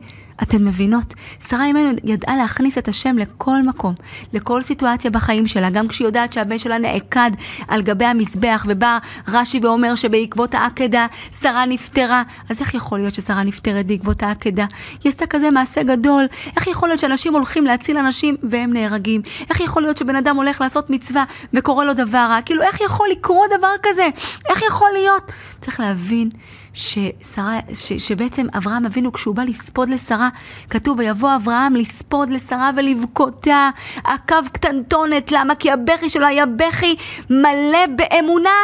אתן 0.43 0.63
מבינות? 0.63 1.13
שרה 1.47 1.65
אימנו 1.65 1.89
ידעה 2.03 2.37
להכניס 2.37 2.77
את 2.77 2.87
השם 2.87 3.17
לכל 3.17 3.61
מקום, 3.63 3.93
לכל 4.33 4.61
סיטואציה 4.61 5.11
בחיים 5.11 5.47
שלה, 5.47 5.69
גם 5.69 5.87
כשהיא 5.87 6.05
יודעת 6.05 6.33
שהבן 6.33 6.57
שלה 6.57 6.77
נעקד 6.77 7.31
על 7.67 7.81
גבי 7.81 8.05
המזבח, 8.05 8.65
ובא 8.67 8.97
רש"י 9.27 9.59
ואומר 9.63 9.95
שבעקבות 9.95 10.53
העקדה 10.53 11.07
שרה 11.41 11.65
נפטרה. 11.65 12.23
אז 12.49 12.61
איך 12.61 12.73
יכול 12.73 12.99
להיות 12.99 13.13
ששרה 13.13 13.43
נפטרת 13.43 13.85
בעקבות 13.85 14.23
העקדה? 14.23 14.65
היא 15.03 15.09
עשתה 15.09 15.25
כזה 15.25 15.51
מעשה 15.51 15.83
גדול. 15.83 16.25
איך 16.55 16.67
יכול 16.67 16.89
להיות 16.89 16.99
שאנשים 16.99 17.33
הולכים 17.33 17.65
להציל 17.65 17.97
אנשים 17.97 18.35
והם 18.43 18.73
נהרגים? 18.73 19.21
איך 19.49 19.59
יכול 19.59 19.81
להיות 19.81 19.97
שבן 19.97 20.15
אדם 20.15 20.35
הולך 20.35 20.61
לעשות 20.61 20.89
מצווה 20.89 21.23
וקורה 21.53 21.85
לו 21.85 21.93
דבר 21.93 22.27
רע? 22.29 22.41
כאילו, 22.45 22.61
איך 22.61 22.81
יכול 22.81 23.07
לקרות 23.11 23.49
דבר 23.57 23.73
כזה? 23.83 24.07
איך 24.49 24.61
יכול 24.61 24.89
להיות? 24.93 25.31
צריך 25.61 25.79
להבין 25.79 26.29
ששרה, 26.77 27.59
ש, 27.73 27.93
שבעצם 27.93 28.47
אברהם 28.57 28.85
אבינו, 28.85 29.13
כשהוא 29.13 29.35
בא 29.35 29.43
לספוד 29.43 29.89
לשרה, 29.89 30.29
כתוב, 30.69 30.99
ויבוא 30.99 31.35
אברהם 31.35 31.75
לספוד 31.75 32.29
לשרה 32.29 32.71
ולבכותה, 32.75 33.69
עקב 34.03 34.47
קטנטונת, 34.53 35.31
למה? 35.31 35.55
כי 35.55 35.71
הבכי 35.71 36.09
שלו 36.09 36.25
היה 36.27 36.45
בכי 36.45 36.95
מלא 37.29 37.85
באמונה. 37.95 38.59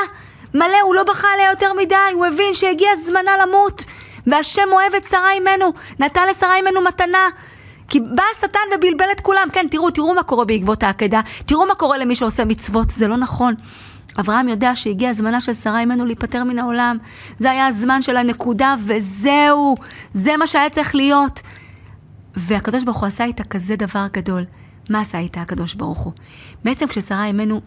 מלא, 0.53 0.82
הוא 0.84 0.95
לא 0.95 1.03
בכה 1.03 1.28
עליה 1.34 1.49
יותר 1.49 1.74
מדי, 1.74 1.95
הוא 2.14 2.26
הבין 2.26 2.53
שהגיע 2.53 2.89
זמנה 3.05 3.32
למות. 3.41 3.86
והשם 4.28 4.68
אוהב 4.72 4.95
את 4.95 5.03
שרה 5.03 5.32
אימנו, 5.32 5.74
נתן 5.99 6.22
לשרה 6.30 6.55
אימנו 6.55 6.82
מתנה. 6.82 7.30
כי 7.88 7.99
בא 7.99 8.24
השטן 8.36 8.59
ובלבל 8.76 9.11
את 9.11 9.22
כולם. 9.22 9.47
כן, 9.53 9.68
תראו, 9.72 9.89
תראו 9.89 10.16
מה 10.16 10.24
קורה 10.24 10.45
בעקבות 10.45 10.84
העקדה, 10.84 11.22
תראו 11.45 11.66
מה 11.66 11.76
קורה 11.76 11.97
למי 11.97 12.16
שעושה 12.16 12.45
מצוות, 12.45 12.89
זה 12.89 13.07
לא 13.07 13.18
נכון. 13.18 13.53
אברהם 14.20 14.47
יודע 14.47 14.76
שהגיע 14.76 15.14
זמנה 15.14 15.41
של 15.41 15.53
שרה 15.53 15.80
אימנו 15.80 16.05
להיפטר 16.05 16.43
מן 16.43 16.59
העולם. 16.59 16.97
זה 17.39 17.51
היה 17.51 17.68
הזמן 17.68 18.01
של 18.01 18.18
הנקודה, 18.18 18.76
וזהו. 18.80 19.76
זה 20.14 20.38
מה 20.38 20.47
שהיה 20.47 20.70
צריך 20.70 20.95
להיות. 20.95 21.41
והקדוש 22.36 22.84
ברוך 22.84 22.99
הוא 22.99 23.07
עשה 23.07 23.24
איתה 23.24 23.43
כזה 23.43 23.76
דבר 23.76 24.05
גדול. 24.14 24.43
מה 24.89 24.99
עשה 24.99 25.18
איתה 25.18 25.41
הקדוש 25.41 25.74
ברוך 25.74 25.99
הוא? 25.99 26.14
בעצם 26.64 26.88
כששרה 26.88 27.26
אימנו 27.26 27.61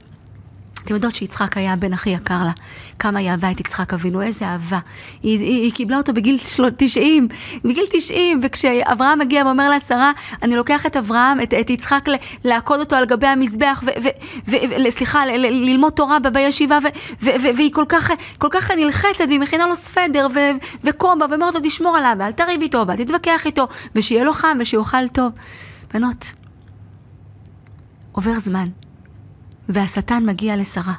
אתם 0.86 0.94
יודעות 0.94 1.16
שיצחק 1.16 1.56
היה 1.56 1.72
הבן 1.72 1.92
הכי 1.92 2.10
יקר 2.10 2.44
לה. 2.44 2.50
כמה 2.98 3.18
היא 3.18 3.30
אהבה 3.30 3.50
את 3.50 3.60
יצחק 3.60 3.94
אבינו, 3.94 4.22
איזה 4.22 4.44
אהבה. 4.44 4.78
היא, 5.22 5.38
היא, 5.38 5.62
היא 5.62 5.72
קיבלה 5.72 5.96
אותו 5.96 6.12
בגיל 6.12 6.38
90, 6.76 7.28
בגיל 7.64 7.84
90, 7.90 8.40
וכשאברהם 8.42 9.18
מגיע 9.18 9.44
ואומר 9.44 9.68
לה, 9.68 9.80
שרה, 9.80 10.12
אני 10.42 10.56
לוקח 10.56 10.86
את 10.86 10.96
אברהם, 10.96 11.40
את, 11.40 11.54
את 11.54 11.70
יצחק, 11.70 12.04
לעקוד 12.44 12.80
אותו 12.80 12.96
על 12.96 13.04
גבי 13.04 13.26
המזבח, 13.26 13.82
וסליחה, 14.86 15.26
ללמוד 15.26 15.92
תורה 15.92 16.18
בישיבה, 16.18 16.78
והיא 17.20 17.72
כל 17.72 17.84
כך, 17.88 18.10
כל 18.38 18.48
כך 18.50 18.70
נלחצת, 18.70 19.24
והיא 19.28 19.40
מכינה 19.40 19.66
לו 19.66 19.76
ספדר 19.76 20.26
וכובע, 20.84 21.26
ואומרת 21.30 21.54
לו, 21.54 21.60
תשמור 21.64 21.96
עליו, 21.96 22.16
ואל 22.18 22.32
תריב 22.32 22.62
איתו, 22.62 22.84
ואל 22.88 22.96
תתווכח 22.96 23.46
איתו, 23.46 23.68
ושיהיה 23.94 24.24
לו 24.24 24.32
חם 24.32 24.58
ושיאכל 24.60 25.08
טוב. 25.08 25.32
בנות, 25.94 26.32
עובר 28.12 28.38
זמן. 28.38 28.85
והשטן 29.68 30.26
מגיע 30.26 30.56
לשרה. 30.56 30.94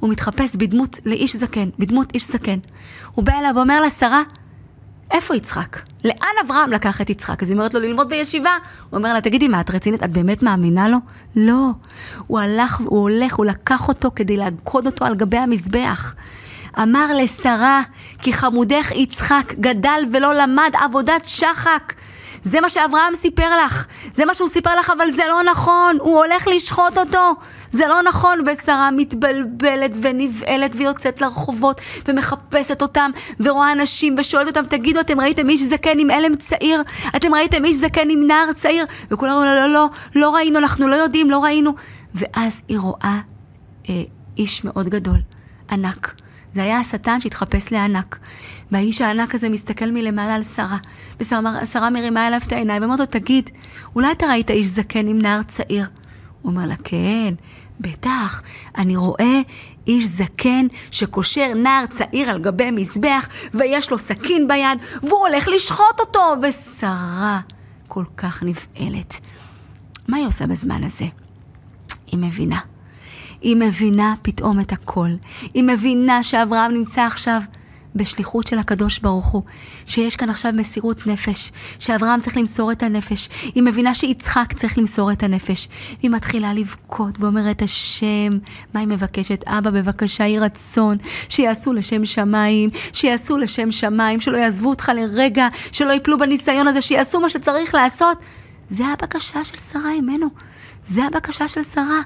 הוא 0.00 0.10
מתחפש 0.10 0.56
בדמות 0.56 0.98
לאיש 1.04 1.36
זקן, 1.36 1.68
בדמות 1.78 2.14
איש 2.14 2.28
זקן. 2.28 2.58
הוא 3.12 3.24
בא 3.24 3.32
אליו 3.38 3.52
ואומר 3.56 3.80
לה, 3.80 3.90
שרה, 3.90 4.22
איפה 5.10 5.36
יצחק? 5.36 5.80
לאן 6.04 6.34
אברהם 6.44 6.72
לקח 6.72 7.00
את 7.00 7.10
יצחק? 7.10 7.42
אז 7.42 7.48
היא 7.48 7.56
אומרת 7.56 7.74
לו 7.74 7.80
ללמוד 7.80 8.08
בישיבה. 8.08 8.50
הוא 8.90 8.98
אומר 8.98 9.12
לה, 9.12 9.20
תגידי, 9.20 9.48
מה, 9.48 9.60
את 9.60 9.70
רצינית? 9.70 10.02
את 10.02 10.12
באמת 10.12 10.42
מאמינה 10.42 10.88
לו? 10.88 10.98
לא. 11.36 11.70
הוא 12.26 12.38
הלך, 12.38 12.80
הוא 12.80 13.00
הולך, 13.00 13.34
הוא 13.34 13.46
לקח 13.46 13.88
אותו 13.88 14.10
כדי 14.16 14.36
לעקוד 14.36 14.86
אותו 14.86 15.04
על 15.04 15.14
גבי 15.14 15.38
המזבח. 15.38 16.14
אמר 16.82 17.06
לשרה, 17.22 17.82
כי 18.22 18.32
חמודך 18.32 18.92
יצחק 18.94 19.54
גדל 19.60 20.00
ולא 20.12 20.34
למד 20.34 20.70
עבודת 20.84 21.24
שחק. 21.24 21.92
זה 22.46 22.60
מה 22.60 22.68
שאברהם 22.68 23.14
סיפר 23.14 23.64
לך, 23.64 23.86
זה 24.14 24.24
מה 24.24 24.34
שהוא 24.34 24.48
סיפר 24.48 24.70
לך, 24.80 24.92
אבל 24.98 25.10
זה 25.10 25.22
לא 25.28 25.42
נכון, 25.42 25.96
הוא 26.00 26.16
הולך 26.16 26.48
לשחוט 26.48 26.98
אותו. 26.98 27.34
זה 27.72 27.86
לא 27.88 28.02
נכון, 28.02 28.38
ושרה 28.46 28.90
מתבלבלת 28.90 29.96
ונבהלת 30.02 30.74
ויוצאת 30.78 31.20
לרחובות 31.20 31.80
ומחפשת 32.08 32.82
אותם 32.82 33.10
ורואה 33.40 33.72
אנשים 33.72 34.14
ושואלת 34.18 34.46
אותם, 34.56 34.68
תגידו, 34.68 35.00
אתם 35.00 35.20
ראיתם 35.20 35.48
איש 35.48 35.62
זקן 35.62 35.98
עם 35.98 36.10
אלם 36.10 36.36
צעיר? 36.36 36.82
אתם 37.16 37.34
ראיתם 37.34 37.64
איש 37.64 37.76
זקן 37.76 38.10
עם 38.10 38.26
נער 38.26 38.52
צעיר? 38.52 38.84
וכולם 39.10 39.32
אומרים, 39.32 39.50
לא, 39.50 39.60
לא, 39.60 39.72
לא, 39.72 39.88
לא 40.14 40.34
ראינו, 40.34 40.58
אנחנו 40.58 40.88
לא 40.88 40.96
יודעים, 40.96 41.30
לא 41.30 41.44
ראינו. 41.44 41.74
ואז 42.14 42.60
היא 42.68 42.78
רואה 42.78 43.18
אה, 43.88 44.02
איש 44.36 44.64
מאוד 44.64 44.88
גדול, 44.88 45.18
ענק. 45.70 46.25
זה 46.56 46.62
היה 46.62 46.78
השטן 46.78 47.20
שהתחפש 47.20 47.72
לענק. 47.72 48.18
והאיש 48.70 49.00
הענק 49.00 49.34
הזה 49.34 49.48
מסתכל 49.48 49.90
מלמעלה 49.90 50.34
על 50.34 50.44
שרה, 50.44 50.78
ושרה 51.20 51.90
מרימה 51.90 52.28
אליו 52.28 52.40
את 52.46 52.52
העיניים 52.52 52.82
ואומרת 52.82 52.98
לו, 52.98 53.06
תגיד, 53.06 53.50
אולי 53.94 54.12
אתה 54.12 54.26
ראית 54.26 54.50
איש 54.50 54.66
זקן 54.66 55.08
עם 55.08 55.18
נער 55.18 55.42
צעיר? 55.42 55.86
הוא 56.42 56.52
אומר 56.52 56.66
לה, 56.66 56.74
כן, 56.84 57.34
בטח, 57.80 58.42
אני 58.78 58.96
רואה 58.96 59.40
איש 59.86 60.04
זקן 60.04 60.66
שקושר 60.90 61.54
נער 61.54 61.86
צעיר 61.86 62.30
על 62.30 62.38
גבי 62.38 62.70
מזבח, 62.70 63.28
ויש 63.54 63.90
לו 63.90 63.98
סכין 63.98 64.48
ביד, 64.48 64.78
והוא 65.02 65.20
הולך 65.28 65.48
לשחוט 65.48 66.00
אותו, 66.00 66.34
ושרה 66.42 67.40
כל 67.88 68.04
כך 68.16 68.42
נבהלת. 68.42 69.20
מה 70.08 70.16
היא 70.16 70.26
עושה 70.26 70.46
בזמן 70.46 70.84
הזה? 70.84 71.06
היא 72.06 72.18
מבינה. 72.18 72.60
היא 73.46 73.56
מבינה 73.56 74.14
פתאום 74.22 74.60
את 74.60 74.72
הכל. 74.72 75.08
היא 75.54 75.64
מבינה 75.64 76.22
שאברהם 76.22 76.72
נמצא 76.72 77.02
עכשיו 77.02 77.40
בשליחות 77.94 78.46
של 78.46 78.58
הקדוש 78.58 78.98
ברוך 78.98 79.26
הוא, 79.26 79.42
שיש 79.86 80.16
כאן 80.16 80.30
עכשיו 80.30 80.52
מסירות 80.54 81.06
נפש, 81.06 81.52
שאברהם 81.78 82.20
צריך 82.20 82.36
למסור 82.36 82.72
את 82.72 82.82
הנפש, 82.82 83.28
היא 83.54 83.62
מבינה 83.62 83.94
שיצחק 83.94 84.52
צריך 84.52 84.78
למסור 84.78 85.12
את 85.12 85.22
הנפש, 85.22 85.68
היא 86.02 86.10
מתחילה 86.10 86.54
לבכות 86.54 87.20
ואומרת, 87.20 87.62
השם, 87.62 88.38
מה 88.74 88.80
היא 88.80 88.88
מבקשת? 88.88 89.44
אבא, 89.46 89.70
בבקשה, 89.70 90.24
יהי 90.24 90.38
רצון, 90.38 90.96
שיעשו 91.28 91.72
לשם 91.72 92.04
שמיים, 92.04 92.70
שיעשו 92.92 93.38
לשם 93.38 93.72
שמיים, 93.72 94.20
שלא 94.20 94.36
יעזבו 94.36 94.68
אותך 94.68 94.92
לרגע, 94.94 95.48
שלא 95.72 95.92
יפלו 95.92 96.18
בניסיון 96.18 96.68
הזה, 96.68 96.80
שיעשו 96.80 97.20
מה 97.20 97.30
שצריך 97.30 97.74
לעשות. 97.74 98.18
זה 98.70 98.86
הבקשה 98.86 99.44
של 99.44 99.58
שרה 99.58 99.90
אימנו, 99.92 100.26
זה 100.86 101.04
הבקשה 101.04 101.48
של 101.48 101.62
שרה. 101.62 102.00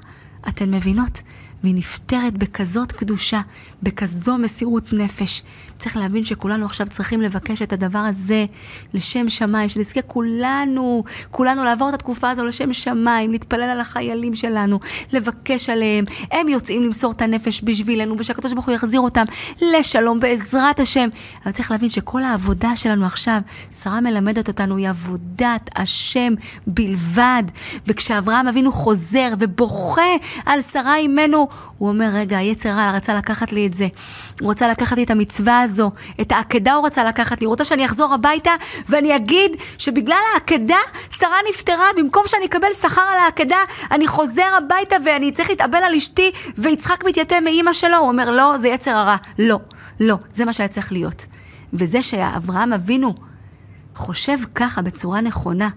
אתן 0.49 0.71
מבינות? 0.75 1.23
והיא 1.63 1.75
נפטרת 1.75 2.39
בכזאת 2.39 2.93
קדושה, 2.93 3.41
בכזו 3.83 4.39
מסירות 4.39 4.93
נפש. 4.93 5.43
צריך 5.77 5.97
להבין 5.97 6.25
שכולנו 6.25 6.65
עכשיו 6.65 6.87
צריכים 6.87 7.21
לבקש 7.21 7.63
את 7.63 7.73
הדבר 7.73 7.99
הזה 7.99 8.47
לשם 8.95 9.31
שמיים, 9.31 9.69
שנזכה 9.69 10.03
כולנו, 10.03 11.05
כולנו 11.31 11.65
לעבור 11.65 11.89
את 11.89 11.95
התקופה 11.95 12.31
הזו 12.31 12.45
לשם 12.45 12.73
שמיים, 12.73 13.33
להתפלל 13.33 13.63
על 13.63 13.81
החיילים 13.81 14.35
שלנו, 14.35 14.81
לבקש 15.13 15.71
עליהם. 15.71 16.05
הם 16.31 16.49
יוצאים 16.49 16.83
למסור 16.83 17.13
את 17.13 17.23
הנפש 17.23 17.61
בשבילנו, 17.65 18.15
ושהקדוש 18.19 18.53
ברוך 18.53 18.67
הוא 18.67 18.75
יחזיר 18.75 19.01
אותם 19.01 19.25
לשלום 19.63 20.21
בעזרת 20.21 20.81
השם. 20.81 21.09
אבל 21.45 21.53
צריך 21.53 21.71
להבין 21.71 21.91
שכל 21.91 22.23
העבודה 22.23 22.77
שלנו 22.77 23.07
עכשיו, 23.07 23.41
שרה 23.83 24.01
מלמדת 24.01 24.49
אותנו, 24.49 24.77
היא 24.77 24.89
עבודת 24.89 25.71
השם 25.77 26.35
בלבד. 26.67 27.43
וכשאברהם 27.87 28.49
אבינו 28.49 28.73
חוזר 28.73 29.29
ובוכה 29.39 30.03
על 30.47 30.63
שרה 30.63 30.97
אימנו, 30.97 31.49
הוא 31.79 31.89
אומר, 31.89 32.09
רגע, 32.13 32.39
היצר 32.39 32.69
רע 32.69 32.91
רצה 32.91 33.15
לקחת 33.15 33.53
לי 33.53 33.67
את 33.67 33.73
זה. 33.73 33.89
הוא 34.41 34.49
רוצה 34.49 34.69
לקחת 34.69 34.97
לי 34.97 35.03
את 35.03 35.11
המצווה 35.11 35.61
הזו, 35.61 35.91
את 36.21 36.33
העקדה 36.33 36.75
הוא 36.75 36.87
רצה 36.87 37.05
לקחת 37.05 37.41
לי. 37.41 37.45
הוא 37.45 37.53
רוצה 37.53 37.65
שאני 37.65 37.85
אחזור 37.85 38.15
הביתה 38.15 38.51
ואני 38.89 39.17
אגיד 39.17 39.57
שבגלל 39.79 40.19
העקדה 40.35 40.79
שרה 41.11 41.37
נפטרה, 41.51 41.87
במקום 41.97 42.23
שאני 42.27 42.47
אקבל 42.47 42.69
שכר 42.81 43.01
על 43.01 43.19
העקדה, 43.19 43.59
אני 43.91 44.07
חוזר 44.07 44.49
הביתה 44.59 44.97
ואני 45.05 45.33
צריך 45.33 45.51
להתאבל 45.51 45.79
על 45.79 45.95
אשתי, 45.95 46.31
ויצחק 46.59 47.05
מתייתם 47.07 47.45
מאימא 47.45 47.73
שלו. 47.73 47.97
הוא 47.97 48.09
אומר, 48.09 48.31
לא, 48.31 48.59
זה 48.61 48.69
יצר 48.69 48.91
הרע. 48.91 49.17
לא, 49.39 49.61
לא, 50.01 50.17
זה 50.35 50.45
מה 50.45 50.53
שהיה 50.53 50.69
צריך 50.69 50.93
להיות. 50.93 51.27
וזה 51.73 52.03
שאברהם 52.03 52.73
אבינו 52.73 53.15
חושב 53.95 54.39
ככה 54.55 54.83
בצורה 54.83 55.21
נכונה, 55.21 55.69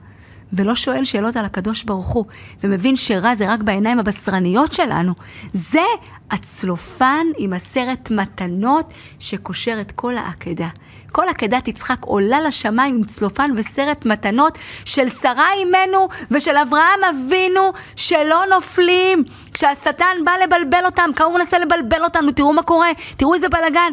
ולא 0.53 0.75
שואל 0.75 1.05
שאלות 1.05 1.35
על 1.35 1.45
הקדוש 1.45 1.83
ברוך 1.83 2.07
הוא, 2.07 2.25
ומבין 2.63 2.95
שרע 2.95 3.35
זה 3.35 3.53
רק 3.53 3.63
בעיניים 3.63 3.99
הבשרניות 3.99 4.73
שלנו, 4.73 5.13
זה 5.53 5.83
הצלופן 6.31 7.25
עם 7.37 7.53
עשרת 7.53 8.11
מתנות 8.11 8.93
שקושר 9.19 9.77
את 9.81 9.91
כל 9.91 10.17
העקדה. 10.17 10.67
כל 11.11 11.29
עקדת 11.29 11.67
יצחק 11.67 11.97
עולה 12.05 12.41
לשמיים 12.41 12.95
עם 12.95 13.03
צלופן 13.03 13.51
וסרט 13.55 14.05
מתנות 14.05 14.57
של 14.85 15.09
שרה 15.09 15.53
אימנו 15.53 16.07
ושל 16.31 16.57
אברהם 16.57 16.99
אבינו 17.09 17.71
שלא 17.95 18.43
נופלים. 18.55 19.23
כשהשטן 19.53 20.17
בא 20.25 20.31
לבלבל 20.43 20.85
אותם, 20.85 21.09
כמה 21.15 21.27
הוא 21.27 21.37
מנסה 21.37 21.59
לבלבל 21.59 22.03
אותנו, 22.03 22.31
תראו 22.31 22.53
מה 22.53 22.63
קורה, 22.63 22.89
תראו 23.17 23.33
איזה 23.33 23.49
בלאגן. 23.49 23.91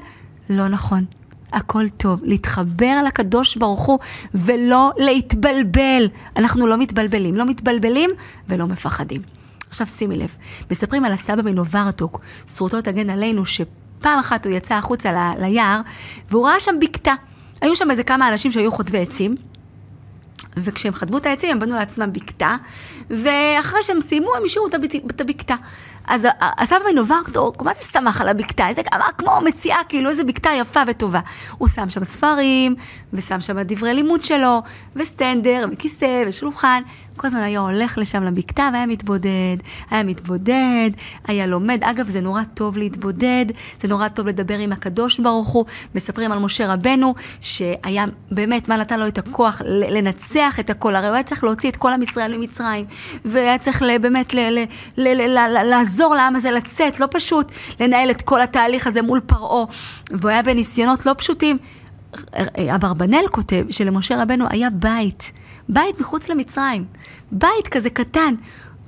לא 0.50 0.68
נכון. 0.68 1.19
הכל 1.52 1.88
טוב, 1.88 2.20
להתחבר 2.22 3.02
לקדוש 3.06 3.56
ברוך 3.56 3.86
הוא 3.86 3.98
ולא 4.34 4.90
להתבלבל. 4.98 6.08
אנחנו 6.36 6.66
לא 6.66 6.76
מתבלבלים, 6.78 7.36
לא 7.36 7.46
מתבלבלים 7.46 8.10
ולא 8.48 8.66
מפחדים. 8.66 9.22
עכשיו 9.70 9.86
שימי 9.86 10.16
לב, 10.16 10.36
מספרים 10.70 11.04
על 11.04 11.12
הסבא 11.12 11.42
מנוברטוק, 11.42 12.20
זכותו 12.48 12.80
תגן 12.80 13.10
עלינו, 13.10 13.46
שפעם 13.46 14.18
אחת 14.18 14.46
הוא 14.46 14.54
יצא 14.54 14.74
החוצה 14.74 15.12
ל- 15.12 15.40
ליער, 15.40 15.80
והוא 16.30 16.46
ראה 16.46 16.60
שם 16.60 16.74
בקתה. 16.80 17.14
היו 17.60 17.76
שם 17.76 17.90
איזה 17.90 18.02
כמה 18.02 18.28
אנשים 18.28 18.52
שהיו 18.52 18.72
חוטבי 18.72 19.02
עצים, 19.02 19.34
וכשהם 20.56 20.94
חטבו 20.94 21.18
את 21.18 21.26
העצים 21.26 21.50
הם 21.50 21.58
בנו 21.58 21.74
לעצמם 21.74 22.12
בקתה, 22.12 22.56
ואחרי 23.10 23.82
שהם 23.82 24.00
סיימו 24.00 24.34
הם 24.36 24.42
השאירו 24.44 24.68
את 25.10 25.20
הבקתה. 25.20 25.54
אז 26.06 26.28
הסבא 26.40 26.84
מנוברטוק, 26.92 27.62
מה 27.62 27.74
זה 27.74 27.84
שמח 27.84 28.20
על 28.20 28.28
הבקתה? 28.28 28.68
איזה 28.68 28.82
כמה 28.82 29.12
כמו 29.18 29.40
מציאה, 29.44 29.76
כאילו 29.88 30.10
איזה 30.10 30.24
בקתה 30.24 30.50
יפה 30.58 30.80
וטובה. 30.86 31.20
הוא 31.58 31.68
שם 31.68 31.90
שם 31.90 32.04
ספרים, 32.04 32.74
ושם 33.12 33.40
שם 33.40 33.62
דברי 33.62 33.94
לימוד 33.94 34.24
שלו, 34.24 34.62
וסטנדר, 34.96 35.66
וכיסא, 35.72 36.22
ושולחן. 36.26 36.82
כל 37.20 37.26
הזמן 37.26 37.40
היה 37.40 37.60
הולך 37.60 37.98
לשם 37.98 38.24
לבקתה 38.24 38.68
והיה 38.72 38.86
מתבודד, 38.86 39.56
היה 39.90 40.02
מתבודד, 40.02 40.90
היה 41.26 41.46
לומד. 41.46 41.84
אגב, 41.84 42.08
זה 42.08 42.20
נורא 42.20 42.42
טוב 42.54 42.78
להתבודד, 42.78 43.46
זה 43.78 43.88
נורא 43.88 44.08
טוב 44.08 44.26
לדבר 44.26 44.58
עם 44.58 44.72
הקדוש 44.72 45.18
ברוך 45.20 45.48
הוא. 45.48 45.64
מספרים 45.94 46.32
על 46.32 46.38
משה 46.38 46.72
רבנו, 46.72 47.14
שהיה 47.40 48.04
באמת, 48.30 48.68
מה 48.68 48.76
נתן 48.76 49.00
לו 49.00 49.06
את 49.06 49.18
הכוח 49.18 49.62
לנצח 49.64 50.60
את 50.60 50.70
הכל. 50.70 50.96
הרי 50.96 51.06
הוא 51.06 51.14
היה 51.14 51.22
צריך 51.22 51.44
להוציא 51.44 51.70
את 51.70 51.76
כל 51.76 51.92
עם 51.92 52.02
ישראל 52.02 52.36
ממצרים, 52.36 52.84
והיה 53.24 53.58
צריך 53.58 53.82
באמת 54.00 54.34
לעזור 55.64 56.14
לעם 56.14 56.36
הזה 56.36 56.50
לצאת, 56.50 57.00
לא 57.00 57.06
פשוט 57.10 57.52
לנהל 57.80 58.10
את 58.10 58.22
כל 58.22 58.40
התהליך 58.40 58.86
הזה 58.86 59.02
מול 59.02 59.20
פרעה. 59.20 59.64
והוא 60.10 60.30
היה 60.30 60.42
בניסיונות 60.42 61.06
לא 61.06 61.14
פשוטים. 61.18 61.56
אברבנאל 62.74 63.28
כותב 63.30 63.64
שלמשה 63.70 64.22
רבנו 64.22 64.44
היה 64.50 64.70
בית, 64.70 65.32
בית 65.68 66.00
מחוץ 66.00 66.28
למצרים, 66.28 66.84
בית 67.32 67.68
כזה 67.68 67.90
קטן. 67.90 68.34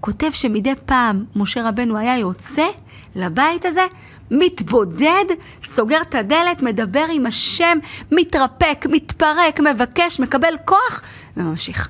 כותב 0.01 0.31
שמדי 0.33 0.73
פעם 0.87 1.25
משה 1.37 1.69
רבנו 1.69 1.99
היה 1.99 2.19
יוצא 2.19 2.67
לבית 3.15 3.65
הזה, 3.65 3.87
מתבודד, 4.31 5.25
סוגר 5.65 6.03
את 6.03 6.15
הדלת, 6.15 6.63
מדבר 6.63 7.05
עם 7.13 7.27
השם, 7.27 7.79
מתרפק, 8.13 8.87
מתפרק, 8.91 9.61
מבקש, 9.61 10.21
מקבל 10.21 10.55
כוח 10.65 11.03
וממשיך. 11.37 11.89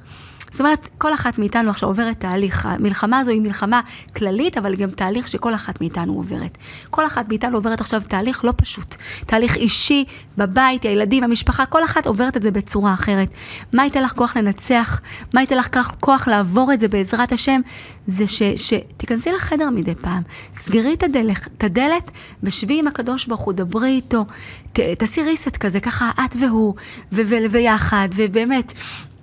זאת 0.53 0.61
אומרת, 0.61 0.89
כל 0.99 1.15
אחת 1.15 1.39
מאיתנו 1.39 1.71
עכשיו 1.71 1.89
עוברת 1.89 2.21
תהליך. 2.21 2.67
המלחמה 2.67 3.19
הזו 3.19 3.31
היא 3.31 3.41
מלחמה 3.41 3.81
כללית, 4.17 4.59
אבל 4.59 4.77
גם 4.77 4.91
תהליך 4.91 5.29
שכל 5.29 5.55
אחת 5.55 5.81
מאיתנו 5.81 6.13
עוברת. 6.13 6.59
כל 6.91 7.07
אחת 7.07 7.29
מאיתנו 7.29 7.57
עוברת 7.57 7.81
עכשיו 7.81 8.03
תהליך 8.09 8.45
לא 8.45 8.53
פשוט. 8.57 8.97
תהליך 9.27 9.57
אישי, 9.57 10.05
בבית, 10.39 10.83
הילדים, 10.83 11.25
המשפחה, 11.25 11.67
כל 11.67 11.85
אחת 11.85 12.07
עוברת 12.07 12.37
את 12.37 12.43
זה 12.43 12.51
בצורה 12.51 12.95
אחרת. 12.95 13.35
מה 13.73 13.85
ייתן 13.85 14.03
לך 14.03 14.13
כוח 14.13 14.37
לנצח? 14.37 15.01
מה 15.35 15.41
ייתן 15.41 15.59
לך 15.59 15.69
כוח 16.01 16.29
לעבור 16.29 16.73
את 16.73 16.81
זה 16.81 16.89
בעזרת 16.89 17.33
השם? 17.33 17.61
זה 18.07 18.27
ש, 18.27 18.43
שתיכנסי 18.57 19.33
לחדר 19.33 19.71
מדי 19.71 19.95
פעם, 19.95 20.23
סגרי 20.57 20.95
את 20.95 21.03
הדלת, 21.03 21.47
את 21.59 21.65
הדלת 21.65 22.11
ושבי 22.43 22.79
עם 22.79 22.87
הקדוש 22.87 23.27
ברוך 23.27 23.41
הוא, 23.41 23.53
דברי 23.53 23.89
איתו, 23.89 24.25
תעשי 24.73 25.23
ריסט 25.23 25.57
כזה, 25.57 25.81
ככה 25.81 26.11
את 26.25 26.37
והוא, 26.41 26.75
ויחד, 27.13 28.09
ובאמת, 28.17 28.73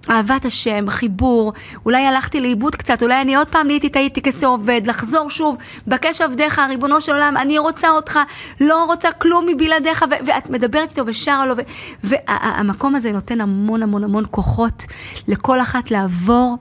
אהבת 0.09 0.45
השם, 0.45 0.89
חיבור, 0.89 1.53
אולי 1.85 2.05
הלכתי 2.05 2.41
לאיבוד 2.41 2.75
קצת, 2.75 3.03
אולי 3.03 3.21
אני 3.21 3.35
עוד 3.35 3.47
פעם 3.47 3.67
נהייתי 3.67 3.89
טעיתי 3.89 4.21
כעובד, 4.21 4.81
לחזור 4.85 5.29
שוב, 5.29 5.57
בקש 5.87 6.21
עבדיך, 6.21 6.61
ריבונו 6.69 7.01
של 7.01 7.11
עולם, 7.11 7.37
אני 7.37 7.59
רוצה 7.59 7.89
אותך, 7.89 8.19
לא 8.61 8.83
רוצה 8.85 9.11
כלום 9.11 9.45
מבלעדיך, 9.47 10.05
ו- 10.11 10.25
ואת 10.25 10.49
מדברת 10.49 10.89
איתו 10.89 11.03
ושרה 11.05 11.45
לו, 11.45 11.55
והמקום 12.03 12.95
הזה 12.95 13.11
נותן 13.11 13.41
המון 13.41 13.83
המון 13.83 14.03
המון 14.03 14.23
כוחות 14.31 14.85
לכל 15.27 15.61
אחת 15.61 15.91
לעבור 15.91 16.57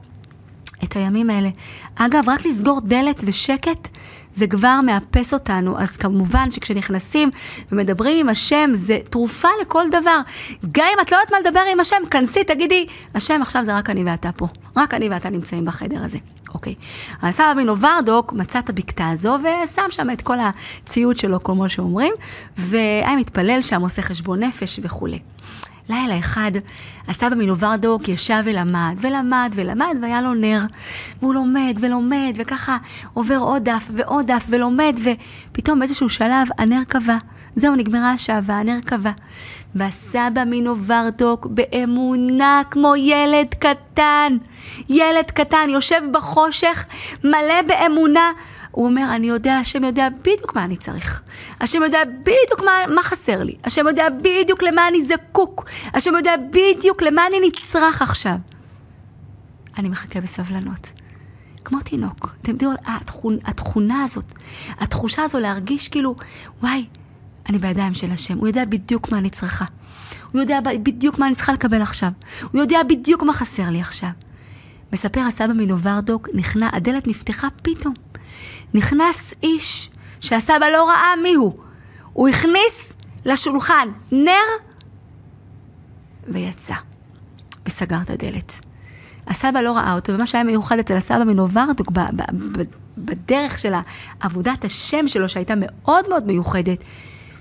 את 0.84 0.96
הימים 0.96 1.30
האלה. 1.30 1.49
אגב, 1.96 2.28
רק 2.28 2.46
לסגור 2.46 2.80
דלת 2.80 3.22
ושקט, 3.26 3.88
זה 4.39 4.47
כבר 4.47 4.80
מאפס 4.86 5.34
אותנו. 5.34 5.80
אז 5.80 5.97
כמובן 5.97 6.51
שכשנכנסים 6.51 7.30
ומדברים 7.72 8.16
עם 8.20 8.28
השם, 8.28 8.70
זה 8.74 8.99
תרופה 9.11 9.49
לכל 9.62 9.84
דבר. 9.91 10.20
גם 10.72 10.86
אם 10.95 11.01
את 11.01 11.12
לא 11.12 11.16
יודעת 11.16 11.30
מה 11.32 11.41
לדבר 11.41 11.61
עם 11.72 11.80
השם, 11.80 11.97
כנסי, 12.11 12.45
תגידי, 12.45 12.86
השם, 13.14 13.43
עכשיו 13.43 13.64
זה 13.64 13.76
רק 13.76 13.91
אני 13.91 14.05
ואתה 14.05 14.32
פה. 14.32 14.47
רק 14.76 14.95
אני 14.95 15.09
ואתה 15.09 15.30
נמצאים 15.30 15.64
בחדר 15.64 16.05
הזה. 16.05 16.18
אוקיי. 16.55 16.74
אז 17.22 17.34
סבא 17.34 17.55
בינו 17.55 17.78
ורדוק 17.78 18.32
מצא 18.32 18.59
את 18.59 18.68
הבקתה 18.70 19.09
הזו 19.09 19.39
ושם 19.41 19.91
שם 19.91 20.11
את 20.11 20.22
כל 20.22 20.36
הציוד 20.41 21.18
שלו, 21.18 21.43
כמו 21.43 21.68
שאומרים, 21.68 22.12
והיה 22.57 23.16
מתפלל 23.16 23.62
שם, 23.62 23.82
עושה 23.82 24.03
חשבון 24.03 24.43
נפש 24.43 24.80
וכולי. 24.82 25.18
לילה 25.89 26.18
אחד, 26.18 26.53
הסבא 27.09 27.36
מנוברדוק 27.36 28.09
ישב 28.09 28.43
ולמד, 28.45 28.99
ולמד 29.01 29.53
ולמד, 29.55 29.97
והיה 30.03 30.22
לו 30.22 30.34
נר. 30.34 30.61
והוא 31.20 31.34
לומד 31.34 31.78
ולומד, 31.80 32.32
וככה 32.36 32.76
עובר 33.14 33.36
עוד 33.36 33.64
דף 33.64 33.89
ועוד 33.93 34.26
דף 34.26 34.47
ולומד, 34.49 35.01
ופתאום 35.03 35.78
באיזשהו 35.78 36.09
שלב 36.09 36.49
הנר 36.59 36.84
קבע. 36.89 37.16
זהו, 37.57 37.74
נגמרה 37.76 38.11
השעה 38.11 38.41
והנר 38.43 38.78
קבע. 38.84 39.11
והסבא 39.74 40.45
מנוברדוק 40.47 41.47
באמונה 41.47 42.62
כמו 42.70 42.97
ילד 42.97 43.55
קטן. 43.59 44.36
ילד 44.89 45.30
קטן 45.30 45.68
יושב 45.68 46.01
בחושך, 46.12 46.86
מלא 47.24 47.62
באמונה. 47.66 48.32
הוא 48.70 48.86
אומר, 48.86 49.14
אני 49.14 49.26
יודע, 49.26 49.54
השם 49.58 49.84
יודע 49.84 50.08
בדיוק 50.22 50.54
מה 50.54 50.64
אני 50.64 50.76
צריך. 50.76 51.22
השם 51.60 51.82
יודע 51.82 51.98
בדיוק 52.20 52.62
מה, 52.64 52.94
מה 52.94 53.02
חסר 53.02 53.42
לי. 53.42 53.56
השם 53.64 53.86
יודע 53.88 54.06
בדיוק 54.22 54.62
למה 54.62 54.88
אני 54.88 55.06
זקוק. 55.06 55.64
השם 55.94 56.16
יודע 56.16 56.32
בדיוק 56.50 57.02
למה 57.02 57.26
אני 57.26 57.36
נצרך 57.48 58.02
עכשיו. 58.02 58.36
אני 59.78 59.88
מחכה 59.88 60.20
בסבלנות. 60.20 60.92
כמו 61.64 61.80
תינוק. 61.80 62.36
אתם 62.42 62.52
יודעים, 62.52 62.70
התכונה, 62.86 63.38
התכונה 63.44 64.02
הזאת, 64.04 64.34
התחושה 64.78 65.22
הזו 65.22 65.38
להרגיש 65.38 65.88
כאילו, 65.88 66.16
וואי, 66.62 66.86
אני 67.48 67.58
בידיים 67.58 67.94
של 67.94 68.10
השם. 68.10 68.38
הוא 68.38 68.46
יודע 68.46 68.64
בדיוק 68.64 69.12
מה 69.12 69.18
אני 69.18 69.30
צריכה. 69.30 69.64
הוא 70.32 70.40
יודע 70.40 70.60
בדיוק 70.82 71.18
מה 71.18 71.26
אני 71.26 71.34
צריכה 71.34 71.52
לקבל 71.52 71.82
עכשיו. 71.82 72.10
הוא 72.52 72.60
יודע 72.60 72.78
בדיוק 72.88 73.22
מה 73.22 73.32
חסר 73.32 73.70
לי 73.70 73.80
עכשיו. 73.80 74.10
מספר 74.92 75.20
הסבא 75.20 75.52
מנוברדוק, 75.52 76.28
נכנע, 76.34 76.68
הדלת 76.72 77.06
נפתחה 77.06 77.48
פתאום. 77.62 77.94
נכנס 78.74 79.34
איש 79.42 79.90
שהסבא 80.20 80.66
לא 80.72 80.88
ראה 80.88 81.16
מיהו. 81.22 81.56
הוא 82.12 82.28
הכניס 82.28 82.92
לשולחן 83.24 83.88
נר 84.12 84.32
ויצא. 86.28 86.74
וסגר 87.66 87.98
את 88.02 88.10
הדלת. 88.10 88.60
הסבא 89.26 89.60
לא 89.60 89.72
ראה 89.72 89.92
אותו, 89.92 90.12
ומה 90.12 90.26
שהיה 90.26 90.44
מיוחד 90.44 90.78
אצל 90.78 90.96
הסבא 90.96 91.24
מנוברדוק 91.24 91.92
בדרך 92.98 93.58
של 93.58 93.72
עבודת 94.20 94.64
השם 94.64 95.08
שלו, 95.08 95.28
שהייתה 95.28 95.54
מאוד 95.56 96.08
מאוד 96.08 96.26
מיוחדת, 96.26 96.84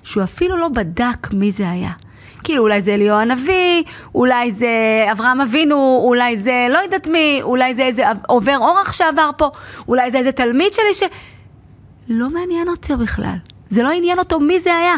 שהוא 0.04 0.24
אפילו 0.24 0.58
לא 0.58 0.68
בדק 0.68 1.34
מי 1.34 1.52
זה 1.52 1.70
היה. 1.70 1.92
כאילו 2.44 2.64
אולי 2.64 2.82
זה 2.82 2.94
אליהו 2.94 3.18
הנביא, 3.18 3.84
אולי 4.16 4.52
זה 4.52 5.06
אברהם 5.12 5.42
אבינו, 5.42 6.02
אולי 6.04 6.38
זה 6.38 6.68
לא 6.70 6.78
יודעת 6.78 7.08
מי, 7.08 7.40
אולי 7.42 7.74
זה 7.74 7.84
איזה 7.86 8.04
עובר 8.28 8.58
אורח 8.58 8.94
שעבר 8.94 9.30
פה, 9.38 9.50
אולי 9.88 10.12
זה 10.12 10.18
איזה 10.18 10.32
תלמיד 10.32 10.74
שלי 10.74 10.94
ש... 10.94 11.04
לא 12.10 12.30
מעניין 12.30 12.70
אותו 12.70 12.98
בכלל. 12.98 13.36
זה 13.70 13.84
לא 13.84 13.92
עניין 13.92 14.20
אותו 14.20 14.40
מי 14.40 14.60
זה 14.60 14.76
היה. 14.76 14.96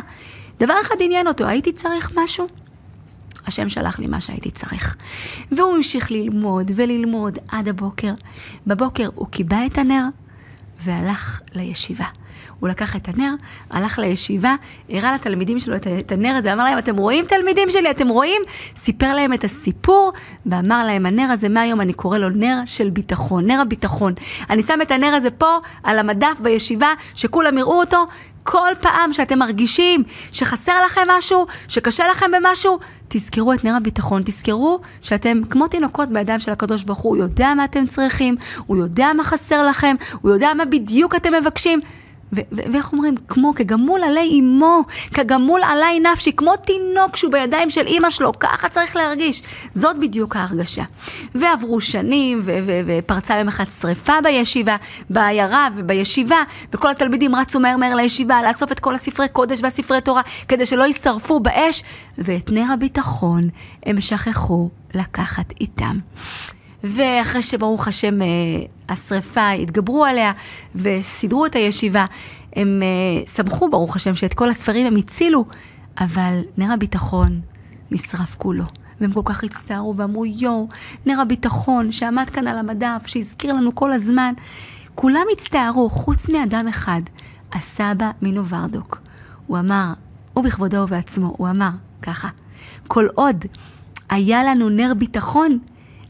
דבר 0.60 0.74
אחד 0.82 0.96
עניין 1.00 1.28
אותו, 1.28 1.48
הייתי 1.48 1.72
צריך 1.72 2.12
משהו? 2.16 2.48
השם 3.48 3.70
שלח 3.70 4.00
לי 4.00 4.08
מה 4.08 4.22
שהייתי 4.22 4.52
צריך. 4.52 4.96
והוא 5.52 5.76
המשיך 5.76 6.12
ללמוד 6.12 6.72
וללמוד 6.76 7.38
עד 7.48 7.68
הבוקר. 7.68 8.14
בבוקר 8.68 9.10
הוא 9.16 9.28
קיבע 9.28 9.66
את 9.66 9.78
הנר 9.78 10.04
והלך 10.84 11.40
לישיבה. 11.56 12.06
הוא 12.60 12.70
לקח 12.70 12.96
את 12.96 13.08
הנר, 13.08 13.34
הלך 13.70 14.00
לישיבה, 14.00 14.56
הראה 14.90 15.14
לתלמידים 15.14 15.60
שלו 15.60 15.76
את 15.76 16.12
הנר 16.12 16.36
הזה, 16.38 16.54
אמר 16.54 16.64
להם, 16.64 16.78
אתם 16.78 16.98
רואים 16.98 17.26
תלמידים 17.26 17.70
שלי, 17.70 17.92
אתם 17.92 18.08
רואים? 18.08 18.42
סיפר 18.76 19.14
להם 19.14 19.34
את 19.34 19.44
הסיפור, 19.44 20.14
ואמר 20.46 20.86
להם, 20.86 21.06
הנר 21.06 21.28
הזה 21.32 21.50
מהיום 21.50 21.82
אני 21.82 21.94
קורא 21.94 22.18
לו 22.18 22.30
נר 22.30 22.58
של 22.66 22.90
ביטחון, 22.90 23.46
נר 23.48 23.62
הביטחון. 23.62 24.14
אני 24.50 24.62
שם 24.62 24.82
את 24.82 24.92
הנר 24.92 25.14
הזה 25.16 25.32
פה, 25.32 25.58
על 25.84 26.00
המדף 26.00 26.40
בישיבה, 26.42 26.94
שכולם 27.14 27.58
יראו 27.58 27.80
אותו. 27.80 28.08
כל 28.44 28.72
פעם 28.82 29.14
שאתם 29.14 29.40
מרגישים 29.40 30.04
שחסר 30.32 30.86
לכם 30.86 31.02
משהו, 31.08 31.46
שקשה 31.68 32.08
לכם 32.08 32.26
במשהו, 32.32 32.80
תזכרו 33.08 33.54
את 33.54 33.64
נר 33.64 33.76
הביטחון, 33.76 34.22
תזכרו 34.26 34.80
שאתם 35.02 35.42
כמו 35.50 35.68
תינוקות 35.68 36.10
בידיים 36.10 36.40
של 36.40 36.52
הקדוש 36.52 36.84
ברוך 36.84 37.00
הוא, 37.00 37.16
הוא 37.16 37.24
יודע 37.24 37.54
מה 37.54 37.64
אתם 37.64 37.88
צריכים, 37.88 38.36
הוא 38.66 38.78
יודע 38.78 39.08
מה 39.18 39.24
חסר 39.24 39.64
לכם, 39.64 39.96
הוא 40.22 40.32
יודע 40.32 40.54
מה 40.54 40.66
בדיוק 40.66 41.16
אתם 41.16 41.34
מבקשים. 41.34 41.80
ואיך 42.32 42.94
אומרים? 42.94 43.16
כמו 43.28 43.54
כגמול 43.56 44.04
עלי 44.04 44.40
אמו, 44.40 44.84
כגמול 45.14 45.62
עלי 45.64 46.00
נפשי, 46.00 46.32
כמו 46.32 46.56
תינוק 46.56 47.16
שהוא 47.16 47.32
בידיים 47.32 47.70
של 47.70 47.88
אימא 47.88 48.10
שלו, 48.10 48.32
ככה 48.40 48.70
צריך 48.70 48.96
להרגיש. 48.96 49.42
זאת 49.76 50.00
בדיוק 50.00 50.36
ההרגשה. 50.36 50.84
ועברו 51.36 51.82
שנים, 51.82 52.42
ופרצה 52.86 53.36
יום 53.36 53.48
אחד 53.48 53.64
שריפה 53.82 54.22
בישיבה, 54.24 54.76
בעיירה 55.10 55.68
ובישיבה, 55.76 56.44
וכל 56.74 56.92
התלמידים 56.92 57.36
רצו 57.36 57.60
מהר 57.60 57.78
מהר 57.78 57.96
לישיבה, 57.96 58.42
לאסוף 58.48 58.72
את 58.72 58.80
כל 58.80 58.96
הספרי 58.96 59.28
קודש 59.28 59.60
והספרי 59.64 60.02
תורה, 60.02 60.22
כדי 60.48 60.66
שלא 60.66 60.84
יישרפו 60.84 61.40
באש, 61.40 61.84
ואת 62.18 62.52
נר 62.52 62.74
הביטחון 62.74 63.50
הם 63.86 64.02
שכחו 64.02 64.70
לקחת 64.94 65.54
איתם. 65.62 66.00
ואחרי 66.84 67.44
שברוך 67.44 67.88
השם 67.88 68.22
אה, 68.22 68.28
השריפה 68.90 69.50
התגברו 69.50 70.06
עליה 70.06 70.32
וסידרו 70.76 71.46
את 71.46 71.56
הישיבה, 71.56 72.06
הם 72.56 72.82
uh, 73.26 73.30
שמחו 73.30 73.70
ברוך 73.70 73.96
השם 73.96 74.16
שאת 74.16 74.34
כל 74.34 74.50
הספרים 74.50 74.88
הם 74.88 74.96
הצילו, 74.96 75.46
אבל 76.00 76.42
נר 76.58 76.74
הביטחון 76.74 77.42
נשרף 77.92 78.36
כולו. 78.36 78.64
והם 79.02 79.12
כל 79.12 79.22
כך 79.26 79.44
הצטערו 79.44 79.98
ואמרו, 79.98 80.26
יואו, 80.26 80.68
נר 81.06 81.22
הביטחון 81.22 81.92
שעמד 81.92 82.30
כאן 82.30 82.48
על 82.48 82.58
המדף, 82.58 83.04
שהזכיר 83.06 83.54
לנו 83.54 83.76
כל 83.76 83.92
הזמן. 83.94 84.34
כולם 84.96 85.24
הצטערו, 85.34 85.90
חוץ 85.90 86.30
מאדם 86.30 86.68
אחד, 86.68 87.02
הסבא 87.54 88.12
מינו 88.22 88.46
ורדוק. 88.46 89.02
הוא 89.48 89.60
אמר, 89.60 89.94
הוא 90.34 90.44
בכבודו 90.44 90.78
ובעצמו, 90.78 91.34
הוא 91.38 91.50
אמר 91.50 91.70
ככה, 92.02 92.30
כל 92.88 93.08
עוד 93.16 93.46
היה 94.10 94.44
לנו 94.44 94.70
נר 94.70 94.94
ביטחון, 94.98 95.60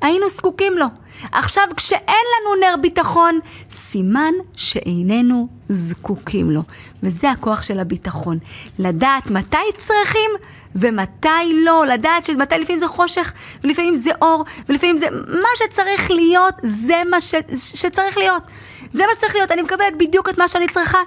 היינו 0.02 0.30
זקוקים 0.30 0.74
לו. 0.78 0.86
עכשיו, 1.32 1.64
כשאין 1.76 2.26
לנו 2.42 2.56
נר 2.62 2.76
ביטחון, 2.82 3.40
סימן 3.72 4.34
שאיננו 4.56 5.48
זקוקים 5.70 6.52
לו. 6.52 6.62
וזה 7.04 7.32
הכוח 7.32 7.64
של 7.64 7.80
הביטחון. 7.80 8.38
לדעת 8.80 9.32
מתי 9.32 9.58
צריכים 9.78 10.32
ומתי 10.76 11.64
לא. 11.66 11.86
לדעת 11.88 12.26
שמתי 12.26 12.58
לפעמים 12.60 12.80
זה 12.80 12.88
חושך, 12.88 13.34
ולפעמים 13.64 13.96
זה 13.96 14.12
אור, 14.22 14.46
ולפעמים 14.70 14.98
זה... 14.98 15.08
מה 15.28 15.50
שצריך 15.56 16.12
להיות, 16.12 16.54
זה 16.64 17.02
מה 17.10 17.22
ש... 17.22 17.36
שצריך 17.54 18.18
להיות. 18.18 18.44
זה 18.92 19.04
מה 19.08 19.14
שצריך 19.16 19.36
להיות, 19.36 19.52
אני 19.52 19.62
מקבלת 19.62 19.96
בדיוק 19.98 20.30
את 20.30 20.38
מה 20.38 20.48
שאני 20.48 20.68
צריכה, 20.68 20.98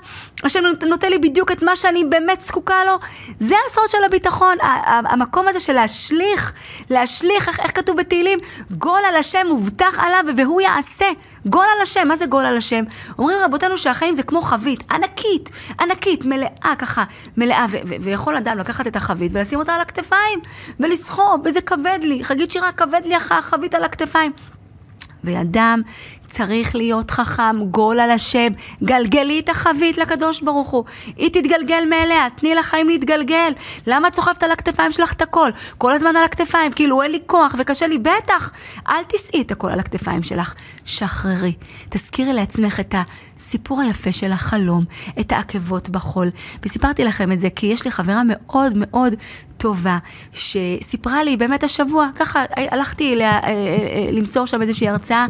השם 0.45 0.61
נותן 0.89 1.11
לי 1.11 1.19
בדיוק 1.19 1.53
את 1.53 1.63
מה 1.63 1.77
שאני 1.77 2.05
באמת 2.05 2.41
זקוקה 2.41 2.85
לו. 2.85 2.99
זה 3.41 3.55
הסוד 3.71 3.91
של 3.91 4.05
הביטחון, 4.05 4.57
המקום 4.87 5.49
הזה 5.49 5.61
של 5.61 5.73
להשליך, 5.73 6.53
להשליך, 6.91 7.49
איך, 7.49 7.61
איך 7.61 7.77
כתוב 7.77 7.97
בתהילים? 7.97 8.39
גול 8.71 9.01
על 9.09 9.17
השם 9.17 9.47
מובטח 9.49 9.99
עליו 9.99 10.25
והוא 10.37 10.61
יעשה. 10.61 11.07
גול 11.47 11.65
על 11.77 11.83
השם, 11.83 12.09
מה 12.09 12.17
זה 12.17 12.27
גול 12.27 12.47
על 12.47 12.57
השם? 12.57 12.85
אומרים 13.19 13.39
רבותינו 13.45 13.79
שהחיים 13.79 14.15
זה 14.15 14.23
כמו 14.23 14.43
חבית, 14.43 14.93
ענקית, 14.93 15.51
ענקית, 15.81 16.25
מלאה 16.25 16.75
ככה, 16.79 17.05
מלאה, 17.37 17.67
ויכול 18.01 18.37
אדם 18.37 18.59
לקחת 18.59 18.87
את 18.87 18.97
החבית 18.97 19.33
ולשים 19.35 19.59
אותה 19.59 19.75
על 19.75 19.81
הכתפיים, 19.81 20.39
ולסחוב, 20.81 21.41
וזה 21.45 21.61
כבד 21.61 21.99
לי, 22.03 22.25
חגית 22.25 22.51
שירה, 22.51 22.73
כבד 22.73 23.01
לי 23.05 23.15
החבית 23.15 23.75
על 23.75 23.85
הכתפיים. 23.85 24.33
ואדם 25.25 25.83
צריך 26.33 26.77
להיות 26.77 27.11
חכם, 27.11 27.65
גול 27.71 28.01
על 28.01 28.11
השם, 28.11 28.53
גלגלי 28.85 29.41
את 29.41 29.49
החבית 29.49 29.99
לקדוש 29.99 30.41
ברוך 30.41 30.71
הוא. 30.71 30.85
היא 31.17 31.29
תתגלגל 31.29 31.85
מאליה, 31.91 32.29
תני 32.37 32.55
לחיים 32.55 32.89
להתגלגל. 32.89 33.53
למה 33.87 34.09
את 34.09 34.15
סוחבת 34.15 34.43
על 34.43 34.51
הכתפיים 34.51 34.93
שלך 34.93 35.13
את 35.13 35.23
הכל? 35.23 35.51
כל 35.79 35.93
הזמן 35.93 36.17
על 36.17 36.25
הכתפיים, 36.25 36.73
כאילו 36.73 37.03
אין 37.03 37.11
לי 37.11 37.19
כוח 37.27 37.55
וקשה 37.59 37.87
לי, 37.87 37.99
בטח. 37.99 38.53
אל 38.89 39.05
תישאי 39.05 39.43
את 39.43 39.51
הכל 39.51 39.71
על 39.71 39.81
הכתפיים 39.81 40.23
שלך, 40.23 40.55
שחררי. 40.85 41.55
תזכירי 41.89 42.33
לעצמך 42.33 42.81
את 42.81 42.95
הסיפור 43.39 43.81
היפה 43.81 44.13
של 44.13 44.33
החלום, 44.33 44.85
את 45.21 45.33
העקבות 45.33 45.89
בחול. 45.89 46.31
וסיפרתי 46.65 47.05
לכם 47.05 47.33
את 47.33 47.39
זה 47.39 47.51
כי 47.51 47.67
יש 47.67 47.85
לי 47.85 47.91
חברה 47.91 48.23
מאוד 48.27 48.73
מאוד 48.77 49.15
טובה, 49.63 49.99
שסיפרה 50.33 51.25
לי 51.25 51.37
באמת 51.37 51.65
השבוע, 51.65 52.09
ככה 52.17 52.45
הלכתי 52.57 53.17
לה, 53.17 53.31
אה, 53.31 53.39
אה, 53.39 53.49
אה, 53.49 54.09
למסור 54.13 54.47
שם 54.47 54.63
איזושהי 54.63 54.89
הרצאה 54.89 55.27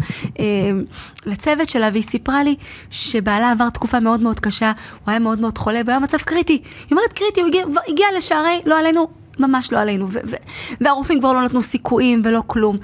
לצוות 1.26 1.70
שלה, 1.70 1.88
והיא 1.92 2.02
סיפרה 2.02 2.42
לי 2.42 2.56
שבעלה 2.90 3.50
עבר 3.50 3.68
תקופה 3.68 4.00
מאוד 4.00 4.20
מאוד 4.20 4.40
קשה, 4.40 4.72
הוא 5.04 5.10
היה 5.10 5.18
מאוד 5.18 5.40
מאוד 5.40 5.58
חולה, 5.58 5.80
והיה 5.86 5.98
מצב 5.98 6.18
קריטי. 6.18 6.52
היא 6.52 6.62
אומרת 6.90 7.12
קריטי, 7.12 7.40
הוא 7.40 7.48
הגיע, 7.48 7.64
הגיע 7.88 8.06
לשערי, 8.16 8.60
לא 8.64 8.78
עלינו, 8.78 9.08
ממש 9.38 9.72
לא 9.72 9.78
עלינו, 9.78 10.08
ו- 10.08 10.18
ו- 10.26 10.36
והרופאים 10.80 11.20
כבר 11.20 11.32
לא 11.32 11.42
נתנו 11.42 11.62
סיכויים 11.62 12.22
ולא 12.24 12.42
כלום. 12.46 12.76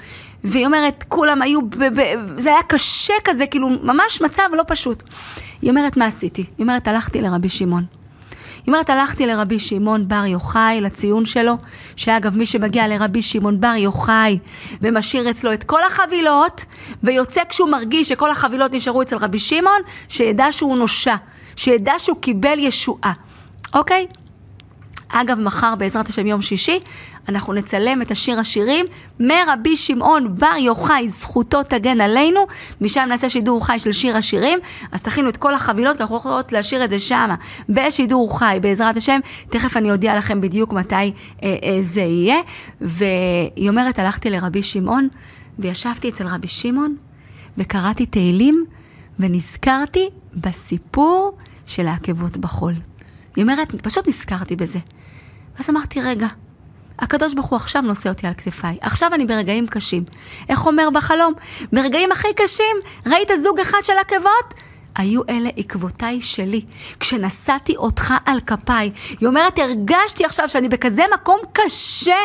והיא 0.43 0.65
אומרת, 0.65 1.03
כולם 1.07 1.41
היו, 1.41 1.61
ב- 1.61 1.99
ב- 2.01 2.41
זה 2.41 2.49
היה 2.49 2.63
קשה 2.67 3.13
כזה, 3.23 3.45
כאילו, 3.45 3.69
ממש 3.69 4.21
מצב 4.21 4.49
לא 4.53 4.63
פשוט. 4.67 5.03
היא 5.61 5.69
אומרת, 5.69 5.97
מה 5.97 6.05
עשיתי? 6.05 6.41
היא 6.41 6.63
אומרת, 6.63 6.87
הלכתי 6.87 7.21
לרבי 7.21 7.49
שמעון. 7.49 7.98
היא 8.65 8.73
אומרת, 8.73 8.89
הלכתי 8.89 9.25
לרבי 9.25 9.59
שמעון 9.59 10.07
בר 10.07 10.25
יוחאי, 10.25 10.81
לציון 10.81 11.25
שלו, 11.25 11.53
שאגב, 11.95 12.37
מי 12.37 12.45
שמגיע 12.45 12.87
לרבי 12.87 13.21
שמעון 13.21 13.59
בר 13.61 13.75
יוחאי 13.77 14.39
ומשאיר 14.81 15.29
אצלו 15.29 15.53
את 15.53 15.63
כל 15.63 15.83
החבילות, 15.83 16.65
ויוצא 17.03 17.41
כשהוא 17.49 17.69
מרגיש 17.69 18.09
שכל 18.09 18.31
החבילות 18.31 18.73
נשארו 18.73 19.01
אצל 19.01 19.17
רבי 19.17 19.39
שמעון, 19.39 19.81
שידע 20.09 20.51
שהוא 20.51 20.77
נושע, 20.77 21.15
שידע 21.55 21.93
שהוא 21.97 22.17
קיבל 22.21 22.59
ישועה, 22.59 23.13
אוקיי? 23.73 24.05
אגב, 25.09 25.39
מחר 25.39 25.75
בעזרת 25.75 26.09
השם 26.09 26.27
יום 26.27 26.41
שישי, 26.41 26.79
אנחנו 27.29 27.53
נצלם 27.53 28.01
את 28.01 28.11
השיר 28.11 28.39
השירים 28.39 28.85
מרבי 29.19 29.77
שמעון 29.77 30.37
בר 30.37 30.57
יוחאי, 30.59 31.09
זכותו 31.09 31.63
תגן 31.63 32.01
עלינו, 32.01 32.39
משם 32.81 33.05
נעשה 33.09 33.29
שידור 33.29 33.65
חי 33.65 33.79
של 33.79 33.91
שיר 33.91 34.17
השירים, 34.17 34.59
אז 34.91 35.01
תכינו 35.01 35.29
את 35.29 35.37
כל 35.37 35.53
החבילות, 35.53 35.97
כי 35.97 36.03
אנחנו 36.03 36.17
יכולות 36.17 36.51
להשאיר 36.51 36.83
את 36.83 36.89
זה 36.89 36.99
שמה, 36.99 37.35
בשידור 37.69 38.39
חי, 38.39 38.59
בעזרת 38.61 38.97
השם, 38.97 39.19
תכף 39.49 39.77
אני 39.77 39.91
אודיע 39.91 40.17
לכם 40.17 40.41
בדיוק 40.41 40.73
מתי 40.73 40.95
אה, 40.95 41.11
אה, 41.43 41.79
זה 41.81 42.01
יהיה. 42.01 42.37
והיא 42.81 43.69
אומרת, 43.69 43.99
הלכתי 43.99 44.29
לרבי 44.29 44.63
שמעון, 44.63 45.07
וישבתי 45.59 46.09
אצל 46.09 46.27
רבי 46.27 46.47
שמעון, 46.47 46.95
וקראתי 47.57 48.05
תהילים, 48.05 48.65
ונזכרתי 49.19 50.09
בסיפור 50.35 51.37
של 51.67 51.87
העקבות 51.87 52.37
בחול. 52.37 52.73
היא 53.35 53.43
אומרת, 53.43 53.81
פשוט 53.81 54.07
נזכרתי 54.07 54.55
בזה. 54.55 54.79
ואז 55.57 55.69
אמרתי, 55.69 56.01
רגע, 56.01 56.27
הקדוש 56.99 57.33
ברוך 57.33 57.47
הוא 57.47 57.57
עכשיו 57.57 57.81
נושא 57.81 58.09
אותי 58.09 58.27
על 58.27 58.33
כתפיי. 58.33 58.77
עכשיו 58.81 59.13
אני 59.13 59.25
ברגעים 59.25 59.67
קשים. 59.67 60.03
איך 60.49 60.65
אומר 60.67 60.89
בחלום? 60.93 61.33
ברגעים 61.73 62.11
הכי 62.11 62.27
קשים, 62.35 62.75
ראית 63.05 63.29
זוג 63.41 63.59
אחד 63.59 63.77
של 63.83 63.93
עקבות? 64.01 64.53
היו 64.99 65.21
אלה 65.29 65.49
עקבותיי 65.57 66.21
שלי. 66.21 66.61
כשנשאתי 66.99 67.75
אותך 67.75 68.13
על 68.25 68.39
כפיי, 68.39 68.91
היא 69.19 69.27
אומרת, 69.27 69.59
הרגשתי 69.59 70.25
עכשיו 70.25 70.49
שאני 70.49 70.69
בכזה 70.69 71.03
מקום 71.13 71.39
קשה, 71.53 72.15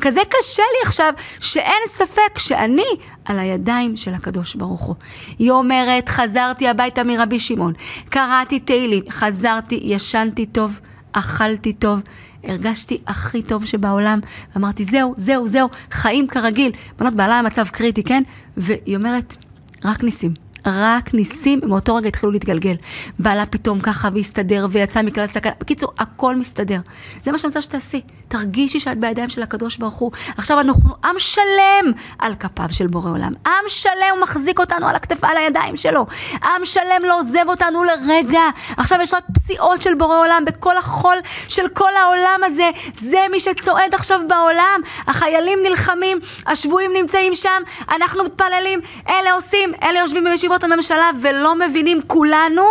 כזה 0.00 0.20
קשה 0.28 0.62
לי 0.72 0.86
עכשיו, 0.86 1.12
שאין 1.40 1.82
ספק 1.88 2.38
שאני 2.38 2.82
על 3.24 3.38
הידיים 3.38 3.96
של 3.96 4.14
הקדוש 4.14 4.54
ברוך 4.54 4.80
הוא. 4.80 4.94
היא 5.38 5.50
אומרת, 5.50 6.08
חזרתי 6.08 6.68
הביתה 6.68 7.04
מרבי 7.04 7.40
שמעון, 7.40 7.72
קראתי 8.08 8.58
תהילים, 8.58 9.04
חזרתי, 9.10 9.80
ישנתי 9.82 10.46
טוב, 10.46 10.80
אכלתי 11.12 11.72
טוב. 11.72 12.00
הרגשתי 12.44 12.98
הכי 13.06 13.42
טוב 13.42 13.66
שבעולם, 13.66 14.20
אמרתי, 14.56 14.84
זהו, 14.84 15.14
זהו, 15.16 15.48
זהו, 15.48 15.68
חיים 15.90 16.26
כרגיל. 16.26 16.72
בנות 16.98 17.14
בעלה 17.14 17.42
מצב 17.42 17.68
קריטי, 17.68 18.02
כן? 18.02 18.22
והיא 18.56 18.96
אומרת, 18.96 19.36
רק 19.84 20.04
ניסים. 20.04 20.41
רק 20.66 21.14
ניסים 21.14 21.60
מאותו 21.64 21.94
רגע 21.94 22.08
התחילו 22.08 22.32
להתגלגל. 22.32 22.74
בעלה 23.18 23.46
פתאום 23.46 23.80
ככה 23.80 24.08
והסתדר 24.14 24.66
ויצא 24.70 25.02
מכלל 25.02 25.26
סכנה. 25.26 25.52
בקיצור, 25.60 25.90
הכל 25.98 26.36
מסתדר. 26.36 26.80
זה 27.24 27.32
מה 27.32 27.38
שאני 27.38 27.48
רוצה 27.48 27.62
שתעשי. 27.62 28.00
תרגישי 28.28 28.80
שאת 28.80 28.98
בידיים 28.98 29.28
של 29.28 29.42
הקדוש 29.42 29.76
ברוך 29.76 29.94
הוא. 29.94 30.12
עכשיו 30.36 30.60
אנחנו 30.60 30.94
עם 31.04 31.18
שלם 31.18 31.92
על 32.18 32.34
כפיו 32.34 32.66
של 32.70 32.86
בורא 32.86 33.10
עולם. 33.10 33.32
עם 33.46 33.68
שלם 33.68 34.22
מחזיק 34.22 34.58
אותנו 34.58 34.88
על 34.88 34.96
הכתפה, 34.96 35.28
על 35.28 35.36
הידיים 35.36 35.76
שלו. 35.76 36.06
עם 36.32 36.64
שלם 36.64 37.02
לא 37.04 37.20
עוזב 37.20 37.44
אותנו 37.48 37.84
לרגע. 37.84 38.42
עכשיו 38.76 38.98
יש 39.02 39.14
רק 39.14 39.24
פסיעות 39.34 39.82
של 39.82 39.94
בורא 39.94 40.18
עולם 40.18 40.42
בכל 40.46 40.76
החול 40.78 41.16
של 41.48 41.68
כל 41.68 41.96
העולם 41.96 42.40
הזה. 42.44 42.70
זה 42.94 43.18
מי 43.30 43.40
שצועד 43.40 43.94
עכשיו 43.94 44.20
בעולם. 44.28 44.80
החיילים 45.06 45.58
נלחמים, 45.62 46.18
השבויים 46.46 46.90
נמצאים 46.94 47.34
שם, 47.34 47.62
אנחנו 47.88 48.24
מתפללים, 48.24 48.80
אלה 49.08 49.32
עושים, 49.32 49.72
אלה 49.82 50.00
יושבים 50.00 50.24
בישיבות 50.52 50.64
הממשלה 50.64 51.10
ולא 51.22 51.54
מבינים 51.54 52.00
כולנו 52.06 52.62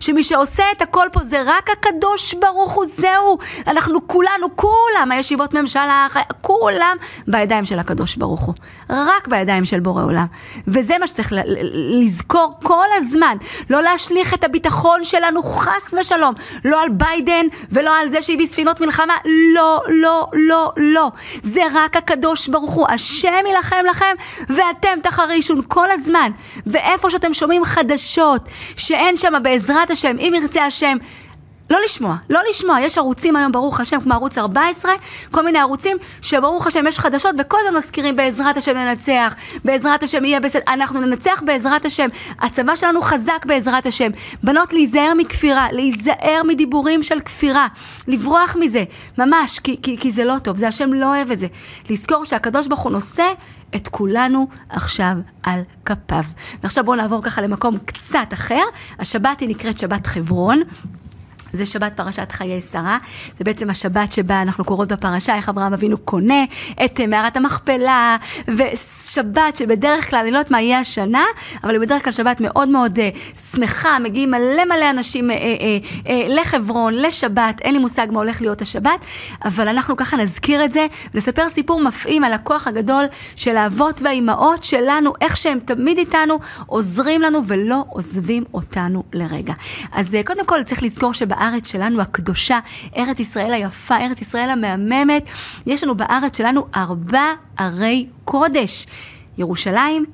שמי 0.00 0.24
שעושה 0.24 0.64
את 0.76 0.82
הכל 0.82 1.06
פה 1.12 1.20
זה 1.24 1.42
רק 1.46 1.70
הקדוש 1.70 2.34
ברוך 2.34 2.72
הוא, 2.72 2.84
זהו. 2.86 3.38
אנחנו 3.66 4.06
כולנו, 4.06 4.56
כולם, 4.56 5.08
הישיבות 5.10 5.54
ממשלה, 5.54 6.06
כולם 6.42 6.96
בידיים 7.26 7.64
של 7.64 7.78
הקדוש 7.78 8.16
ברוך 8.16 8.40
הוא. 8.40 8.54
רק 8.90 9.28
בידיים 9.28 9.64
של 9.64 9.80
בורא 9.80 10.02
עולם. 10.02 10.26
וזה 10.68 10.98
מה 10.98 11.06
שצריך 11.06 11.32
לזכור 11.72 12.54
כל 12.62 12.86
הזמן. 12.96 13.36
לא 13.70 13.82
להשליך 13.82 14.34
את 14.34 14.44
הביטחון 14.44 15.04
שלנו 15.04 15.42
חס 15.42 15.94
ושלום. 16.00 16.34
לא 16.64 16.82
על 16.82 16.88
ביידן 16.88 17.46
ולא 17.72 18.00
על 18.00 18.08
זה 18.08 18.22
שהביא 18.22 18.46
ספינות 18.46 18.80
מלחמה. 18.80 19.14
לא, 19.54 19.80
לא, 19.88 20.26
לא, 20.32 20.72
לא. 20.76 21.10
זה 21.42 21.62
רק 21.74 21.96
הקדוש 21.96 22.48
ברוך 22.48 22.72
הוא. 22.72 22.86
השם 22.88 23.46
יילחם 23.46 23.84
לכם 23.90 24.14
ואתם 24.48 25.00
תחרישו 25.02 25.54
כל 25.68 25.90
הזמן. 25.90 26.30
ואיפה 26.66 27.10
שאתם 27.10 27.25
שומעים 27.34 27.64
חדשות 27.64 28.48
שאין 28.76 29.18
שם 29.18 29.32
בעזרת 29.42 29.90
השם, 29.90 30.16
אם 30.18 30.32
ירצה 30.42 30.64
השם, 30.64 30.96
לא 31.70 31.78
לשמוע, 31.84 32.16
לא 32.30 32.40
לשמוע. 32.50 32.80
יש 32.80 32.98
ערוצים 32.98 33.36
היום, 33.36 33.52
ברוך 33.52 33.80
השם, 33.80 34.00
כמו 34.00 34.14
ערוץ 34.14 34.38
14, 34.38 34.92
כל 35.30 35.44
מיני 35.44 35.58
ערוצים 35.58 35.96
שברוך 36.22 36.66
השם 36.66 36.86
יש 36.86 36.98
חדשות, 36.98 37.34
וכל 37.38 37.56
הזמן 37.60 37.78
מזכירים 37.78 38.16
בעזרת 38.16 38.56
השם 38.56 38.76
ננצח, 38.76 39.34
בעזרת 39.64 40.02
השם 40.02 40.24
יהיה 40.24 40.40
בסדר. 40.40 40.62
אנחנו 40.68 41.00
ננצח 41.00 41.42
בעזרת 41.46 41.84
השם. 41.84 42.08
הצבא 42.38 42.76
שלנו 42.76 43.02
חזק 43.02 43.46
בעזרת 43.46 43.86
השם. 43.86 44.10
בנות, 44.42 44.72
להיזהר 44.72 45.12
מכפירה, 45.18 45.66
להיזהר 45.72 46.42
מדיבורים 46.46 47.02
של 47.02 47.20
כפירה, 47.20 47.66
לברוח 48.08 48.56
מזה, 48.60 48.84
ממש, 49.18 49.58
כי, 49.58 49.76
כי, 49.82 49.96
כי 49.98 50.12
זה 50.12 50.24
לא 50.24 50.38
טוב, 50.38 50.56
זה 50.56 50.68
השם 50.68 50.92
לא 50.92 51.06
אוהב 51.06 51.30
את 51.30 51.38
זה. 51.38 51.46
לזכור 51.90 52.24
שהקדוש 52.24 52.66
ברוך 52.66 52.80
הוא 52.80 52.92
נושא 52.92 53.26
את 53.76 53.88
כולנו 53.88 54.48
עכשיו 54.68 55.12
על 55.42 55.60
כפיו. 55.84 56.24
ועכשיו 56.62 56.84
בואו 56.84 56.96
נעבור 56.96 57.22
ככה 57.22 57.42
למקום 57.42 57.76
קצת 57.78 58.28
אחר. 58.32 58.62
השבת 58.98 59.40
היא 59.40 59.48
נקראת 59.48 59.78
שבת 59.78 60.06
חברון. 60.06 60.62
זה 61.56 61.66
שבת 61.66 61.92
פרשת 61.96 62.32
חיי 62.32 62.62
שרה. 62.62 62.98
זה 63.38 63.44
בעצם 63.44 63.70
השבת 63.70 64.12
שבה 64.12 64.42
אנחנו 64.42 64.64
קוראות 64.64 64.92
בפרשה 64.92 65.36
איך 65.36 65.48
אברהם 65.48 65.72
אבינו 65.72 65.98
קונה 65.98 66.44
את 66.84 67.00
אה, 67.00 67.06
מערת 67.06 67.36
המכפלה, 67.36 68.16
ושבת 68.48 69.56
שבדרך 69.56 70.10
כלל, 70.10 70.20
אני 70.20 70.30
לא 70.30 70.38
יודעת 70.38 70.50
מה 70.50 70.60
יהיה 70.60 70.80
השנה, 70.80 71.24
אבל 71.64 71.72
היא 71.72 71.80
בדרך 71.80 72.04
כלל 72.04 72.12
שבת 72.12 72.40
מאוד 72.40 72.68
מאוד 72.68 72.98
uh, 72.98 73.38
שמחה, 73.38 73.98
מגיעים 73.98 74.30
מלא 74.30 74.64
מלא 74.64 74.90
אנשים 74.90 75.30
uh, 75.30 75.32
uh, 75.32 75.36
uh, 75.36 76.06
uh, 76.06 76.10
לחברון, 76.28 76.94
לשבת, 76.94 77.60
אין 77.60 77.74
לי 77.74 77.78
מושג 77.78 78.06
מה 78.10 78.18
הולך 78.18 78.40
להיות 78.40 78.62
השבת, 78.62 79.04
אבל 79.44 79.68
אנחנו 79.68 79.96
ככה 79.96 80.16
נזכיר 80.16 80.64
את 80.64 80.72
זה, 80.72 80.86
ונספר 81.14 81.48
סיפור 81.48 81.80
מפעים 81.80 82.24
על 82.24 82.32
הכוח 82.32 82.66
הגדול 82.66 83.04
של 83.36 83.56
האבות 83.56 84.02
והאימהות 84.02 84.64
שלנו, 84.64 85.12
איך 85.20 85.36
שהם 85.36 85.58
תמיד 85.64 85.98
איתנו, 85.98 86.38
עוזרים 86.66 87.22
לנו 87.22 87.40
ולא 87.46 87.84
עוזבים 87.88 88.44
אותנו 88.54 89.02
לרגע. 89.12 89.54
אז 89.92 90.14
uh, 90.14 90.26
קודם 90.26 90.46
כל 90.46 90.62
צריך 90.62 90.82
לזכור 90.82 91.14
שבארץ... 91.14 91.45
בארץ 91.50 91.70
שלנו 91.72 92.00
הקדושה, 92.00 92.58
ארץ 92.96 93.20
ישראל 93.20 93.52
היפה, 93.52 93.96
ארץ 93.96 94.20
ישראל 94.20 94.50
המהממת. 94.50 95.28
יש 95.66 95.84
לנו 95.84 95.94
בארץ 95.94 96.36
שלנו 96.36 96.66
ארבע 96.76 97.24
ערי 97.56 98.06
קודש. 98.24 98.86
ירושלים, 99.38 100.04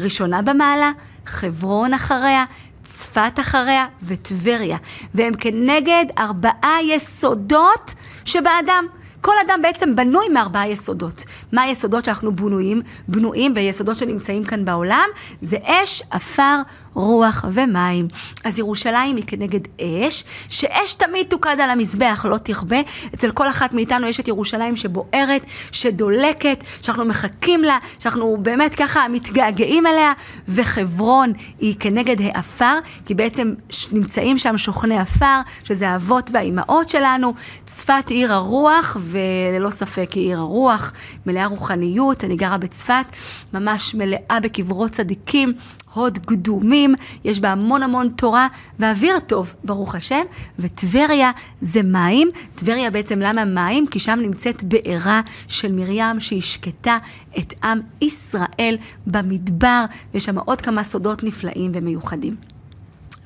ראשונה 0.00 0.42
במעלה, 0.42 0.92
חברון 1.26 1.94
אחריה, 1.94 2.44
צפת 2.82 3.32
אחריה 3.40 3.86
וטבריה. 4.02 4.76
והם 5.14 5.32
כנגד 5.34 6.04
ארבעה 6.18 6.78
יסודות 6.82 7.94
שבאדם. 8.24 8.84
כל 9.20 9.34
אדם 9.46 9.62
בעצם 9.62 9.96
בנוי 9.96 10.28
מארבעה 10.28 10.68
יסודות. 10.68 11.24
מה 11.52 11.62
היסודות 11.62 12.04
שאנחנו 12.04 12.36
בנויים? 12.36 12.82
בנויים 13.08 13.54
ביסודות 13.54 13.98
שנמצאים 13.98 14.44
כאן 14.44 14.64
בעולם? 14.64 15.08
זה 15.42 15.56
אש, 15.62 16.02
עפר, 16.10 16.60
רוח 16.94 17.44
ומים. 17.52 18.08
אז 18.44 18.58
ירושלים 18.58 19.16
היא 19.16 19.24
כנגד 19.26 19.60
אש, 19.80 20.24
שאש 20.48 20.94
תמיד 20.94 21.26
תוקד 21.26 21.60
על 21.60 21.70
המזבח, 21.70 22.26
לא 22.28 22.38
תכבה. 22.38 22.76
אצל 23.14 23.30
כל 23.30 23.48
אחת 23.48 23.72
מאיתנו 23.72 24.06
יש 24.06 24.20
את 24.20 24.28
ירושלים 24.28 24.76
שבוערת, 24.76 25.46
שדולקת, 25.72 26.64
שאנחנו 26.82 27.04
מחכים 27.04 27.62
לה, 27.62 27.78
שאנחנו 27.98 28.36
באמת 28.42 28.74
ככה 28.74 29.08
מתגעגעים 29.08 29.86
אליה, 29.86 30.12
וחברון 30.48 31.32
היא 31.58 31.74
כנגד 31.80 32.20
העפר, 32.20 32.78
כי 33.06 33.14
בעצם 33.14 33.54
נמצאים 33.92 34.38
שם 34.38 34.58
שוכני 34.58 34.98
עפר, 34.98 35.40
שזה 35.64 35.88
האבות 35.88 36.30
והאימהות 36.32 36.88
שלנו. 36.88 37.34
צפת 37.66 38.04
עיר 38.08 38.32
הרוח, 38.32 38.96
וללא 39.00 39.70
ספק 39.70 40.12
היא 40.12 40.28
עיר 40.28 40.38
הרוח, 40.38 40.92
מלאה 41.26 41.46
רוחניות, 41.46 42.24
אני 42.24 42.36
גרה 42.36 42.58
בצפת, 42.58 43.04
ממש 43.52 43.94
מלאה 43.94 44.40
בקברות 44.42 44.90
צדיקים. 44.90 45.52
הוד 45.94 46.18
קדומים, 46.18 46.94
יש 47.24 47.40
בה 47.40 47.52
המון 47.52 47.82
המון 47.82 48.08
תורה 48.08 48.48
ואוויר 48.78 49.18
טוב, 49.18 49.54
ברוך 49.64 49.94
השם, 49.94 50.22
וטבריה 50.58 51.30
זה 51.60 51.82
מים. 51.82 52.30
טבריה 52.54 52.90
בעצם 52.90 53.18
למה 53.20 53.44
מים? 53.44 53.86
כי 53.86 53.98
שם 53.98 54.18
נמצאת 54.22 54.62
בעירה 54.62 55.20
של 55.48 55.72
מרים 55.72 56.20
שהשקטה 56.20 56.98
את 57.38 57.54
עם 57.64 57.80
ישראל 58.00 58.76
במדבר, 59.06 59.84
ויש 60.14 60.24
שם 60.24 60.38
עוד 60.38 60.60
כמה 60.60 60.84
סודות 60.84 61.24
נפלאים 61.24 61.70
ומיוחדים. 61.74 62.53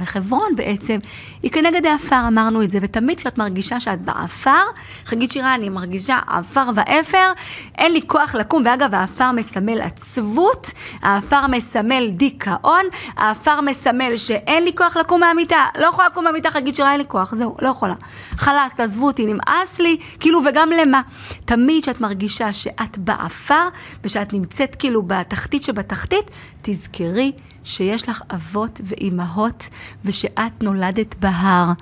וחברון 0.00 0.56
בעצם 0.56 0.98
היא 1.42 1.50
כנגד 1.50 1.86
העפר, 1.86 2.24
אמרנו 2.28 2.62
את 2.62 2.70
זה, 2.70 2.78
ותמיד 2.82 3.18
כשאת 3.18 3.38
מרגישה 3.38 3.80
שאת 3.80 4.02
בעפר, 4.02 4.62
חגית 5.06 5.32
שירה, 5.32 5.54
אני 5.54 5.68
מרגישה 5.68 6.18
עפר 6.26 6.70
ואפר, 6.74 7.32
אין 7.78 7.92
לי 7.92 8.00
כוח 8.06 8.34
לקום, 8.34 8.62
ואגב, 8.64 8.94
העפר 8.94 9.32
מסמל 9.32 9.80
עצבות, 9.80 10.72
העפר 11.02 11.46
מסמל 11.46 12.10
דיכאון, 12.10 12.84
העפר 13.16 13.60
מסמל 13.60 14.16
שאין 14.16 14.64
לי 14.64 14.72
כוח 14.76 14.96
לקום 14.96 15.20
מהמיטה, 15.20 15.64
לא 15.78 15.86
יכולה 15.86 16.08
לקום 16.08 16.24
מהמיטה, 16.24 16.50
חגית 16.50 16.76
שירה, 16.76 16.92
אין 16.92 17.00
לי 17.00 17.06
כוח, 17.08 17.34
זהו, 17.34 17.56
לא 17.62 17.68
יכולה. 17.68 17.94
חלאס, 18.36 18.74
תעזבו 18.74 19.06
אותי, 19.06 19.26
נמאס 19.26 19.78
לי, 19.78 19.96
כאילו, 20.20 20.40
וגם 20.44 20.70
למה? 20.70 21.02
תמיד 21.44 21.82
כשאת 21.82 22.00
מרגישה 22.00 22.52
שאת 22.52 22.98
בעפר, 22.98 23.68
ושאת 24.04 24.32
נמצאת 24.32 24.76
כאילו 24.78 25.02
בתחתית 25.02 25.64
שבתחתית, 25.64 26.30
תזכרי 26.62 27.32
שיש 27.68 28.08
לך 28.08 28.22
אבות 28.34 28.80
ואימהות 28.84 29.68
ושאת 30.04 30.62
נולדת 30.62 31.14
בהר. 31.14 31.72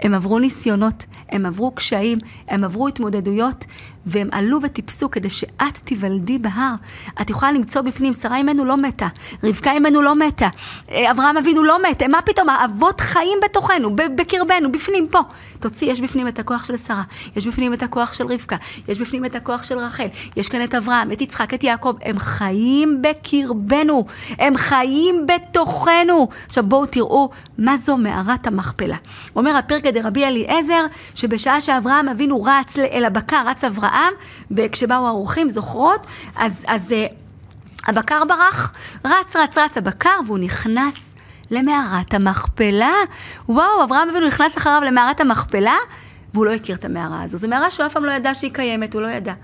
הם 0.00 0.14
עברו 0.14 0.38
ניסיונות, 0.38 1.06
הם 1.28 1.46
עברו 1.46 1.70
קשיים, 1.70 2.18
הם 2.48 2.64
עברו 2.64 2.88
התמודדויות, 2.88 3.64
והם 4.06 4.28
עלו 4.32 4.58
וטיפסו 4.62 5.10
כדי 5.10 5.30
שאת 5.30 5.78
תיוולדי 5.84 6.38
בהר. 6.38 6.74
את 7.20 7.30
יכולה 7.30 7.52
למצוא 7.52 7.82
בפנים, 7.82 8.12
שרה 8.12 8.36
אימנו 8.36 8.64
לא 8.64 8.76
מתה, 8.76 9.08
רבקה 9.44 9.72
אימנו 9.72 10.02
לא 10.02 10.14
מתה, 10.14 10.48
אה, 10.90 11.10
אברהם 11.10 11.36
אבינו 11.36 11.64
לא 11.64 11.78
מת, 11.90 12.02
מה 12.02 12.22
פתאום, 12.22 12.48
האבות 12.48 13.00
חיים 13.00 13.38
בתוכנו, 13.44 13.96
בקרבנו, 13.96 14.72
בפנים, 14.72 15.08
פה. 15.10 15.20
תוציא, 15.60 15.92
יש 15.92 16.00
בפנים 16.00 16.28
את 16.28 16.38
הכוח 16.38 16.64
של 16.64 16.76
שרה, 16.76 17.02
יש 17.36 17.46
בפנים 17.46 17.72
את 17.72 17.82
הכוח 17.82 18.12
של 18.12 18.26
רבקה, 18.26 18.56
יש 18.88 19.00
בפנים 19.00 19.24
את 19.24 19.34
הכוח 19.34 19.62
של 19.62 19.78
רחל, 19.78 20.06
יש 20.36 20.48
כאן 20.48 20.64
את 20.64 20.74
אברהם, 20.74 21.12
את 21.12 21.20
יצחק, 21.20 21.54
את 21.54 21.64
יעקב, 21.64 21.94
הם 22.02 22.18
חיים 22.18 23.02
בקרבנו, 23.02 24.04
הם 24.38 24.56
חיים 24.56 25.26
בתוכנו. 25.26 26.28
עכשיו 26.46 26.64
בואו 26.64 26.86
תראו 26.86 27.30
מה 27.58 27.76
זו 27.76 27.96
מערת 27.96 28.46
המכפלה. 28.46 28.96
אומר 29.36 29.56
הפרק 29.56 29.86
דרבי 29.86 30.24
אליעזר, 30.24 30.86
שבשעה 31.14 31.60
שאברהם 31.60 32.08
אבינו 32.08 32.42
רץ 32.42 32.78
אל 32.78 33.04
הבקר, 33.04 33.42
רץ 33.46 33.64
אברהם, 33.64 33.95
אברהם, 33.96 34.12
וכשבאו 34.50 35.06
האורחים, 35.06 35.50
זוכרות? 35.50 36.06
אז, 36.36 36.64
אז 36.68 36.92
uh, 36.92 37.12
הבקר 37.88 38.24
ברח, 38.28 38.72
רץ, 39.04 39.36
רץ, 39.36 39.58
רץ 39.58 39.78
הבקר, 39.78 40.20
והוא 40.26 40.38
נכנס 40.38 41.14
למערת 41.50 42.14
המכפלה. 42.14 42.92
וואו, 43.48 43.84
אברהם 43.84 44.08
אבינו 44.08 44.26
נכנס 44.26 44.58
אחריו 44.58 44.82
למערת 44.86 45.20
המכפלה, 45.20 45.76
והוא 46.34 46.46
לא 46.46 46.52
הכיר 46.52 46.76
את 46.76 46.84
המערה 46.84 47.22
הזו. 47.22 47.36
זו 47.36 47.48
מערה 47.48 47.70
שהוא 47.70 47.86
אף 47.86 47.92
פעם 47.92 48.04
לא 48.04 48.12
ידע 48.12 48.34
שהיא 48.34 48.52
קיימת, 48.54 48.94
הוא 48.94 49.02
לא 49.02 49.08
ידע. 49.08 49.34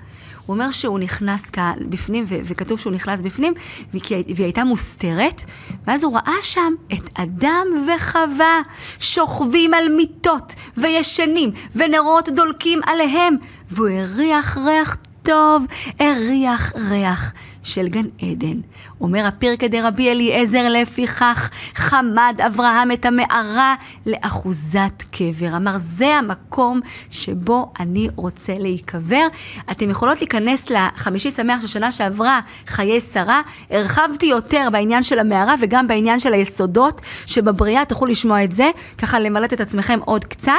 הוא 0.47 0.55
אומר 0.55 0.71
שהוא 0.71 0.99
נכנס 0.99 1.51
כאן 1.51 1.73
בפנים, 1.89 2.25
ו- 2.29 2.39
וכתוב 2.45 2.79
שהוא 2.81 2.93
נכנס 2.93 3.21
בפנים, 3.21 3.55
והיא, 3.93 4.03
והיא 4.11 4.45
הייתה 4.47 4.65
מוסתרת, 4.65 5.45
ואז 5.87 6.05
הוא 6.05 6.15
ראה 6.15 6.37
שם 6.43 6.73
את 6.93 7.11
אדם 7.15 7.67
וחווה 7.89 8.61
שוכבים 9.01 9.75
על 9.75 9.89
מיטות 9.97 10.55
וישנים, 10.77 11.51
ונרות 11.77 12.29
דולקים 12.29 12.81
עליהם, 12.87 13.35
והוא 13.71 13.89
הריח 13.89 14.59
ריח 14.59 14.97
טוב, 15.23 15.65
הריח 15.99 16.73
ריח 16.91 17.33
של 17.63 17.89
גן 17.89 18.05
עדן. 18.23 18.61
אומר 19.01 19.27
הפרקא 19.27 19.67
דרבי 19.67 20.11
אליעזר, 20.11 20.69
לפיכך 20.71 21.51
חמד 21.75 22.41
אברהם 22.47 22.93
את 22.93 23.05
המערה 23.05 23.75
לאחוזת 24.07 25.05
קבר. 25.11 25.57
אמר, 25.57 25.75
זה 25.79 26.07
המקום 26.07 26.81
שבו 27.11 27.73
אני 27.81 28.09
רוצה 28.17 28.59
להיקבר. 28.59 29.27
אתם 29.71 29.91
יכולות 29.91 30.19
להיכנס 30.19 30.71
לחמישי 30.71 31.31
שמח 31.31 31.61
של 31.61 31.67
שנה 31.67 31.93
שעברה, 31.93 32.41
חיי 32.67 33.01
שרה. 33.01 33.41
הרחבתי 33.71 34.27
יותר 34.27 34.69
בעניין 34.73 35.03
של 35.03 35.19
המערה 35.19 35.55
וגם 35.61 35.87
בעניין 35.87 36.21
של 36.21 36.33
היסודות 36.33 37.01
שבבריאה, 37.27 37.85
תוכלו 37.85 38.07
לשמוע 38.07 38.45
את 38.45 38.53
זה, 38.53 38.71
ככה 38.99 39.21
למלט 39.21 39.53
את 39.53 39.61
עצמכם 39.61 39.99
עוד 40.05 40.25
קצת. 40.25 40.53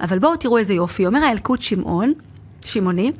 אבל 0.00 0.18
בואו 0.18 0.36
תראו 0.36 0.58
איזה 0.58 0.74
יופי. 0.74 1.06
אומר 1.06 1.24
הילקוט 1.24 1.62
שמעון, 1.62 2.12
שמעוני, 2.64 3.12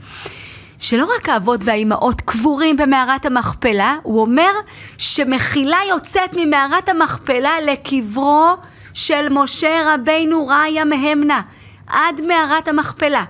שלא 0.80 1.08
רק 1.16 1.28
האבות 1.28 1.60
והאימהות 1.64 2.20
קבורים 2.20 2.76
במערת 2.76 3.26
המכפלה, 3.26 3.96
הוא 4.02 4.20
אומר 4.20 4.50
שמחילה 4.98 5.78
יוצאת 5.88 6.30
ממערת 6.36 6.88
המכפלה 6.88 7.60
לקברו 7.60 8.46
של 8.94 9.28
משה 9.30 9.94
רבינו 9.94 10.46
ראיה 10.46 10.84
מהמנה, 10.84 11.40
עד 11.86 12.20
מערת 12.20 12.68
המכפלה. 12.68 13.24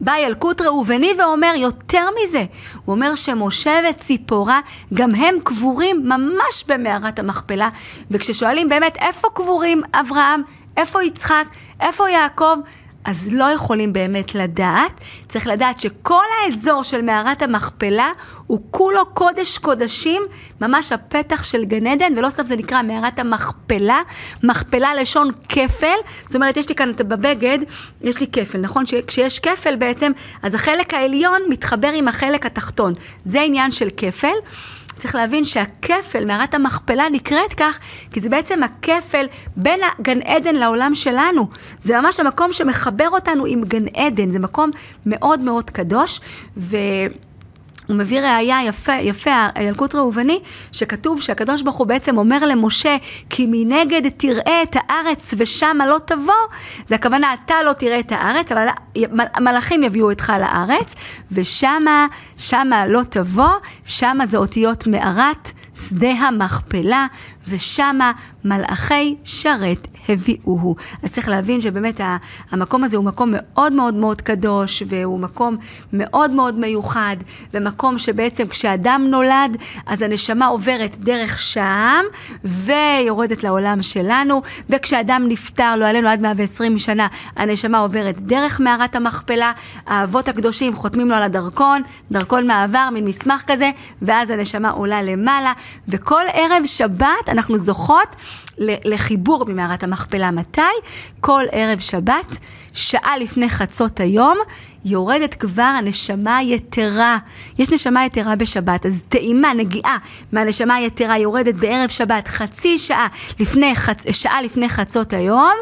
בא 0.00 0.12
ילקוט 0.18 0.60
ראובני 0.60 1.12
ואומר 1.18 1.52
יותר 1.56 2.06
מזה, 2.22 2.44
הוא 2.84 2.94
אומר 2.94 3.14
שמשה 3.14 3.80
וציפורה 3.90 4.60
גם 4.94 5.14
הם 5.14 5.34
קבורים 5.44 6.08
ממש 6.08 6.64
במערת 6.68 7.18
המכפלה, 7.18 7.68
וכששואלים 8.10 8.68
באמת 8.68 8.96
איפה 8.96 9.28
קבורים 9.34 9.82
אברהם, 9.94 10.42
איפה 10.76 11.04
יצחק, 11.04 11.44
איפה 11.80 12.10
יעקב, 12.10 12.56
אז 13.04 13.28
לא 13.32 13.44
יכולים 13.44 13.92
באמת 13.92 14.34
לדעת. 14.34 15.00
צריך 15.28 15.46
לדעת 15.46 15.80
שכל 15.80 16.24
האזור 16.44 16.82
של 16.82 17.02
מערת 17.02 17.42
המכפלה 17.42 18.12
הוא 18.46 18.60
כולו 18.70 19.06
קודש 19.06 19.58
קודשים, 19.58 20.22
ממש 20.60 20.92
הפתח 20.92 21.44
של 21.44 21.64
גן 21.64 21.86
עדן, 21.86 22.18
ולא 22.18 22.30
סתם 22.30 22.44
זה 22.44 22.56
נקרא 22.56 22.82
מערת 22.82 23.18
המכפלה, 23.18 24.00
מכפלה 24.42 24.94
לשון 24.94 25.30
כפל, 25.48 25.96
זאת 26.26 26.34
אומרת, 26.34 26.56
יש 26.56 26.68
לי 26.68 26.74
כאן 26.74 26.92
בבגד, 26.96 27.58
יש 28.02 28.20
לי 28.20 28.26
כפל, 28.26 28.58
נכון? 28.58 28.84
כשיש 29.06 29.38
כפל 29.38 29.76
בעצם, 29.76 30.12
אז 30.42 30.54
החלק 30.54 30.94
העליון 30.94 31.40
מתחבר 31.48 31.90
עם 31.94 32.08
החלק 32.08 32.46
התחתון. 32.46 32.94
זה 33.24 33.40
עניין 33.40 33.72
של 33.72 33.88
כפל. 33.96 34.28
צריך 34.96 35.14
להבין 35.14 35.44
שהכפל, 35.44 36.24
מערת 36.24 36.54
המכפלה, 36.54 37.04
נקראת 37.12 37.54
כך, 37.56 37.78
כי 38.12 38.20
זה 38.20 38.28
בעצם 38.28 38.62
הכפל 38.62 39.26
בין 39.56 39.80
הגן 39.98 40.22
עדן 40.22 40.54
לעולם 40.54 40.94
שלנו. 40.94 41.48
זה 41.82 42.00
ממש 42.00 42.20
המקום 42.20 42.52
שמחבר 42.52 43.08
אותנו 43.08 43.46
עם 43.46 43.64
גן 43.64 43.84
עדן, 43.96 44.30
זה 44.30 44.38
מקום 44.38 44.70
מאוד 45.06 45.40
מאוד 45.40 45.70
קדוש, 45.70 46.20
ו... 46.56 46.76
הוא 47.86 47.96
מביא 47.96 48.20
ראייה 48.20 48.58
יפה, 48.64 48.92
יפה, 48.92 49.46
הילקוט 49.54 49.94
ראובני, 49.94 50.40
שכתוב 50.72 51.22
שהקדוש 51.22 51.62
ברוך 51.62 51.76
הוא 51.76 51.86
בעצם 51.86 52.16
אומר 52.18 52.46
למשה, 52.46 52.96
כי 53.30 53.46
מנגד 53.50 54.08
תראה 54.16 54.62
את 54.62 54.76
הארץ 54.76 55.34
ושמה 55.38 55.86
לא 55.86 55.98
תבוא, 56.04 56.34
זה 56.86 56.94
הכוונה, 56.94 57.34
אתה 57.34 57.54
לא 57.66 57.72
תראה 57.72 57.98
את 57.98 58.12
הארץ, 58.12 58.52
אבל 58.52 58.66
מלאכים 59.40 59.82
יביאו 59.82 60.10
אותך 60.10 60.32
לארץ, 60.40 60.94
ושמה, 61.32 62.06
שמה 62.38 62.86
לא 62.86 63.02
תבוא, 63.08 63.52
שמה 63.84 64.26
זה 64.26 64.36
אותיות 64.36 64.86
מערת, 64.86 65.52
שדה 65.88 66.10
המכפלה, 66.10 67.06
ושמה 67.48 68.12
מלאכי 68.44 69.16
שרת 69.24 69.88
הביאוהו. 70.08 70.76
אז 71.02 71.12
צריך 71.12 71.28
להבין 71.28 71.60
שבאמת 71.60 72.00
המקום 72.50 72.84
הזה 72.84 72.96
הוא 72.96 73.04
מקום 73.04 73.30
מאוד 73.32 73.72
מאוד 73.72 73.94
מאוד 73.94 74.20
קדוש, 74.20 74.82
והוא 74.86 75.18
מקום 75.18 75.56
מאוד 75.92 76.30
מאוד 76.30 76.58
מיוחד, 76.58 77.16
ומקום 77.54 77.98
שבעצם 77.98 78.46
כשאדם 78.46 79.06
נולד, 79.10 79.56
אז 79.86 80.02
הנשמה 80.02 80.46
עוברת 80.46 80.96
דרך 80.98 81.38
שם, 81.38 82.04
ויורדת 82.44 83.42
לעולם 83.42 83.82
שלנו, 83.82 84.42
וכשאדם 84.70 85.24
נפטר, 85.28 85.76
לא 85.76 85.86
עלינו 85.86 86.08
עד 86.08 86.20
120 86.20 86.78
שנה, 86.78 87.06
הנשמה 87.36 87.78
עוברת 87.78 88.20
דרך 88.20 88.60
מערת 88.60 88.96
המכפלה, 88.96 89.52
האבות 89.86 90.28
הקדושים 90.28 90.74
חותמים 90.74 91.08
לו 91.08 91.14
על 91.14 91.22
הדרכון, 91.22 91.82
דרכון 92.10 92.46
מעבר, 92.46 92.88
מין 92.92 93.04
מסמך 93.04 93.42
כזה, 93.46 93.70
ואז 94.02 94.30
הנשמה 94.30 94.70
עולה 94.70 95.02
למעלה, 95.02 95.52
וכל 95.88 96.22
ערב 96.32 96.66
שבת 96.66 97.28
אנחנו 97.28 97.58
זוכות 97.58 98.16
לחיבור 98.58 99.44
במערת 99.44 99.82
המכפלה. 99.82 100.30
מתי? 100.30 100.60
כל 101.20 101.44
ערב 101.52 101.78
שבת, 101.78 102.38
שעה 102.72 103.18
לפני 103.18 103.50
חצות 103.50 104.00
היום, 104.00 104.38
יורדת 104.84 105.34
כבר 105.34 105.62
הנשמה 105.62 106.36
היתרה. 106.36 107.18
יש 107.58 107.72
נשמה 107.72 108.06
יתרה 108.06 108.36
בשבת, 108.36 108.86
אז 108.86 109.04
טעימה, 109.08 109.54
נגיעה 109.54 109.98
מהנשמה 110.32 110.74
היתרה 110.74 111.18
יורדת 111.18 111.54
בערב 111.54 111.90
שבת 111.90 112.28
חצי 112.28 112.78
שעה 112.78 113.06
לפני, 113.40 113.74
חצ... 113.74 114.10
שעה 114.10 114.42
לפני 114.42 114.68
חצות 114.68 115.12
היום, 115.12 115.52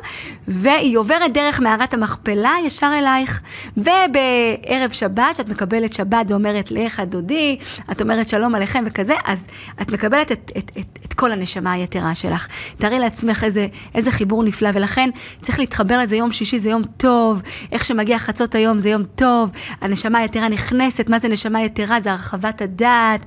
והיא 0.48 0.98
עוברת 0.98 1.32
דרך 1.32 1.60
מערת 1.60 1.94
המכפלה 1.94 2.52
ישר 2.66 2.92
אלייך. 2.98 3.40
ובערב 3.76 4.90
שבת, 4.90 5.36
שאת 5.36 5.48
מקבלת 5.48 5.94
שבת 5.94 6.26
ואומרת 6.28 6.70
לך 6.70 7.00
דודי, 7.00 7.58
את 7.90 8.02
אומרת 8.02 8.28
שלום 8.28 8.54
עליכם 8.54 8.84
וכזה, 8.86 9.14
אז 9.24 9.46
את 9.82 9.92
מקבלת 9.92 10.32
את, 10.32 10.52
את, 10.58 10.70
את, 10.78 10.98
את 11.04 11.14
כל 11.14 11.32
הנשמה 11.32 11.72
היתרה 11.72 12.14
שלך. 12.14 12.48
תארי 12.78 12.98
לעצמך 12.98 13.44
איזה, 13.44 13.66
איזה 13.94 14.10
חיבור 14.10 14.44
נפלא, 14.44 14.68
ולכן 14.74 15.10
צריך 15.40 15.58
להתחבר 15.58 15.98
לזה 15.98 16.16
יום 16.16 16.32
שישי, 16.32 16.58
זה 16.58 16.70
יום 16.70 16.82
טוב, 17.00 17.42
איך 17.72 17.84
שמגיע 17.84 18.18
חצות 18.18 18.54
היום 18.54 18.78
זה 18.78 18.88
יום 18.88 19.02
טוב, 19.14 19.50
הנשמה 19.80 20.18
היתרה 20.18 20.48
נכנסת, 20.48 21.08
מה 21.08 21.18
זה 21.18 21.28
נשמה 21.28 21.62
יתרה? 21.62 22.00
זה 22.00 22.10
הרחבת 22.10 22.62
הדעת. 22.62 23.26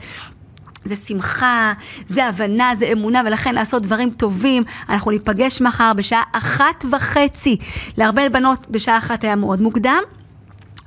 זה 0.85 0.95
שמחה, 0.95 1.73
זה 2.07 2.25
הבנה, 2.25 2.75
זה 2.75 2.85
אמונה, 2.91 3.21
ולכן 3.25 3.55
לעשות 3.55 3.81
דברים 3.81 4.09
טובים. 4.09 4.63
אנחנו 4.89 5.11
ניפגש 5.11 5.61
מחר 5.61 5.91
בשעה 5.93 6.23
אחת 6.31 6.85
וחצי. 6.91 7.57
להרבה 7.97 8.29
בנות 8.29 8.67
בשעה 8.69 8.97
אחת 8.97 9.23
היה 9.23 9.35
מאוד 9.35 9.61
מוקדם. 9.61 10.01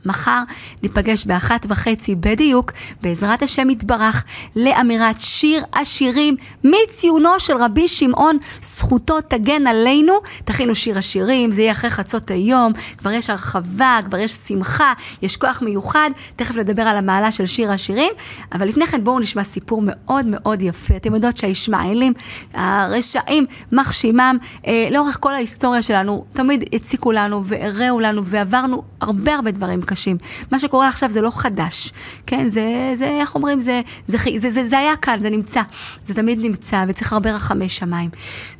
מחר 0.06 0.42
ניפגש 0.82 1.26
באחת 1.26 1.66
וחצי 1.68 2.14
בדיוק, 2.14 2.72
בעזרת 3.02 3.42
השם 3.42 3.70
יתברך, 3.70 4.24
לאמירת 4.56 5.20
שיר 5.20 5.64
השירים 5.72 6.36
מציונו 6.64 7.40
של 7.40 7.56
רבי 7.56 7.88
שמעון, 7.88 8.38
זכותו 8.62 9.20
תגן 9.20 9.66
עלינו. 9.66 10.12
תכינו 10.44 10.74
שיר 10.74 10.98
השירים, 10.98 11.52
זה 11.52 11.60
יהיה 11.60 11.72
אחרי 11.72 11.90
חצות 11.90 12.30
היום, 12.30 12.72
כבר 12.98 13.10
יש 13.10 13.30
הרחבה, 13.30 13.98
כבר 14.04 14.18
יש 14.18 14.32
שמחה, 14.32 14.92
יש 15.22 15.36
כוח 15.36 15.62
מיוחד, 15.62 16.10
תכף 16.36 16.56
נדבר 16.56 16.82
על 16.82 16.96
המעלה 16.96 17.32
של 17.32 17.46
שיר 17.46 17.72
השירים, 17.72 18.12
אבל 18.52 18.68
לפני 18.68 18.86
כן 18.86 19.04
בואו 19.04 19.18
נשמע 19.18 19.44
סיפור 19.44 19.82
מאוד 19.84 20.26
מאוד 20.26 20.62
יפה. 20.62 20.96
אתם 20.96 21.14
יודעות 21.14 21.36
שהישמעאלים, 21.38 22.12
הרשעים, 22.54 23.46
מחשימם, 23.72 24.36
אה, 24.66 24.88
לאורך 24.90 25.16
כל 25.20 25.34
ההיסטוריה 25.34 25.82
שלנו, 25.82 26.24
תמיד 26.32 26.64
הציקו 26.72 27.12
לנו 27.12 27.44
והראו 27.44 28.00
לנו 28.00 28.24
ועברנו 28.24 28.82
הרבה 29.00 29.34
הרבה 29.34 29.50
דברים 29.50 29.82
קשים. 29.82 29.95
קשים. 29.96 30.16
מה 30.52 30.58
שקורה 30.58 30.88
עכשיו 30.88 31.10
זה 31.10 31.20
לא 31.20 31.30
חדש, 31.30 31.92
כן? 32.26 32.48
זה, 32.48 32.92
זה 32.94 33.06
איך 33.20 33.34
אומרים, 33.34 33.60
זה, 33.60 33.80
זה, 34.08 34.18
זה, 34.36 34.50
זה, 34.50 34.64
זה, 34.64 34.78
היה 34.78 34.96
כאן, 34.96 35.20
זה 35.20 35.30
נמצא. 35.30 35.62
זה 36.06 36.14
תמיד 36.14 36.38
נמצא, 36.40 36.84
וצריך 36.88 37.12
הרבה 37.12 37.34
רחמי 37.34 37.68
שמיים. 37.68 38.10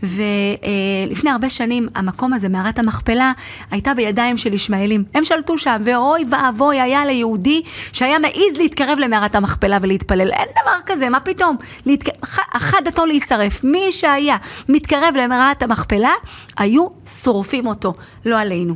ולפני 0.03 1.31
הרבה 1.31 1.51
שנים, 1.51 1.89
המקום 1.95 2.33
הזה, 2.33 2.49
מערת 2.49 2.79
המכפלה, 2.79 3.33
הייתה 3.71 3.95
בידיים 3.95 4.37
של 4.37 4.55
ישמעאלים. 4.55 5.05
הם 5.15 5.25
שלטו 5.25 5.59
שם, 5.59 5.83
ואוי 5.85 6.25
ואבוי 6.31 6.81
היה 6.81 7.05
ליהודי 7.05 7.63
שהיה 7.93 8.19
מעז 8.19 8.57
להתקרב 8.59 8.99
למערת 8.99 9.35
המכפלה 9.35 9.79
ולהתפלל. 9.83 10.31
אין 10.33 10.49
דבר 10.63 10.77
כזה, 10.87 11.09
מה 11.11 11.21
פתאום? 11.21 11.57
להתק... 11.87 12.09
אחת 12.53 12.79
דתו 12.85 13.07
להישרף. 13.07 13.65
מי 13.65 13.93
שהיה 13.93 14.37
מתקרב 14.69 15.15
למערת 15.17 15.63
המכפלה, 15.63 16.13
היו 16.57 16.87
שורפים 17.23 17.67
אותו, 17.67 17.95
לא 18.25 18.39
עלינו. 18.41 18.75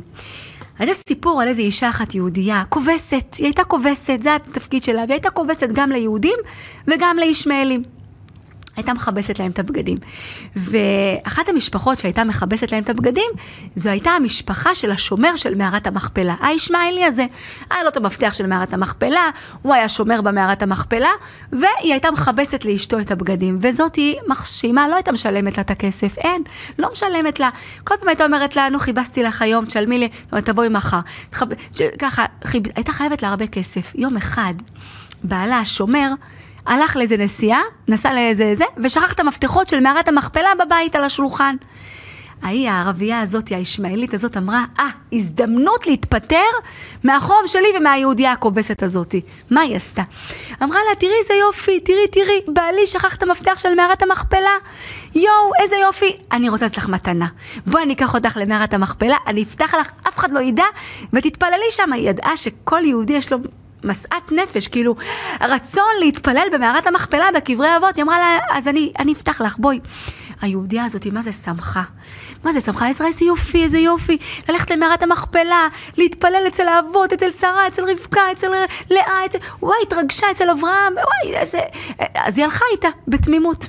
אז 0.81 0.87
יש 0.87 0.97
סיפור 1.07 1.41
על 1.41 1.47
איזו 1.47 1.61
אישה 1.61 1.89
אחת 1.89 2.15
יהודייה, 2.15 2.63
כובסת, 2.69 3.35
היא 3.37 3.45
הייתה 3.45 3.63
כובסת, 3.63 4.19
זה 4.21 4.35
התפקיד 4.35 4.83
שלה, 4.83 4.97
והיא 5.01 5.11
הייתה 5.11 5.29
כובסת 5.29 5.69
גם 5.73 5.91
ליהודים 5.91 6.37
וגם 6.87 7.17
לישמעאלים. 7.19 8.00
הייתה 8.75 8.93
מכבסת 8.93 9.39
להם 9.39 9.51
את 9.51 9.59
הבגדים. 9.59 9.97
ואחת 10.55 11.49
המשפחות 11.49 11.99
שהייתה 11.99 12.23
מכבסת 12.23 12.71
להם 12.71 12.83
את 12.83 12.89
הבגדים, 12.89 13.31
זו 13.75 13.89
הייתה 13.89 14.09
המשפחה 14.09 14.75
של 14.75 14.91
השומר 14.91 15.35
של 15.35 15.55
מערת 15.55 15.87
המכפלה, 15.87 16.35
הישמעאלי 16.41 17.05
הזה. 17.05 17.25
היה 17.69 17.83
לו 17.83 17.89
את 17.89 17.97
המפתח 17.97 18.33
של 18.33 18.47
מערת 18.47 18.73
המכפלה, 18.73 19.29
הוא 19.61 19.73
היה 19.73 19.89
שומר 19.89 20.21
במערת 20.21 20.63
המכפלה, 20.63 21.09
והיא 21.51 21.91
הייתה 21.91 22.11
מכבסת 22.11 22.65
לאשתו 22.65 22.99
את 22.99 23.11
הבגדים. 23.11 23.57
וזאת 23.61 23.95
היא 23.95 24.15
מחשימה, 24.27 24.87
לא 24.87 24.95
הייתה 24.95 25.11
משלמת 25.11 25.57
לה 25.57 25.63
את 25.63 25.71
הכסף, 25.71 26.17
אין, 26.17 26.43
לא 26.79 26.89
משלמת 26.91 27.39
לה. 27.39 27.49
כל 27.83 27.95
פעם 27.99 28.07
הייתה 28.07 28.25
אומרת 28.25 28.55
לה, 28.55 28.69
נו, 28.69 28.79
כיבסתי 28.79 29.23
לך 29.23 29.41
היום, 29.41 29.65
תשלמי 29.65 29.99
לי, 29.99 30.09
תבואי 30.41 30.69
מחר. 30.69 30.99
ככה, 31.99 32.25
חיב... 32.43 32.63
הייתה 32.75 32.91
חייבת 32.91 33.21
לה 33.21 33.29
הרבה 33.29 33.47
כסף. 33.47 33.91
יום 33.95 34.17
אחד, 34.17 34.53
בעלה 35.23 35.59
השומר, 35.59 36.13
הלך 36.65 36.95
לאיזה 36.95 37.17
נסיעה, 37.17 37.61
נסע 37.87 38.13
לאיזה 38.13 38.55
זה, 38.55 38.65
ושכח 38.83 39.13
את 39.13 39.19
המפתחות 39.19 39.69
של 39.69 39.79
מערת 39.79 40.07
המכפלה 40.07 40.49
בבית 40.65 40.95
על 40.95 41.03
השולחן. 41.03 41.55
ההיא, 42.43 42.69
הערבייה 42.69 43.19
הזאת, 43.19 43.47
הישמעאלית 43.49 44.13
הזאת, 44.13 44.37
אמרה, 44.37 44.65
אה, 44.79 44.87
ah, 44.89 45.15
הזדמנות 45.15 45.87
להתפטר 45.87 46.49
מהחוב 47.03 47.37
שלי 47.45 47.67
ומהיהודייה 47.77 48.31
הכובסת 48.31 48.83
הזאת. 48.83 49.15
מה 49.51 49.61
היא 49.61 49.75
עשתה? 49.75 50.01
אמרה 50.63 50.79
לה, 50.89 50.95
תראי 50.95 51.13
איזה 51.21 51.33
יופי, 51.33 51.79
תראי, 51.79 52.07
תראי, 52.11 52.39
בעלי 52.47 52.87
שכח 52.87 53.15
את 53.15 53.23
המפתח 53.23 53.57
של 53.57 53.75
מערת 53.75 54.03
המכפלה. 54.03 54.57
יואו, 55.15 55.51
איזה 55.61 55.75
יופי. 55.75 56.17
אני 56.31 56.49
רוצה 56.49 56.65
לתת 56.65 56.77
לך 56.77 56.89
מתנה. 56.89 57.27
בואי 57.67 57.83
אני 57.83 57.93
אקח 57.93 58.13
אותך 58.13 58.37
למערת 58.37 58.73
המכפלה, 58.73 59.17
אני 59.27 59.43
אפתח 59.43 59.73
לך, 59.73 59.91
אף 60.07 60.17
אחד 60.17 60.31
לא 60.31 60.39
ידע, 60.39 60.65
ותתפללי 61.13 61.71
שם. 61.71 61.93
היא 61.93 62.09
ידעה 62.09 62.37
שכל 62.37 62.81
יהודי 62.85 63.13
יש 63.13 63.31
לו 63.31 63.37
משאת 63.83 64.31
נפש, 64.31 64.67
כאילו, 64.67 64.95
רצון 65.41 65.91
להתפלל 65.99 66.47
במערת 66.51 66.87
המכפלה 66.87 67.25
בקברי 67.35 67.77
אבות, 67.77 67.95
היא 67.95 68.03
אמרה 68.03 68.19
לה, 68.19 68.57
אז 68.57 68.67
אני, 68.67 68.93
אני 68.99 69.13
אפתח 69.13 69.41
לך, 69.41 69.57
בואי. 69.57 69.79
היהודייה 70.41 70.85
הזאת, 70.85 71.05
מה 71.05 71.21
זה 71.21 71.31
שמחה? 71.31 71.83
מה 72.43 72.53
זה 72.53 72.61
שמחה? 72.61 72.87
עזרא, 72.87 73.07
איזה 73.07 73.25
יופי, 73.25 73.63
איזה 73.63 73.77
יופי. 73.77 74.17
ללכת 74.49 74.71
למערת 74.71 75.03
המכפלה, 75.03 75.67
להתפלל 75.97 76.43
אצל 76.47 76.67
האבות, 76.67 77.13
אצל 77.13 77.31
שרה, 77.31 77.67
אצל 77.67 77.83
רבקה, 77.91 78.21
אצל 78.31 78.47
לאה, 78.89 79.25
אצל... 79.25 79.37
וואי, 79.61 79.77
התרגשה 79.87 80.31
אצל 80.31 80.49
אברהם, 80.49 80.93
וואי, 80.93 81.37
איזה... 81.37 81.59
אז 82.15 82.37
היא 82.37 82.45
הלכה 82.45 82.65
איתה, 82.71 82.87
בתמימות. 83.07 83.67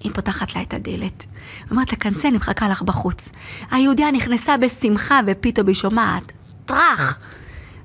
היא 0.00 0.12
פותחת 0.14 0.56
לה 0.56 0.62
את 0.62 0.74
הדלת. 0.74 1.26
אומרת 1.70 1.92
לה, 1.92 1.98
כנסי, 1.98 2.28
אני 2.28 2.36
מחכה 2.36 2.68
לך 2.68 2.82
בחוץ. 2.82 3.28
היהודיה 3.70 4.10
נכנסה 4.10 4.56
בשמחה, 4.56 5.20
ופתאום 5.26 5.66
היא 5.66 5.74
שומעת, 5.74 6.32
טראח! 6.66 7.18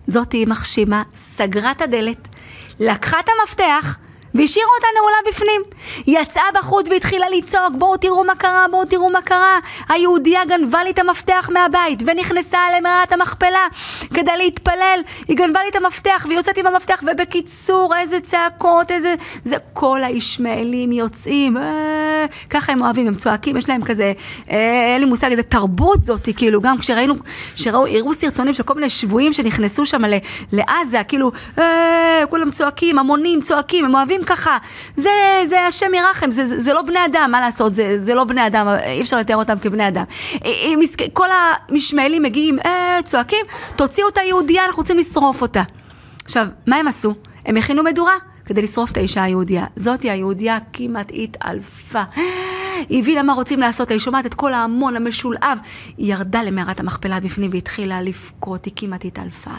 זאתי 0.07 0.45
מחשימה, 0.45 1.03
סגרה 1.15 1.71
את 1.71 1.81
הדלת, 1.81 2.27
לקחה 2.79 3.19
את 3.19 3.29
המפתח, 3.29 3.97
והשאירה 4.35 4.67
אותה 4.75 4.87
נעולה 4.99 5.17
בפנים. 5.27 5.61
היא 6.05 6.19
יצאה 6.19 6.43
בחוץ 6.53 6.89
והתחילה 6.89 7.25
לצעוק, 7.29 7.73
בואו 7.77 7.97
תראו 7.97 8.23
מה 8.23 8.35
קרה, 8.35 8.65
בואו 8.71 8.85
תראו 8.85 9.09
מה 9.09 9.21
קרה. 9.21 9.59
היהודייה 9.89 10.45
גנבה 10.45 10.83
לי 10.83 10.89
את 10.89 10.99
המפתח 10.99 11.49
מהבית, 11.53 11.99
ונכנסה 12.05 12.59
למערת 12.77 13.13
המכפלה 13.13 13.67
כדי 14.13 14.37
להתפלל. 14.37 14.99
היא 15.27 15.37
גנבה 15.37 15.63
לי 15.63 15.69
את 15.69 15.75
המפתח, 15.75 16.25
והיא 16.27 16.37
יוצאת 16.37 16.57
עם 16.57 16.67
המפתח, 16.67 17.03
ובקיצור, 17.11 17.93
איזה 17.99 18.19
צעקות, 18.19 18.91
איזה... 18.91 19.15
זה 19.45 19.55
כל 19.73 20.03
הישמעאלים 20.03 20.91
יוצאים, 20.91 21.57
אה, 21.57 22.25
ככה 22.49 22.71
הם 22.71 22.81
אוהבים, 22.81 23.07
הם 23.07 23.15
צועקים, 23.15 23.57
יש 23.57 23.69
להם 23.69 23.81
כזה, 23.81 24.13
אה, 24.49 24.93
אין 24.93 25.01
לי 25.01 25.05
מושג, 25.05 25.31
איזה 25.31 25.43
תרבות 25.43 26.03
זאת, 26.03 26.29
כאילו, 26.35 26.61
גם 26.61 26.77
כשראינו, 26.77 27.15
כשראו, 27.55 28.13
סרטונים 28.13 28.53
של 28.53 28.63
כל 28.63 28.73
מיני 28.73 28.89
שבויים 28.89 29.33
שנכנסו 29.33 29.85
שם 29.85 30.01
לעזה, 30.51 31.01
כאילו, 31.07 31.31
אה, 31.57 32.23
כולם 32.29 32.51
צועקים, 32.51 32.99
המונים 32.99 33.41
צועקים, 33.41 33.85
הם 33.85 33.95
אוהבים 33.95 34.22
ככה, 34.23 34.57
זה, 34.95 35.09
זה 35.49 35.65
השם 35.65 35.93
ירחם, 35.93 36.31
זה, 36.31 36.47
זה, 36.47 36.61
זה 36.61 36.73
לא 36.73 36.81
בני 36.81 37.05
אדם, 37.05 37.29
מה 37.31 37.41
לעשות, 37.41 37.75
זה, 37.75 37.97
זה 37.99 38.15
לא 38.15 38.23
בני 38.23 38.47
אדם, 38.47 38.67
אי 38.67 39.01
אפשר 39.01 39.17
לתאר 39.17 39.35
אותם 39.35 39.59
כבני 39.59 39.87
אדם. 39.87 40.03
כל 41.13 41.27
המשמעאלים 41.31 42.21
מגיעים, 42.23 42.59
אה, 42.59 42.99
צועקים, 43.03 43.45
תוציאו 43.75 44.07
את 44.07 44.17
היהודייה, 44.17 44.65
אנחנו 44.65 44.81
רוצים 44.81 44.97
לשרוף 44.97 45.41
אותה. 45.41 45.63
עכשיו, 46.25 46.47
מה 46.67 46.75
הם 46.75 46.87
עשו? 46.87 47.13
הם 47.45 47.57
הכינו 47.57 47.83
מדורה 47.83 48.13
כדי 48.45 48.61
לשרוף 48.61 48.91
את 48.91 48.97
האישה 48.97 49.23
היהודייה. 49.23 49.65
זאתי 49.75 50.09
היהודייה 50.09 50.57
כמעט 50.73 51.11
התעלפה. 51.15 52.03
היא 52.89 53.01
הבינה 53.01 53.23
מה 53.23 53.33
רוצים 53.33 53.59
לעשות, 53.59 53.91
היא 53.91 53.99
שומעת 53.99 54.25
את 54.25 54.33
כל 54.33 54.53
ההמון 54.53 54.95
המשולהב. 54.95 55.57
היא 55.97 56.13
ירדה 56.13 56.43
למערת 56.43 56.79
המכפלה 56.79 57.19
בפנים 57.19 57.51
והתחילה 57.53 58.01
לבכות, 58.01 58.65
היא 58.65 58.73
כמעט 58.75 59.05
התעלפה. 59.05 59.51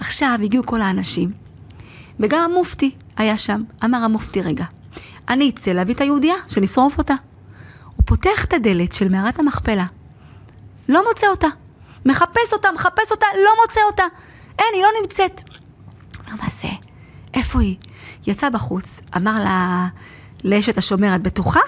עכשיו 0.00 0.38
הגיעו 0.42 0.66
כל 0.66 0.80
האנשים, 0.80 1.30
וגם 2.20 2.50
המופתי 2.50 2.94
היה 3.16 3.38
שם. 3.38 3.62
אמר 3.84 3.98
המופתי, 3.98 4.40
רגע, 4.40 4.64
אני 5.28 5.50
אצא 5.50 5.70
להביא 5.70 5.94
את 5.94 6.00
היהודייה, 6.00 6.34
שנשרוף 6.48 6.98
אותה. 6.98 7.14
הוא 7.96 8.04
פותח 8.06 8.44
את 8.44 8.52
הדלת 8.52 8.92
של 8.92 9.08
מערת 9.08 9.38
המכפלה, 9.38 9.84
לא 10.88 11.04
מוצא 11.08 11.26
אותה. 11.26 11.48
מחפש 12.06 12.52
אותה, 12.52 12.68
מחפש 12.74 13.10
אותה, 13.10 13.26
לא 13.44 13.50
מוצא 13.62 13.80
אותה. 13.90 14.02
אין, 14.58 14.66
היא 14.74 14.82
לא 14.82 14.88
נמצאת. 15.02 15.42
אומר, 16.18 16.42
מה 16.42 16.48
זה? 16.50 16.68
איפה 17.34 17.60
היא? 17.60 17.76
יצא 18.26 18.48
בחוץ, 18.48 19.00
אמר 19.16 19.44
לה, 19.44 19.88
לאשת 20.44 20.78
השומר, 20.78 21.14
את 21.14 21.22
בטוחה? 21.22 21.60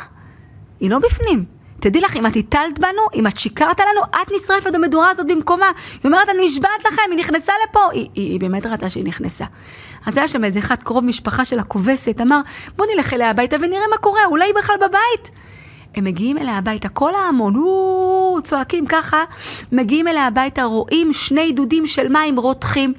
היא 0.81 0.91
לא 0.91 0.99
בפנים. 0.99 1.45
תדעי 1.83 2.01
לך, 2.03 2.17
אם 2.17 2.27
את 2.27 2.37
הטלת 2.37 2.79
בנו, 2.79 3.03
אם 3.15 3.27
את 3.27 3.39
שיקרת 3.39 3.81
לנו, 3.81 4.01
את 4.23 4.33
נשרפת 4.37 4.73
במדורה 4.73 5.11
הזאת 5.11 5.27
במקומה. 5.27 5.67
היא 5.67 6.01
אומרת, 6.05 6.29
אני 6.29 6.47
נשבעת 6.47 6.85
לכם, 6.93 7.03
היא 7.11 7.19
נכנסה 7.19 7.53
לפה. 7.69 7.81
היא, 7.93 8.09
היא, 8.15 8.31
היא 8.31 8.41
באמת 8.41 8.67
ראתה 8.67 8.91
שהיא 8.91 9.05
נכנסה. 9.05 9.45
אז 10.07 10.17
היה 10.17 10.29
שם 10.29 10.45
איזה 10.45 10.59
אחד 10.59 10.83
קרוב 10.83 11.05
משפחה 11.05 11.45
של 11.45 11.59
הכובסת, 11.59 12.21
אמר, 12.21 12.41
בוא 12.77 12.87
נלך 12.95 13.13
אליה 13.15 13.31
הביתה 13.31 13.57
ונראה 13.61 13.89
מה 13.91 13.97
קורה, 13.97 14.25
אולי 14.25 14.45
היא 14.45 14.55
בכלל 14.55 14.77
בבית. 14.77 15.31
הם 15.95 16.05
מגיעים 16.05 16.39
אליה 16.39 16.59
הביתה, 16.59 16.89
כל 16.89 17.15
ההמון, 17.15 17.55
צועקים 18.43 18.87
ככה, 18.87 19.25
מגיעים 19.73 20.09
אליה 20.09 20.27
הביתה, 20.27 20.65
רואים 20.65 21.13
שני 21.13 21.53
דודים 21.53 21.87
של 21.87 22.09
מים 22.09 22.39
רותחים, 22.39 22.93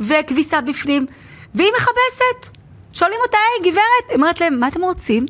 וכביסה 0.00 0.60
בפנים, 0.60 1.06
והיא 1.54 1.70
מכבסת. 1.76 2.56
שואלים 2.92 3.18
אותה, 3.26 3.36
היי, 3.36 3.72
גברת, 3.72 4.08
היא 4.08 4.16
אומרת 4.16 4.40
להם, 4.40 4.60
מה 4.60 4.68
אתם 4.68 4.82
רוצים? 4.82 5.26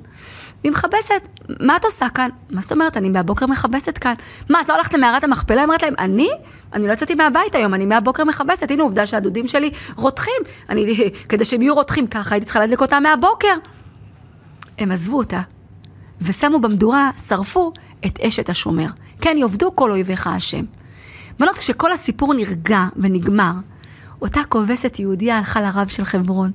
והיא 0.63 0.73
מכבסת. 0.73 1.38
מה 1.61 1.77
את 1.77 1.85
עושה 1.85 2.09
כאן? 2.09 2.29
מה 2.51 2.63
זאת 2.63 2.73
אומרת? 2.73 2.97
אני 2.97 3.09
מהבוקר 3.09 3.47
מכבסת 3.47 3.99
כאן. 3.99 4.15
מה, 4.51 4.61
את 4.61 4.69
לא 4.69 4.75
הלכת 4.75 4.95
למערת 4.95 5.25
המכפלה? 5.25 5.57
היא 5.57 5.65
אומרת 5.65 5.83
להם, 5.83 5.95
אני? 5.99 6.29
אני 6.73 6.87
לא 6.87 6.93
יצאתי 6.93 7.15
מהבית 7.15 7.55
היום, 7.55 7.75
אני 7.75 7.87
מהבוקר 7.87 8.25
מכבסת. 8.25 8.71
הנה 8.71 8.83
עובדה 8.83 9.07
שהדודים 9.07 9.49
שלי 9.49 9.71
רותחים. 9.97 10.43
אני, 10.69 10.97
כדי 11.29 11.45
שהם 11.45 11.63
יהיו 11.63 11.75
רותחים 11.75 12.07
ככה, 12.07 12.35
הייתי 12.35 12.45
צריכה 12.45 12.61
להדליק 12.61 12.81
אותם 12.81 13.03
מהבוקר. 13.03 13.55
הם 14.79 14.93
עזבו 14.93 15.19
אותה, 15.19 15.41
ושמו 16.21 16.61
במדורה, 16.61 17.11
שרפו 17.27 17.73
את 18.07 18.21
אשת 18.21 18.49
השומר. 18.49 18.87
כן, 19.21 19.37
יאבדו 19.39 19.77
כל 19.77 19.91
אויביך 19.91 20.27
השם. 20.27 20.65
בנות, 21.39 21.59
כשכל 21.59 21.93
הסיפור 21.93 22.35
נרגע 22.35 22.85
ונגמר, 22.97 23.53
אותה 24.23 24.41
כובסת 24.49 24.99
יהודיה 24.99 25.39
הלכה 25.39 25.61
לרב 25.61 25.89
של 25.89 26.05
חברון. 26.05 26.51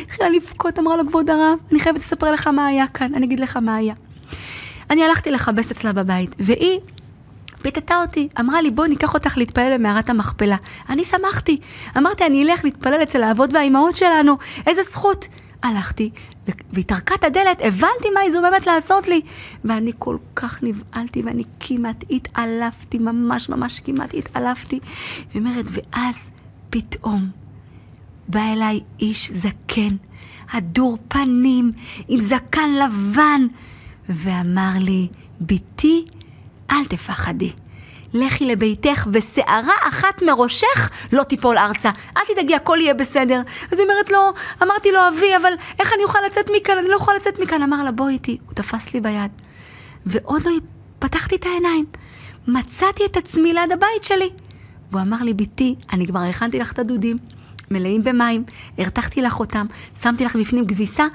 התחילה 0.00 0.28
לבכות, 0.30 0.78
אמרה 0.78 0.96
לו, 0.96 1.08
כבוד 1.08 1.30
הרב, 1.30 1.58
אני 1.72 1.80
חייבת 1.80 2.00
לספר 2.00 2.32
לך 2.32 2.46
מה 2.46 2.66
היה 2.66 2.86
כאן, 2.86 3.14
אני 3.14 3.26
אגיד 3.26 3.40
לך 3.40 3.56
מה 3.56 3.74
היה. 3.74 3.94
אני 4.90 5.04
הלכתי 5.04 5.30
לכבס 5.30 5.70
אצלה 5.70 5.92
בבית, 5.92 6.34
והיא 6.38 6.80
פיתתה 7.62 7.96
אותי, 8.02 8.28
אמרה 8.40 8.62
לי, 8.62 8.70
בואי 8.70 8.88
ניקח 8.88 9.14
אותך 9.14 9.38
להתפלל 9.38 9.74
במערת 9.78 10.10
המכפלה. 10.10 10.56
אני 10.88 11.04
שמחתי. 11.04 11.60
אמרתי, 11.96 12.26
אני 12.26 12.42
אלך 12.44 12.64
להתפלל 12.64 13.02
אצל 13.02 13.22
האבות 13.22 13.52
והאימהות 13.52 13.96
שלנו, 13.96 14.36
איזה 14.66 14.82
זכות. 14.82 15.28
הלכתי, 15.62 16.10
והיא 16.72 16.84
טרקה 16.84 17.14
את 17.14 17.24
הדלת, 17.24 17.60
הבנתי 17.60 18.10
מה 18.14 18.20
היא 18.20 18.32
זוממת 18.32 18.66
לעשות 18.66 19.08
לי. 19.08 19.20
ואני 19.64 19.92
כל 19.98 20.16
כך 20.36 20.62
נבהלתי, 20.62 21.22
ואני 21.22 21.42
כמעט 21.60 22.04
התעלפתי, 22.10 22.98
ממש 22.98 23.48
ממש 23.48 23.80
כמעט 23.80 24.14
התעלפתי. 24.14 24.80
היא 25.34 25.42
אומרת, 25.42 25.64
ואז 25.68 26.30
פתאום 26.70 27.28
בא 28.28 28.52
אליי 28.52 28.80
איש 29.00 29.30
זקן, 29.30 29.96
הדור 30.52 30.98
פנים, 31.08 31.72
עם 32.08 32.20
זקן 32.20 32.70
לבן, 32.70 33.46
ואמר 34.08 34.70
לי, 34.80 35.08
בתי, 35.40 36.04
אל 36.70 36.84
תפחדי. 36.84 37.52
לכי 38.14 38.46
לביתך 38.46 39.08
ושערה 39.12 39.74
אחת 39.88 40.22
מראשך 40.22 40.90
לא 41.12 41.22
תיפול 41.22 41.58
ארצה. 41.58 41.90
אל 42.16 42.22
תדאגי, 42.32 42.54
הכל 42.54 42.78
יהיה 42.80 42.94
בסדר. 42.94 43.42
אז 43.72 43.78
היא 43.78 43.88
אומרת 43.88 44.10
לו, 44.10 44.18
אמרתי 44.62 44.92
לו, 44.92 45.00
אבי, 45.08 45.36
אבל 45.36 45.52
איך 45.78 45.92
אני 45.94 46.04
אוכל 46.04 46.18
לצאת 46.26 46.50
מכאן? 46.56 46.78
אני 46.78 46.88
לא 46.88 46.96
יכולה 46.96 47.16
לצאת 47.16 47.38
מכאן. 47.38 47.62
אמר 47.62 47.84
לה, 47.84 47.90
בואי 47.90 48.12
איתי. 48.12 48.38
הוא 48.46 48.54
תפס 48.54 48.94
לי 48.94 49.00
ביד. 49.00 49.30
ועוד 50.06 50.42
לא 50.44 50.50
פתחתי 50.98 51.36
את 51.36 51.46
העיניים. 51.46 51.84
מצאתי 52.48 53.04
את 53.04 53.16
עצמי 53.16 53.52
ליד 53.52 53.72
הבית 53.72 54.04
שלי. 54.04 54.30
והוא 54.92 55.02
אמר 55.02 55.22
לי, 55.22 55.34
בתי, 55.34 55.74
אני 55.92 56.06
כבר 56.06 56.20
הכנתי 56.20 56.58
לך 56.58 56.72
את 56.72 56.78
הדודים. 56.78 57.16
מלאים 57.70 58.04
במים, 58.04 58.44
הרתחתי 58.78 59.22
לך 59.22 59.40
אותם, 59.40 59.66
שמתי 60.02 60.24
לך 60.24 60.36
בפנים 60.36 60.66
כביסה, 60.66 61.06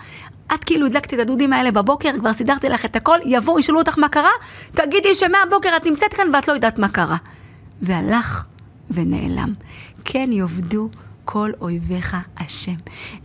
את 0.54 0.64
כאילו 0.64 0.86
הדלקת 0.86 1.14
את 1.14 1.20
הדודים 1.20 1.54
האלה 1.54 1.72
בבוקר, 1.72 2.10
כבר 2.20 2.34
סידרתי 2.34 2.70
לך 2.70 2.86
את 2.86 2.96
הכל, 2.96 3.18
יבואו, 3.26 3.60
ישאלו 3.60 3.80
אותך 3.80 3.98
מה 3.98 4.10
קרה, 4.10 4.32
תגידי 4.74 5.16
שמהבוקר 5.16 5.78
את 5.78 5.86
נמצאת 5.86 6.14
כאן 6.14 6.36
ואת 6.36 6.48
לא 6.48 6.54
יודעת 6.54 6.80
מה 6.80 6.90
קרה. 6.90 7.18
והלך 7.82 8.46
ונעלם. 8.92 9.54
כן 10.06 10.30
יאבדו 10.32 10.90
כל 11.32 11.52
אויביך 11.62 12.18
השם. 12.38 12.76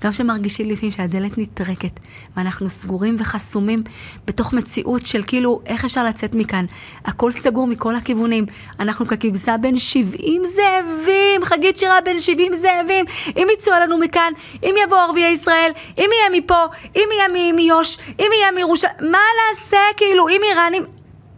גם 0.01 0.13
שמרגישים 0.13 0.71
לפעמים 0.71 0.93
שהדלת 0.93 1.39
נטרקת, 1.39 2.01
ואנחנו 2.37 2.71
סגורים 2.71 3.17
וחסומים 3.19 3.83
בתוך 4.27 4.53
מציאות 4.53 5.07
של 5.07 5.23
כאילו, 5.27 5.61
איך 5.67 5.85
אפשר 5.85 6.05
לצאת 6.05 6.35
מכאן? 6.35 6.65
הכל 7.05 7.33
סגור 7.33 7.67
מכל 7.67 7.95
הכיוונים. 7.97 8.47
אנחנו 8.81 9.07
ככבשה 9.07 9.57
בין 9.57 9.79
70 9.79 10.43
זאבים, 10.45 11.45
חגית 11.45 11.79
שירה 11.79 12.01
בין 12.01 12.21
70 12.21 12.53
זאבים. 12.57 13.05
אם 13.37 13.47
יצאו 13.55 13.73
עלינו 13.73 13.99
מכאן, 13.99 14.33
אם 14.63 14.75
יבואו 14.85 15.01
ערביי 15.01 15.33
ישראל, 15.33 15.71
אם 15.99 16.11
יהיה 16.13 16.41
מפה, 16.43 16.65
אם 16.97 17.09
יהיה 17.13 17.53
מיו"ש, 17.53 17.97
אם 18.21 18.31
יהיה 18.39 18.53
מירושלים, 18.55 18.95
מה 19.01 19.19
נעשה 19.39 19.79
כאילו, 19.97 20.29
אם 20.29 20.41
איראנים... 20.51 20.85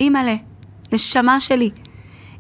אימא'לה, 0.01 0.35
נשמה 0.93 1.41
שלי, 1.41 1.71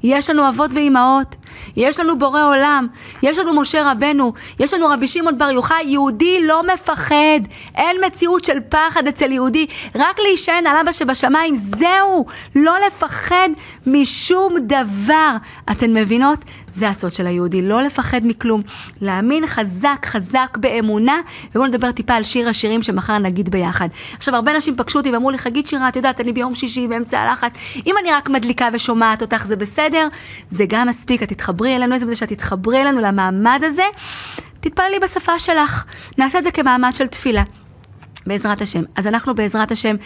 יש 0.06 0.30
לנו 0.30 0.48
אבות 0.48 0.70
ואימהות 0.74 1.36
יש 1.76 2.00
לנו 2.00 2.18
בורא 2.18 2.42
עולם, 2.42 2.86
יש 3.22 3.38
לנו 3.38 3.60
משה 3.60 3.92
רבנו, 3.92 4.32
יש 4.60 4.74
לנו 4.74 4.86
רבי 4.88 5.08
שמעון 5.08 5.38
בר 5.38 5.50
יוחאי, 5.50 5.84
יהודי 5.86 6.46
לא 6.46 6.62
מפחד, 6.74 7.40
אין 7.76 7.96
מציאות 8.06 8.44
של 8.44 8.58
פחד 8.68 9.08
אצל 9.08 9.32
יהודי, 9.32 9.66
רק 9.94 10.20
להישען 10.20 10.66
על 10.66 10.76
אבא 10.76 10.92
שבשמיים, 10.92 11.54
זהו, 11.54 12.26
לא 12.54 12.74
לפחד 12.86 13.48
משום 13.86 14.54
דבר. 14.60 15.36
אתן 15.70 15.94
מבינות? 15.94 16.38
זה 16.76 16.88
הסוד 16.88 17.14
של 17.14 17.26
היהודי, 17.26 17.62
לא 17.62 17.82
לפחד 17.82 18.20
מכלום, 18.24 18.62
להאמין 19.00 19.46
חזק 19.46 20.06
חזק 20.06 20.56
באמונה, 20.60 21.16
ובואו 21.50 21.66
נדבר 21.66 21.92
טיפה 21.92 22.14
על 22.14 22.22
שיר 22.22 22.48
השירים 22.48 22.82
שמחר 22.82 23.18
נגיד 23.18 23.48
ביחד. 23.48 23.88
עכשיו, 24.16 24.34
הרבה 24.34 24.54
אנשים 24.54 24.76
פגשו 24.76 24.98
אותי 24.98 25.12
ואמרו 25.12 25.30
לי, 25.30 25.38
חגית 25.38 25.68
שירה, 25.68 25.88
את 25.88 25.96
יודעת, 25.96 26.20
אני 26.20 26.32
ביום 26.32 26.54
שישי 26.54 26.88
באמצע 26.88 27.20
הלחץ, 27.20 27.52
אם 27.86 27.94
אני 28.02 28.12
רק 28.12 28.28
מדליקה 28.28 28.68
ושומעת 28.72 29.22
אותך 29.22 29.46
זה 29.46 29.56
בסדר, 29.56 30.08
זה 30.50 30.64
גם 30.68 30.88
מספיק, 30.88 31.22
את 31.22 31.28
תתחברי 31.28 31.76
אלינו, 31.76 31.94
איזה 31.94 32.06
בזה 32.06 32.16
שאת 32.16 32.28
תתחברי 32.28 32.82
אלינו 32.82 33.00
למעמד 33.00 33.60
הזה, 33.64 33.82
תתפללי 34.60 34.98
בשפה 34.98 35.38
שלך, 35.38 35.84
נעשה 36.18 36.38
את 36.38 36.44
זה 36.44 36.50
כמעמד 36.50 36.94
של 36.94 37.06
תפילה. 37.06 37.42
בעזרת 38.26 38.60
השם. 38.60 38.82
אז 38.96 39.06
אנחנו 39.06 39.34
בעזרת 39.34 39.72
השם, 39.72 39.96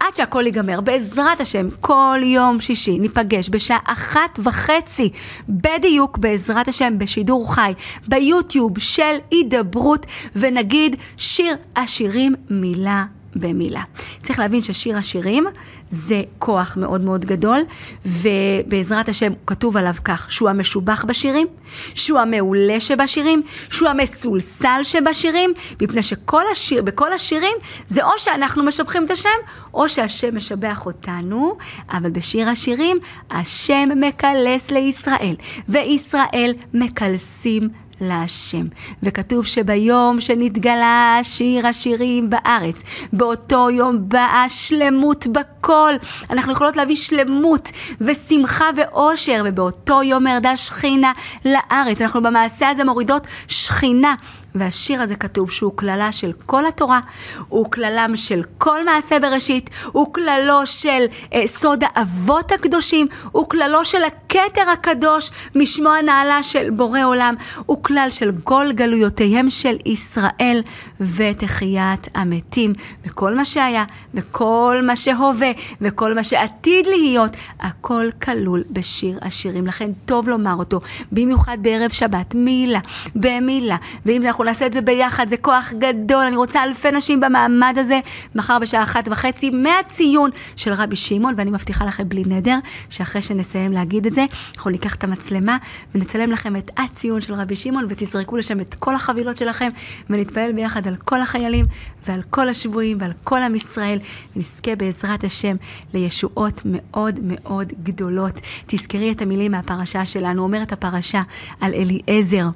עד 0.00 0.16
שהכל 0.16 0.42
ייגמר, 0.46 0.80
בעזרת 0.80 1.40
השם, 1.40 1.68
כל 1.80 2.18
יום 2.22 2.60
שישי 2.60 2.98
ניפגש 2.98 3.48
בשעה 3.50 3.78
אחת 3.84 4.38
וחצי, 4.42 5.10
בדיוק 5.48 6.18
בעזרת 6.18 6.68
השם, 6.68 6.98
בשידור 6.98 7.54
חי, 7.54 7.72
ביוטיוב 8.08 8.78
של 8.78 9.16
הידברות, 9.30 10.06
ונגיד 10.36 10.96
שיר 11.16 11.54
השירים 11.76 12.34
מילה 12.50 13.04
במילה. 13.36 13.82
צריך 14.22 14.38
להבין 14.38 14.62
ששיר 14.62 14.98
השירים 14.98 15.46
זה 15.90 16.22
כוח 16.38 16.76
מאוד 16.76 17.00
מאוד 17.00 17.24
גדול, 17.24 17.60
ובעזרת 18.06 19.08
השם 19.08 19.32
כתוב 19.46 19.76
עליו 19.76 19.94
כך, 20.04 20.32
שהוא 20.32 20.48
המשובח 20.48 21.04
בשירים, 21.04 21.46
שהוא 21.94 22.18
המעולה 22.18 22.80
שבשירים, 22.80 23.42
שהוא 23.70 23.88
המסולסל 23.88 24.80
שבשירים, 24.82 25.52
מפני 25.82 26.02
שכל 26.02 26.42
השיר, 26.52 26.82
בכל 26.82 27.12
השירים 27.12 27.56
זה 27.88 28.04
או 28.04 28.10
שאנחנו 28.18 28.62
משבחים 28.62 29.04
את 29.04 29.10
השם, 29.10 29.28
או 29.74 29.88
שהשם 29.88 30.36
משבח 30.36 30.86
אותנו, 30.86 31.56
אבל 31.92 32.10
בשיר 32.10 32.48
השירים 32.48 32.98
השם 33.30 33.88
מקלס 33.96 34.70
לישראל, 34.70 35.36
וישראל 35.68 36.52
מקלסים 36.74 37.68
להשם. 38.00 38.66
וכתוב 39.02 39.46
שביום 39.46 40.20
שנתגלה 40.20 41.18
שיר 41.22 41.66
השירים 41.66 42.30
בארץ, 42.30 42.82
באותו 43.12 43.70
יום 43.70 43.96
באה 44.08 44.44
שלמות 44.48 45.26
בכל. 45.26 45.94
אנחנו 46.30 46.52
יכולות 46.52 46.76
להביא 46.76 46.96
שלמות 46.96 47.70
ושמחה 48.00 48.66
ואושר, 48.76 49.42
ובאותו 49.44 50.02
יום 50.02 50.26
ירדה 50.26 50.56
שכינה 50.56 51.12
לארץ. 51.44 52.02
אנחנו 52.02 52.22
במעשה 52.22 52.68
הזה 52.68 52.84
מורידות 52.84 53.26
שכינה. 53.48 54.14
והשיר 54.54 55.02
הזה 55.02 55.16
כתוב 55.16 55.50
שהוא 55.50 55.72
קללה 55.76 56.12
של 56.12 56.32
כל 56.46 56.66
התורה, 56.66 57.00
הוא 57.48 57.70
קללם 57.70 58.16
של 58.16 58.42
כל 58.58 58.84
מעשה 58.84 59.18
בראשית, 59.18 59.70
הוא 59.92 60.14
קללו 60.14 60.66
של 60.66 61.04
אה, 61.34 61.46
סוד 61.46 61.84
האבות 61.86 62.52
הקדושים, 62.52 63.06
הוא 63.32 63.48
קללו 63.48 63.84
של 63.84 64.04
הכתר 64.04 64.70
הקדוש 64.72 65.30
משמו 65.54 65.90
הנעלה 65.90 66.42
של 66.42 66.70
בורא 66.70 67.04
עולם, 67.04 67.34
הוא 67.66 67.82
כלל 67.82 68.06
של 68.10 68.32
כל 68.44 68.66
גלויותיהם 68.74 69.50
של 69.50 69.76
ישראל 69.86 70.62
ותחיית 71.00 72.08
המתים, 72.14 72.72
וכל 73.06 73.34
מה 73.34 73.44
שהיה, 73.44 73.84
וכל 74.14 74.80
מה 74.86 74.96
שהווה, 74.96 75.50
וכל 75.80 76.14
מה 76.14 76.24
שעתיד 76.24 76.86
להיות, 76.86 77.36
הכל 77.60 78.06
כלול 78.22 78.62
בשיר 78.70 79.18
השירים. 79.22 79.66
לכן 79.66 79.90
טוב 80.06 80.28
לומר 80.28 80.54
אותו, 80.54 80.80
במיוחד 81.12 81.58
בערב 81.60 81.90
שבת, 81.90 82.34
מילה, 82.34 82.80
במילה, 83.14 83.76
ואם 84.06 84.22
אנחנו 84.22 84.39
נעשה 84.44 84.66
את 84.66 84.72
זה 84.72 84.80
ביחד, 84.80 85.28
זה 85.28 85.36
כוח 85.36 85.72
גדול. 85.78 86.22
אני 86.22 86.36
רוצה 86.36 86.62
אלפי 86.62 86.90
נשים 86.92 87.20
במעמד 87.20 87.74
הזה, 87.78 88.00
מחר 88.34 88.58
בשעה 88.58 88.82
אחת 88.82 89.08
וחצי, 89.10 89.50
מהציון 89.50 90.30
של 90.56 90.72
רבי 90.72 90.96
שמעון, 90.96 91.34
ואני 91.36 91.50
מבטיחה 91.50 91.84
לכם 91.84 92.08
בלי 92.08 92.24
נדר, 92.26 92.58
שאחרי 92.90 93.22
שנסיים 93.22 93.72
להגיד 93.72 94.06
את 94.06 94.12
זה, 94.12 94.24
אנחנו 94.56 94.70
ניקח 94.70 94.94
את 94.94 95.04
המצלמה 95.04 95.56
ונצלם 95.94 96.30
לכם 96.30 96.56
את 96.56 96.70
הציון 96.76 97.20
של 97.20 97.34
רבי 97.34 97.56
שמעון, 97.56 97.86
ותזרקו 97.88 98.36
לשם 98.36 98.60
את 98.60 98.74
כל 98.74 98.94
החבילות 98.94 99.36
שלכם, 99.36 99.68
ונתפלל 100.10 100.52
ביחד 100.52 100.86
על 100.86 100.96
כל 100.96 101.20
החיילים 101.20 101.66
ועל 102.06 102.22
כל 102.30 102.48
השבויים 102.48 102.98
ועל 103.00 103.12
כל 103.24 103.42
עם 103.42 103.54
ישראל, 103.54 103.98
ונזכה 104.36 104.76
בעזרת 104.76 105.24
השם 105.24 105.52
לישועות 105.94 106.62
מאוד 106.64 107.20
מאוד 107.22 107.72
גדולות. 107.82 108.40
תזכרי 108.66 109.12
את 109.12 109.22
המילים 109.22 109.52
מהפרשה 109.52 110.06
שלנו, 110.06 110.42
אומרת 110.42 110.72
הפרשה 110.72 111.22
על 111.60 111.72
אליעזר. 111.74 112.48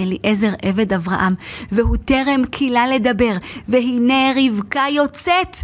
אליעזר 0.00 0.50
עבד 0.62 0.92
אברהם, 0.92 1.34
והוא 1.72 1.96
טרם 1.96 2.44
קילה 2.50 2.86
לדבר, 2.86 3.32
והנה 3.68 4.32
רבקה 4.36 4.84
יוצאת. 4.90 5.56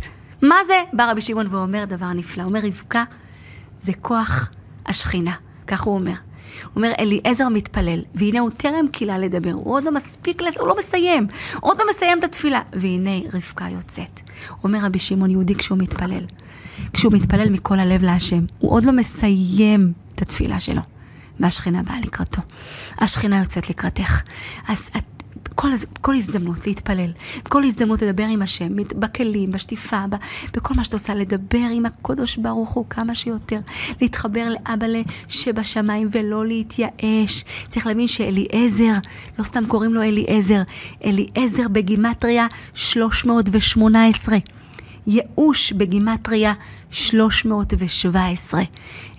מה 0.43 0.57
זה? 0.67 0.75
בא 0.93 1.11
רבי 1.11 1.21
שמעון 1.21 1.47
ואומר 1.51 1.85
דבר 1.85 2.13
נפלא. 2.13 2.43
אומר, 2.43 2.61
רבקה 2.63 3.05
זה 3.83 3.93
כוח 4.01 4.51
השכינה. 4.87 5.35
כך 5.67 5.83
הוא 5.83 5.95
אומר. 5.95 6.13
הוא 6.63 6.71
אומר, 6.77 6.93
אליעזר 6.99 7.49
מתפלל, 7.49 8.01
והנה 8.15 8.41
הוא 8.41 8.51
טרם 8.57 8.89
קילה 8.93 9.19
לדבר, 9.19 9.53
הוא 9.53 9.75
עוד 9.75 9.85
לא 9.85 9.93
מספיק, 9.93 10.43
הוא 10.59 10.69
לא 10.69 10.77
מסיים, 10.79 11.27
הוא 11.61 11.71
עוד 11.71 11.79
לא 11.79 11.85
מסיים 11.91 12.19
את 12.19 12.25
התפילה, 12.25 12.61
והנה 12.73 13.11
רבקה 13.35 13.67
יוצאת. 13.69 14.21
אומר 14.65 14.79
רבי 14.83 14.99
שמעון 14.99 15.31
יהודי 15.31 15.55
כשהוא 15.55 15.79
מתפלל, 15.79 16.25
כשהוא 16.93 17.13
מתפלל 17.13 17.51
מכל 17.51 17.79
הלב 17.79 18.03
להשם, 18.03 18.45
הוא 18.59 18.73
עוד 18.73 18.85
לא 18.85 18.93
מסיים 18.93 19.93
את 20.15 20.23
התפילה 20.23 20.61
שלו. 20.61 20.81
והשכינה 21.41 21.83
באה 21.83 22.01
לקראתו. 22.01 22.43
השכינה 22.99 23.39
יוצאת 23.39 23.71
לקראתך. 23.71 24.21
אז 24.69 24.91
את, 24.97 25.03
כל, 25.55 25.69
כל 26.01 26.15
הזדמנות 26.15 26.67
להתפלל, 26.67 27.11
כל 27.49 27.65
הזדמנות 27.65 28.03
לדבר 28.03 28.25
עם 28.25 28.43
השם, 28.43 28.77
בכלים, 28.77 29.53
בשטיפה, 29.53 30.05
ב, 30.11 30.15
בכל 30.53 30.75
מה 30.75 30.85
שאת 30.85 30.93
עושה, 30.93 31.15
לדבר 31.15 31.67
עם 31.73 31.87
הקדוש 31.87 32.37
ברוך 32.37 32.71
הוא 32.71 32.85
כמה 32.91 33.15
שיותר, 33.15 33.59
להתחבר 34.01 34.49
לאבא 34.49 34.87
שבשמיים 35.29 36.09
ולא 36.11 36.47
להתייאש. 36.47 37.45
צריך 37.69 37.87
להבין 37.87 38.09
שאליעזר, 38.09 38.93
לא 39.39 39.45
סתם 39.45 39.67
קוראים 39.67 39.95
לו 39.95 40.03
אליעזר, 40.03 40.63
אליעזר 41.05 41.69
בגימטריה 41.69 42.47
318. 42.75 44.60
ייאוש 45.07 45.73
בגימטריה 45.73 46.53
317. 46.91 48.63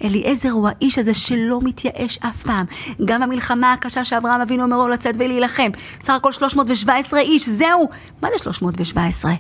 אליעזר 0.04 0.50
הוא 0.50 0.70
האיש 0.70 1.00
הזה 1.00 1.14
שלא 1.14 1.60
מתייאש 1.64 2.18
אף 2.18 2.44
פעם. 2.44 2.66
גם 3.06 3.24
המלחמה 3.24 3.74
הקשה 3.74 4.06
שאברהם 4.06 4.42
אבינו 4.42 4.64
אומר 4.64 4.78
לו 4.78 4.88
לצאת 4.88 5.16
ולהילחם. 5.16 5.70
סך 6.02 6.14
הכל 6.14 6.34
317 6.34 7.20
איש, 7.20 7.50
זהו. 7.50 7.90
מה 8.22 8.30
זה 8.38 8.44
317? 8.44 9.34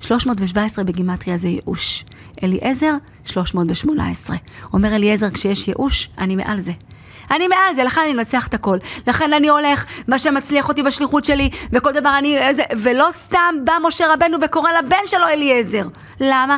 317 0.00 0.84
בגימטריה 0.84 1.38
זה 1.38 1.48
ייאוש. 1.48 2.04
אליעזר, 2.42 2.94
318. 3.24 4.36
אומר 4.72 4.96
אליעזר, 4.96 5.30
כשיש 5.30 5.68
ייאוש, 5.68 6.08
אני 6.18 6.36
מעל 6.36 6.60
זה. 6.60 6.72
אני 7.30 7.48
מעל 7.48 7.74
זה, 7.74 7.84
לכן 7.84 8.00
אני 8.00 8.12
מנצח 8.12 8.46
את 8.46 8.54
הכל. 8.54 8.78
לכן 9.06 9.32
אני 9.32 9.48
הולך, 9.48 9.84
מה 10.08 10.18
שמצליח 10.18 10.68
אותי 10.68 10.82
בשליחות 10.82 11.24
שלי, 11.24 11.50
וכל 11.72 11.92
דבר 11.92 12.18
אני... 12.18 12.38
איזה, 12.38 12.62
ולא 12.78 13.08
סתם 13.10 13.54
בא 13.64 13.72
משה 13.82 14.12
רבנו 14.12 14.38
וקורא 14.42 14.70
לבן 14.72 15.06
שלו 15.06 15.28
אליעזר. 15.28 15.86
למה? 16.20 16.56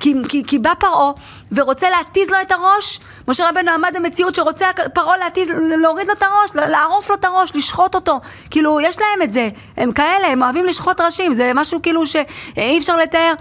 כי, 0.00 0.14
כי, 0.28 0.44
כי 0.46 0.58
בא 0.58 0.74
פרעה 0.78 1.12
ורוצה 1.52 1.90
להתיז 1.90 2.30
לו 2.30 2.36
את 2.42 2.52
הראש. 2.52 3.00
משה 3.28 3.48
רבנו 3.48 3.70
עמד 3.70 3.92
במציאות 3.94 4.34
שרוצה 4.34 4.66
פרעה 4.94 5.16
להתיז, 5.16 5.50
להוריד 5.82 6.06
לו 6.06 6.12
את 6.12 6.22
הראש, 6.22 6.70
לערוף 6.70 7.10
לו 7.10 7.16
את 7.16 7.24
הראש, 7.24 7.56
לשחוט 7.56 7.94
אותו. 7.94 8.20
כאילו, 8.50 8.80
יש 8.80 8.96
להם 9.00 9.22
את 9.22 9.32
זה. 9.32 9.48
הם 9.76 9.92
כאלה, 9.92 10.26
הם 10.26 10.42
אוהבים 10.42 10.64
לשחוט 10.64 11.00
ראשים, 11.00 11.34
זה 11.34 11.52
משהו 11.54 11.82
כאילו 11.82 12.06
שאי 12.06 12.78
אפשר 12.78 12.96
לתאר. 12.96 13.34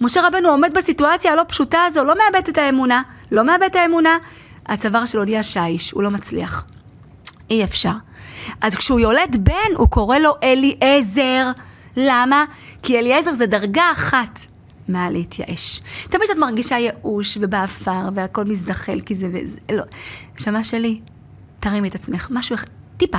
משה 0.00 0.26
רבנו 0.26 0.48
עומד 0.48 0.74
בסיטואציה 0.74 1.32
הלא 1.32 1.42
פשוטה 1.48 1.84
הזו, 1.84 2.04
לא 2.04 2.14
מאבד 2.18 2.48
את 2.48 2.58
האמונה, 2.58 3.02
לא 3.32 3.44
מאבד 3.44 3.62
את 3.62 3.76
האמונה, 3.76 4.18
הצוואר 4.68 5.06
שלו 5.06 5.24
נהיה 5.24 5.42
שיש, 5.42 5.90
הוא 5.90 6.02
לא 6.02 6.10
מצליח. 6.10 6.64
אי 7.50 7.64
אפשר. 7.64 7.92
אז 8.60 8.76
כשהוא 8.76 9.00
יולד 9.00 9.36
בן, 9.40 9.76
הוא 9.76 9.88
קורא 9.88 10.18
לו 10.18 10.34
אליעזר. 10.42 11.50
למה? 11.96 12.44
כי 12.82 12.98
אליעזר 12.98 13.34
זה 13.34 13.46
דרגה 13.46 13.92
אחת 13.92 14.40
מעל 14.88 15.12
להתייאש. 15.12 15.80
תמיד 16.10 16.24
כשאת 16.24 16.36
מרגישה 16.36 16.78
ייאוש 16.78 17.38
ובעפר 17.40 18.08
והכל 18.14 18.44
מזדחל 18.44 19.00
כי 19.00 19.14
זה 19.14 19.28
וזה, 19.32 19.56
לא. 19.72 19.82
נשמה 20.38 20.64
שלי, 20.64 21.00
תרימי 21.60 21.88
את 21.88 21.94
עצמך, 21.94 22.28
משהו, 22.30 22.56
טיפה. 22.96 23.18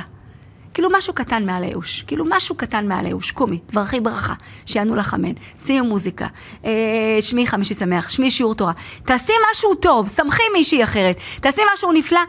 כאילו 0.74 0.90
משהו 0.98 1.14
קטן 1.14 1.46
מעל 1.46 1.64
הייאוש, 1.64 2.04
כאילו 2.08 2.26
משהו 2.30 2.56
קטן 2.56 2.88
מעל 2.88 3.06
הייאוש, 3.06 3.32
קומי, 3.32 3.60
תברכי 3.66 4.00
ברכה, 4.00 4.34
שיענו 4.66 4.96
לך 4.96 5.14
אמן, 5.14 5.34
שימי 5.60 5.82
מוזיקה, 5.82 6.28
אה, 6.66 7.18
שמי 7.22 7.48
חמישי 7.48 7.74
שמח, 7.74 8.10
שמי 8.10 8.32
שיעור 8.32 8.56
תורה, 8.56 8.74
תעשי 9.06 9.34
משהו 9.52 9.76
טוב, 9.76 10.10
שמחי 10.10 10.44
מישהי 10.54 10.84
אחרת, 10.84 11.20
תעשי 11.42 11.62
משהו 11.74 11.92
נפלא. 11.92 12.20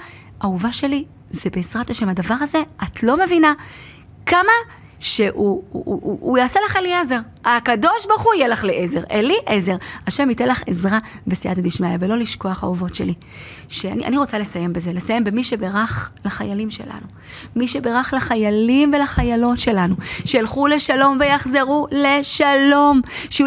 אהובה 0.45 0.73
שלי, 0.73 1.05
זה 1.31 1.51
בעזרת 1.51 1.91
השם 1.91 2.09
הדבר 2.09 2.35
הזה, 2.41 2.63
את 2.83 3.03
לא 3.03 3.17
מבינה 3.25 3.53
כמה 4.27 4.53
שהוא 5.01 5.31
הוא, 5.35 5.63
הוא, 5.71 6.19
הוא, 6.21 6.39
יעשה 6.39 6.61
לך 6.67 6.77
אליעזר. 6.77 7.19
הקדוש 7.45 8.07
ברוך 8.09 8.23
הוא 8.23 8.35
יהיה 8.35 8.49
לך 8.49 8.65
לעזר. 8.65 9.01
אלי 9.11 9.37
עזר. 9.47 9.77
השם 10.07 10.31
ייתן 10.31 10.49
לך 10.49 10.63
עזרה 10.67 10.99
בסייעתא 11.27 11.61
דשמיא, 11.61 11.91
ולא 12.01 12.19
לשכוח 12.19 12.65
אהובות 12.65 12.95
שלי. 12.95 13.15
שאני 13.69 14.17
רוצה 14.17 14.39
לסיים 14.39 14.73
בזה, 14.73 14.93
לסיים 14.93 15.25
במי 15.25 15.45
שברך 15.45 16.11
לחיילים 16.25 16.71
שלנו. 16.71 17.07
מי 17.57 17.69
שברך 17.69 18.15
לחיילים 18.17 18.93
ולחיילות 18.95 19.61
שלנו, 19.61 19.95
שילכו 20.25 20.67
לשלום 20.67 21.19
ויחזרו 21.21 21.87
לשלום. 21.91 23.01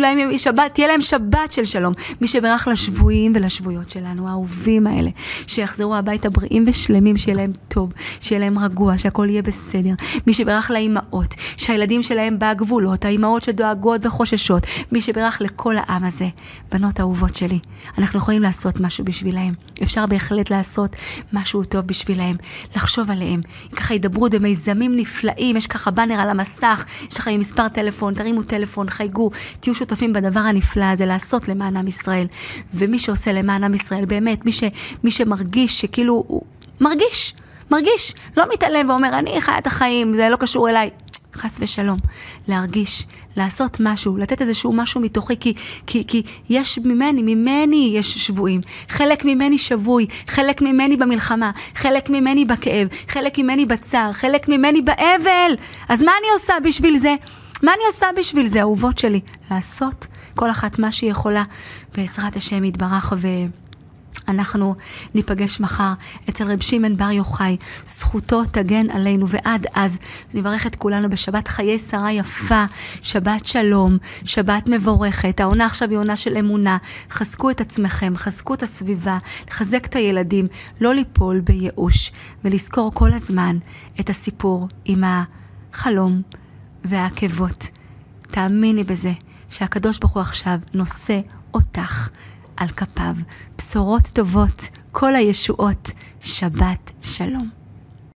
להם 0.03 0.37
שבת, 0.37 0.73
תהיה 0.73 0.87
להם 0.87 1.01
שבת 1.01 1.53
של 1.53 1.65
שלום. 1.65 1.93
מי 2.21 2.27
שברך 2.27 2.67
לשבויים 2.71 3.31
ולשבויות 3.35 3.91
שלנו, 3.91 4.27
האהובים 4.27 4.87
האלה, 4.87 5.09
שיחזרו 5.47 5.95
הביתה 5.95 6.29
בריאים 6.29 6.65
ושלמים, 6.67 7.17
שיהיה 7.17 7.37
להם 7.37 7.51
טוב, 7.67 7.93
שיהיה 8.21 8.39
להם 8.39 8.59
רגוע, 8.59 8.97
שהכל 8.97 9.27
יהיה 9.29 9.41
בסדר. 9.41 9.93
מי 10.27 10.33
שברך 10.33 10.71
לאימהות, 10.71 11.35
שהילדים 11.57 12.03
שלהם 12.03 12.39
בגבולות, 12.39 13.05
האימהות 13.05 13.43
שדואגות 13.43 14.05
וחוששות, 14.05 14.63
מי 14.91 15.01
שברך 15.01 15.41
לכל 15.41 15.75
העם 15.77 16.03
הזה. 16.03 16.27
בנות 16.71 16.99
אהובות 16.99 17.35
שלי, 17.35 17.59
אנחנו 17.97 18.19
יכולים 18.19 18.41
לעשות 18.41 18.79
משהו 18.79 19.05
בשבילהם. 19.05 19.53
אפשר 19.83 20.05
בהחלט 20.05 20.49
לעשות 20.49 20.95
משהו 21.33 21.63
טוב 21.63 21.81
בשבילהם, 21.87 22.35
לחשוב 22.75 23.11
עליהם. 23.11 23.41
ככה 23.75 23.93
הידברות 23.93 24.35
במיזמים 24.35 24.95
נפלאים, 24.95 25.57
יש 25.57 25.67
ככה 25.67 25.91
באנר 25.91 26.15
על 26.15 26.29
המסך, 26.29 26.85
יש 27.11 27.17
לכם 27.17 27.39
מספר 27.39 27.67
טלפון, 27.67 28.13
תרימו 28.13 28.43
טלפון, 28.43 28.89
חייגו, 28.89 29.29
תהיו 29.59 29.75
שותפים 29.75 30.13
בדבר 30.13 30.39
הנפלא 30.39 30.85
הזה, 30.85 31.05
לעשות 31.05 31.47
למען 31.47 31.77
עם 31.77 31.87
ישראל. 31.87 32.27
ומי 32.73 32.99
שעושה 32.99 33.31
למען 33.31 33.63
עם 33.63 33.73
ישראל, 33.73 34.05
באמת, 34.05 34.45
מי, 34.45 34.51
ש, 34.51 34.63
מי 35.03 35.11
שמרגיש 35.11 35.81
שכאילו, 35.81 36.23
הוא 36.27 36.41
מרגיש, 36.81 37.33
מרגיש, 37.71 38.13
לא 38.37 38.43
מתעלם 38.53 38.89
ואומר, 38.89 39.19
אני 39.19 39.41
חי 39.41 39.51
את 39.57 39.67
החיים, 39.67 40.13
זה 40.13 40.29
לא 40.29 40.35
קשור 40.35 40.69
אליי. 40.69 40.89
חס 41.35 41.57
ושלום, 41.59 41.99
להרגיש, 42.47 43.05
לעשות 43.37 43.77
משהו, 43.79 44.17
לתת 44.17 44.41
איזשהו 44.41 44.73
משהו 44.73 45.01
מתוכי, 45.01 45.35
כי, 45.39 45.53
כי, 45.87 46.03
כי 46.07 46.23
יש 46.49 46.79
ממני, 46.79 47.35
ממני 47.35 47.91
יש 47.95 48.17
שבויים. 48.17 48.61
חלק 48.89 49.25
ממני 49.25 49.57
שבוי, 49.57 50.07
חלק 50.27 50.61
ממני 50.61 50.97
במלחמה, 50.97 51.51
חלק 51.75 52.09
ממני 52.09 52.45
בכאב, 52.45 52.87
חלק 53.07 53.39
ממני 53.39 53.65
בצער, 53.65 54.11
חלק 54.11 54.47
ממני 54.49 54.81
באבל. 54.81 55.53
אז 55.89 56.01
מה 56.01 56.11
אני 56.19 56.27
עושה 56.33 56.53
בשביל 56.63 56.97
זה? 56.97 57.15
מה 57.63 57.71
אני 57.73 57.83
עושה 57.87 58.07
בשביל 58.17 58.47
זה, 58.47 58.61
אהובות 58.61 58.99
שלי? 58.99 59.19
לעשות 59.51 60.07
כל 60.35 60.49
אחת 60.49 60.79
מה 60.79 60.91
שהיא 60.91 61.11
יכולה, 61.11 61.43
בעזרת 61.97 62.35
השם 62.35 62.63
יתברך 62.63 63.13
ו... 63.17 63.27
אנחנו 64.27 64.75
ניפגש 65.15 65.59
מחר 65.59 65.93
אצל 66.29 66.51
רב 66.51 66.61
שמעון 66.61 66.97
בר 66.97 67.11
יוחאי, 67.11 67.57
זכותו 67.87 68.45
תגן 68.45 68.89
עלינו, 68.89 69.29
ועד 69.29 69.67
אז 69.75 69.97
נברך 70.33 70.67
את 70.67 70.75
כולנו 70.75 71.09
בשבת 71.09 71.47
חיי 71.47 71.79
שרה 71.79 72.11
יפה, 72.11 72.63
שבת 73.01 73.45
שלום, 73.45 73.97
שבת 74.25 74.67
מבורכת. 74.67 75.39
העונה 75.39 75.65
עכשיו 75.65 75.89
היא 75.89 75.97
עונה 75.97 76.17
של 76.17 76.37
אמונה. 76.37 76.77
חזקו 77.11 77.49
את 77.49 77.61
עצמכם, 77.61 78.13
חזקו 78.15 78.53
את 78.53 78.63
הסביבה, 78.63 79.17
לחזק 79.49 79.85
את 79.85 79.95
הילדים, 79.95 80.47
לא 80.81 80.93
ליפול 80.93 81.39
בייאוש, 81.39 82.11
ולזכור 82.43 82.91
כל 82.93 83.13
הזמן 83.13 83.57
את 83.99 84.09
הסיפור 84.09 84.67
עם 84.85 85.03
החלום 85.03 86.21
והעקבות. 86.85 87.67
תאמיני 88.31 88.83
בזה 88.83 89.11
שהקדוש 89.49 89.97
ברוך 89.97 90.13
הוא 90.13 90.21
עכשיו 90.21 90.59
נושא 90.73 91.19
אותך. 91.53 92.09
על 92.57 92.67
כפיו. 92.67 93.15
בשורות 93.57 94.07
טובות, 94.13 94.69
כל 94.91 95.15
הישועות, 95.15 95.91
שבת 96.21 96.91
שלום. 97.01 97.62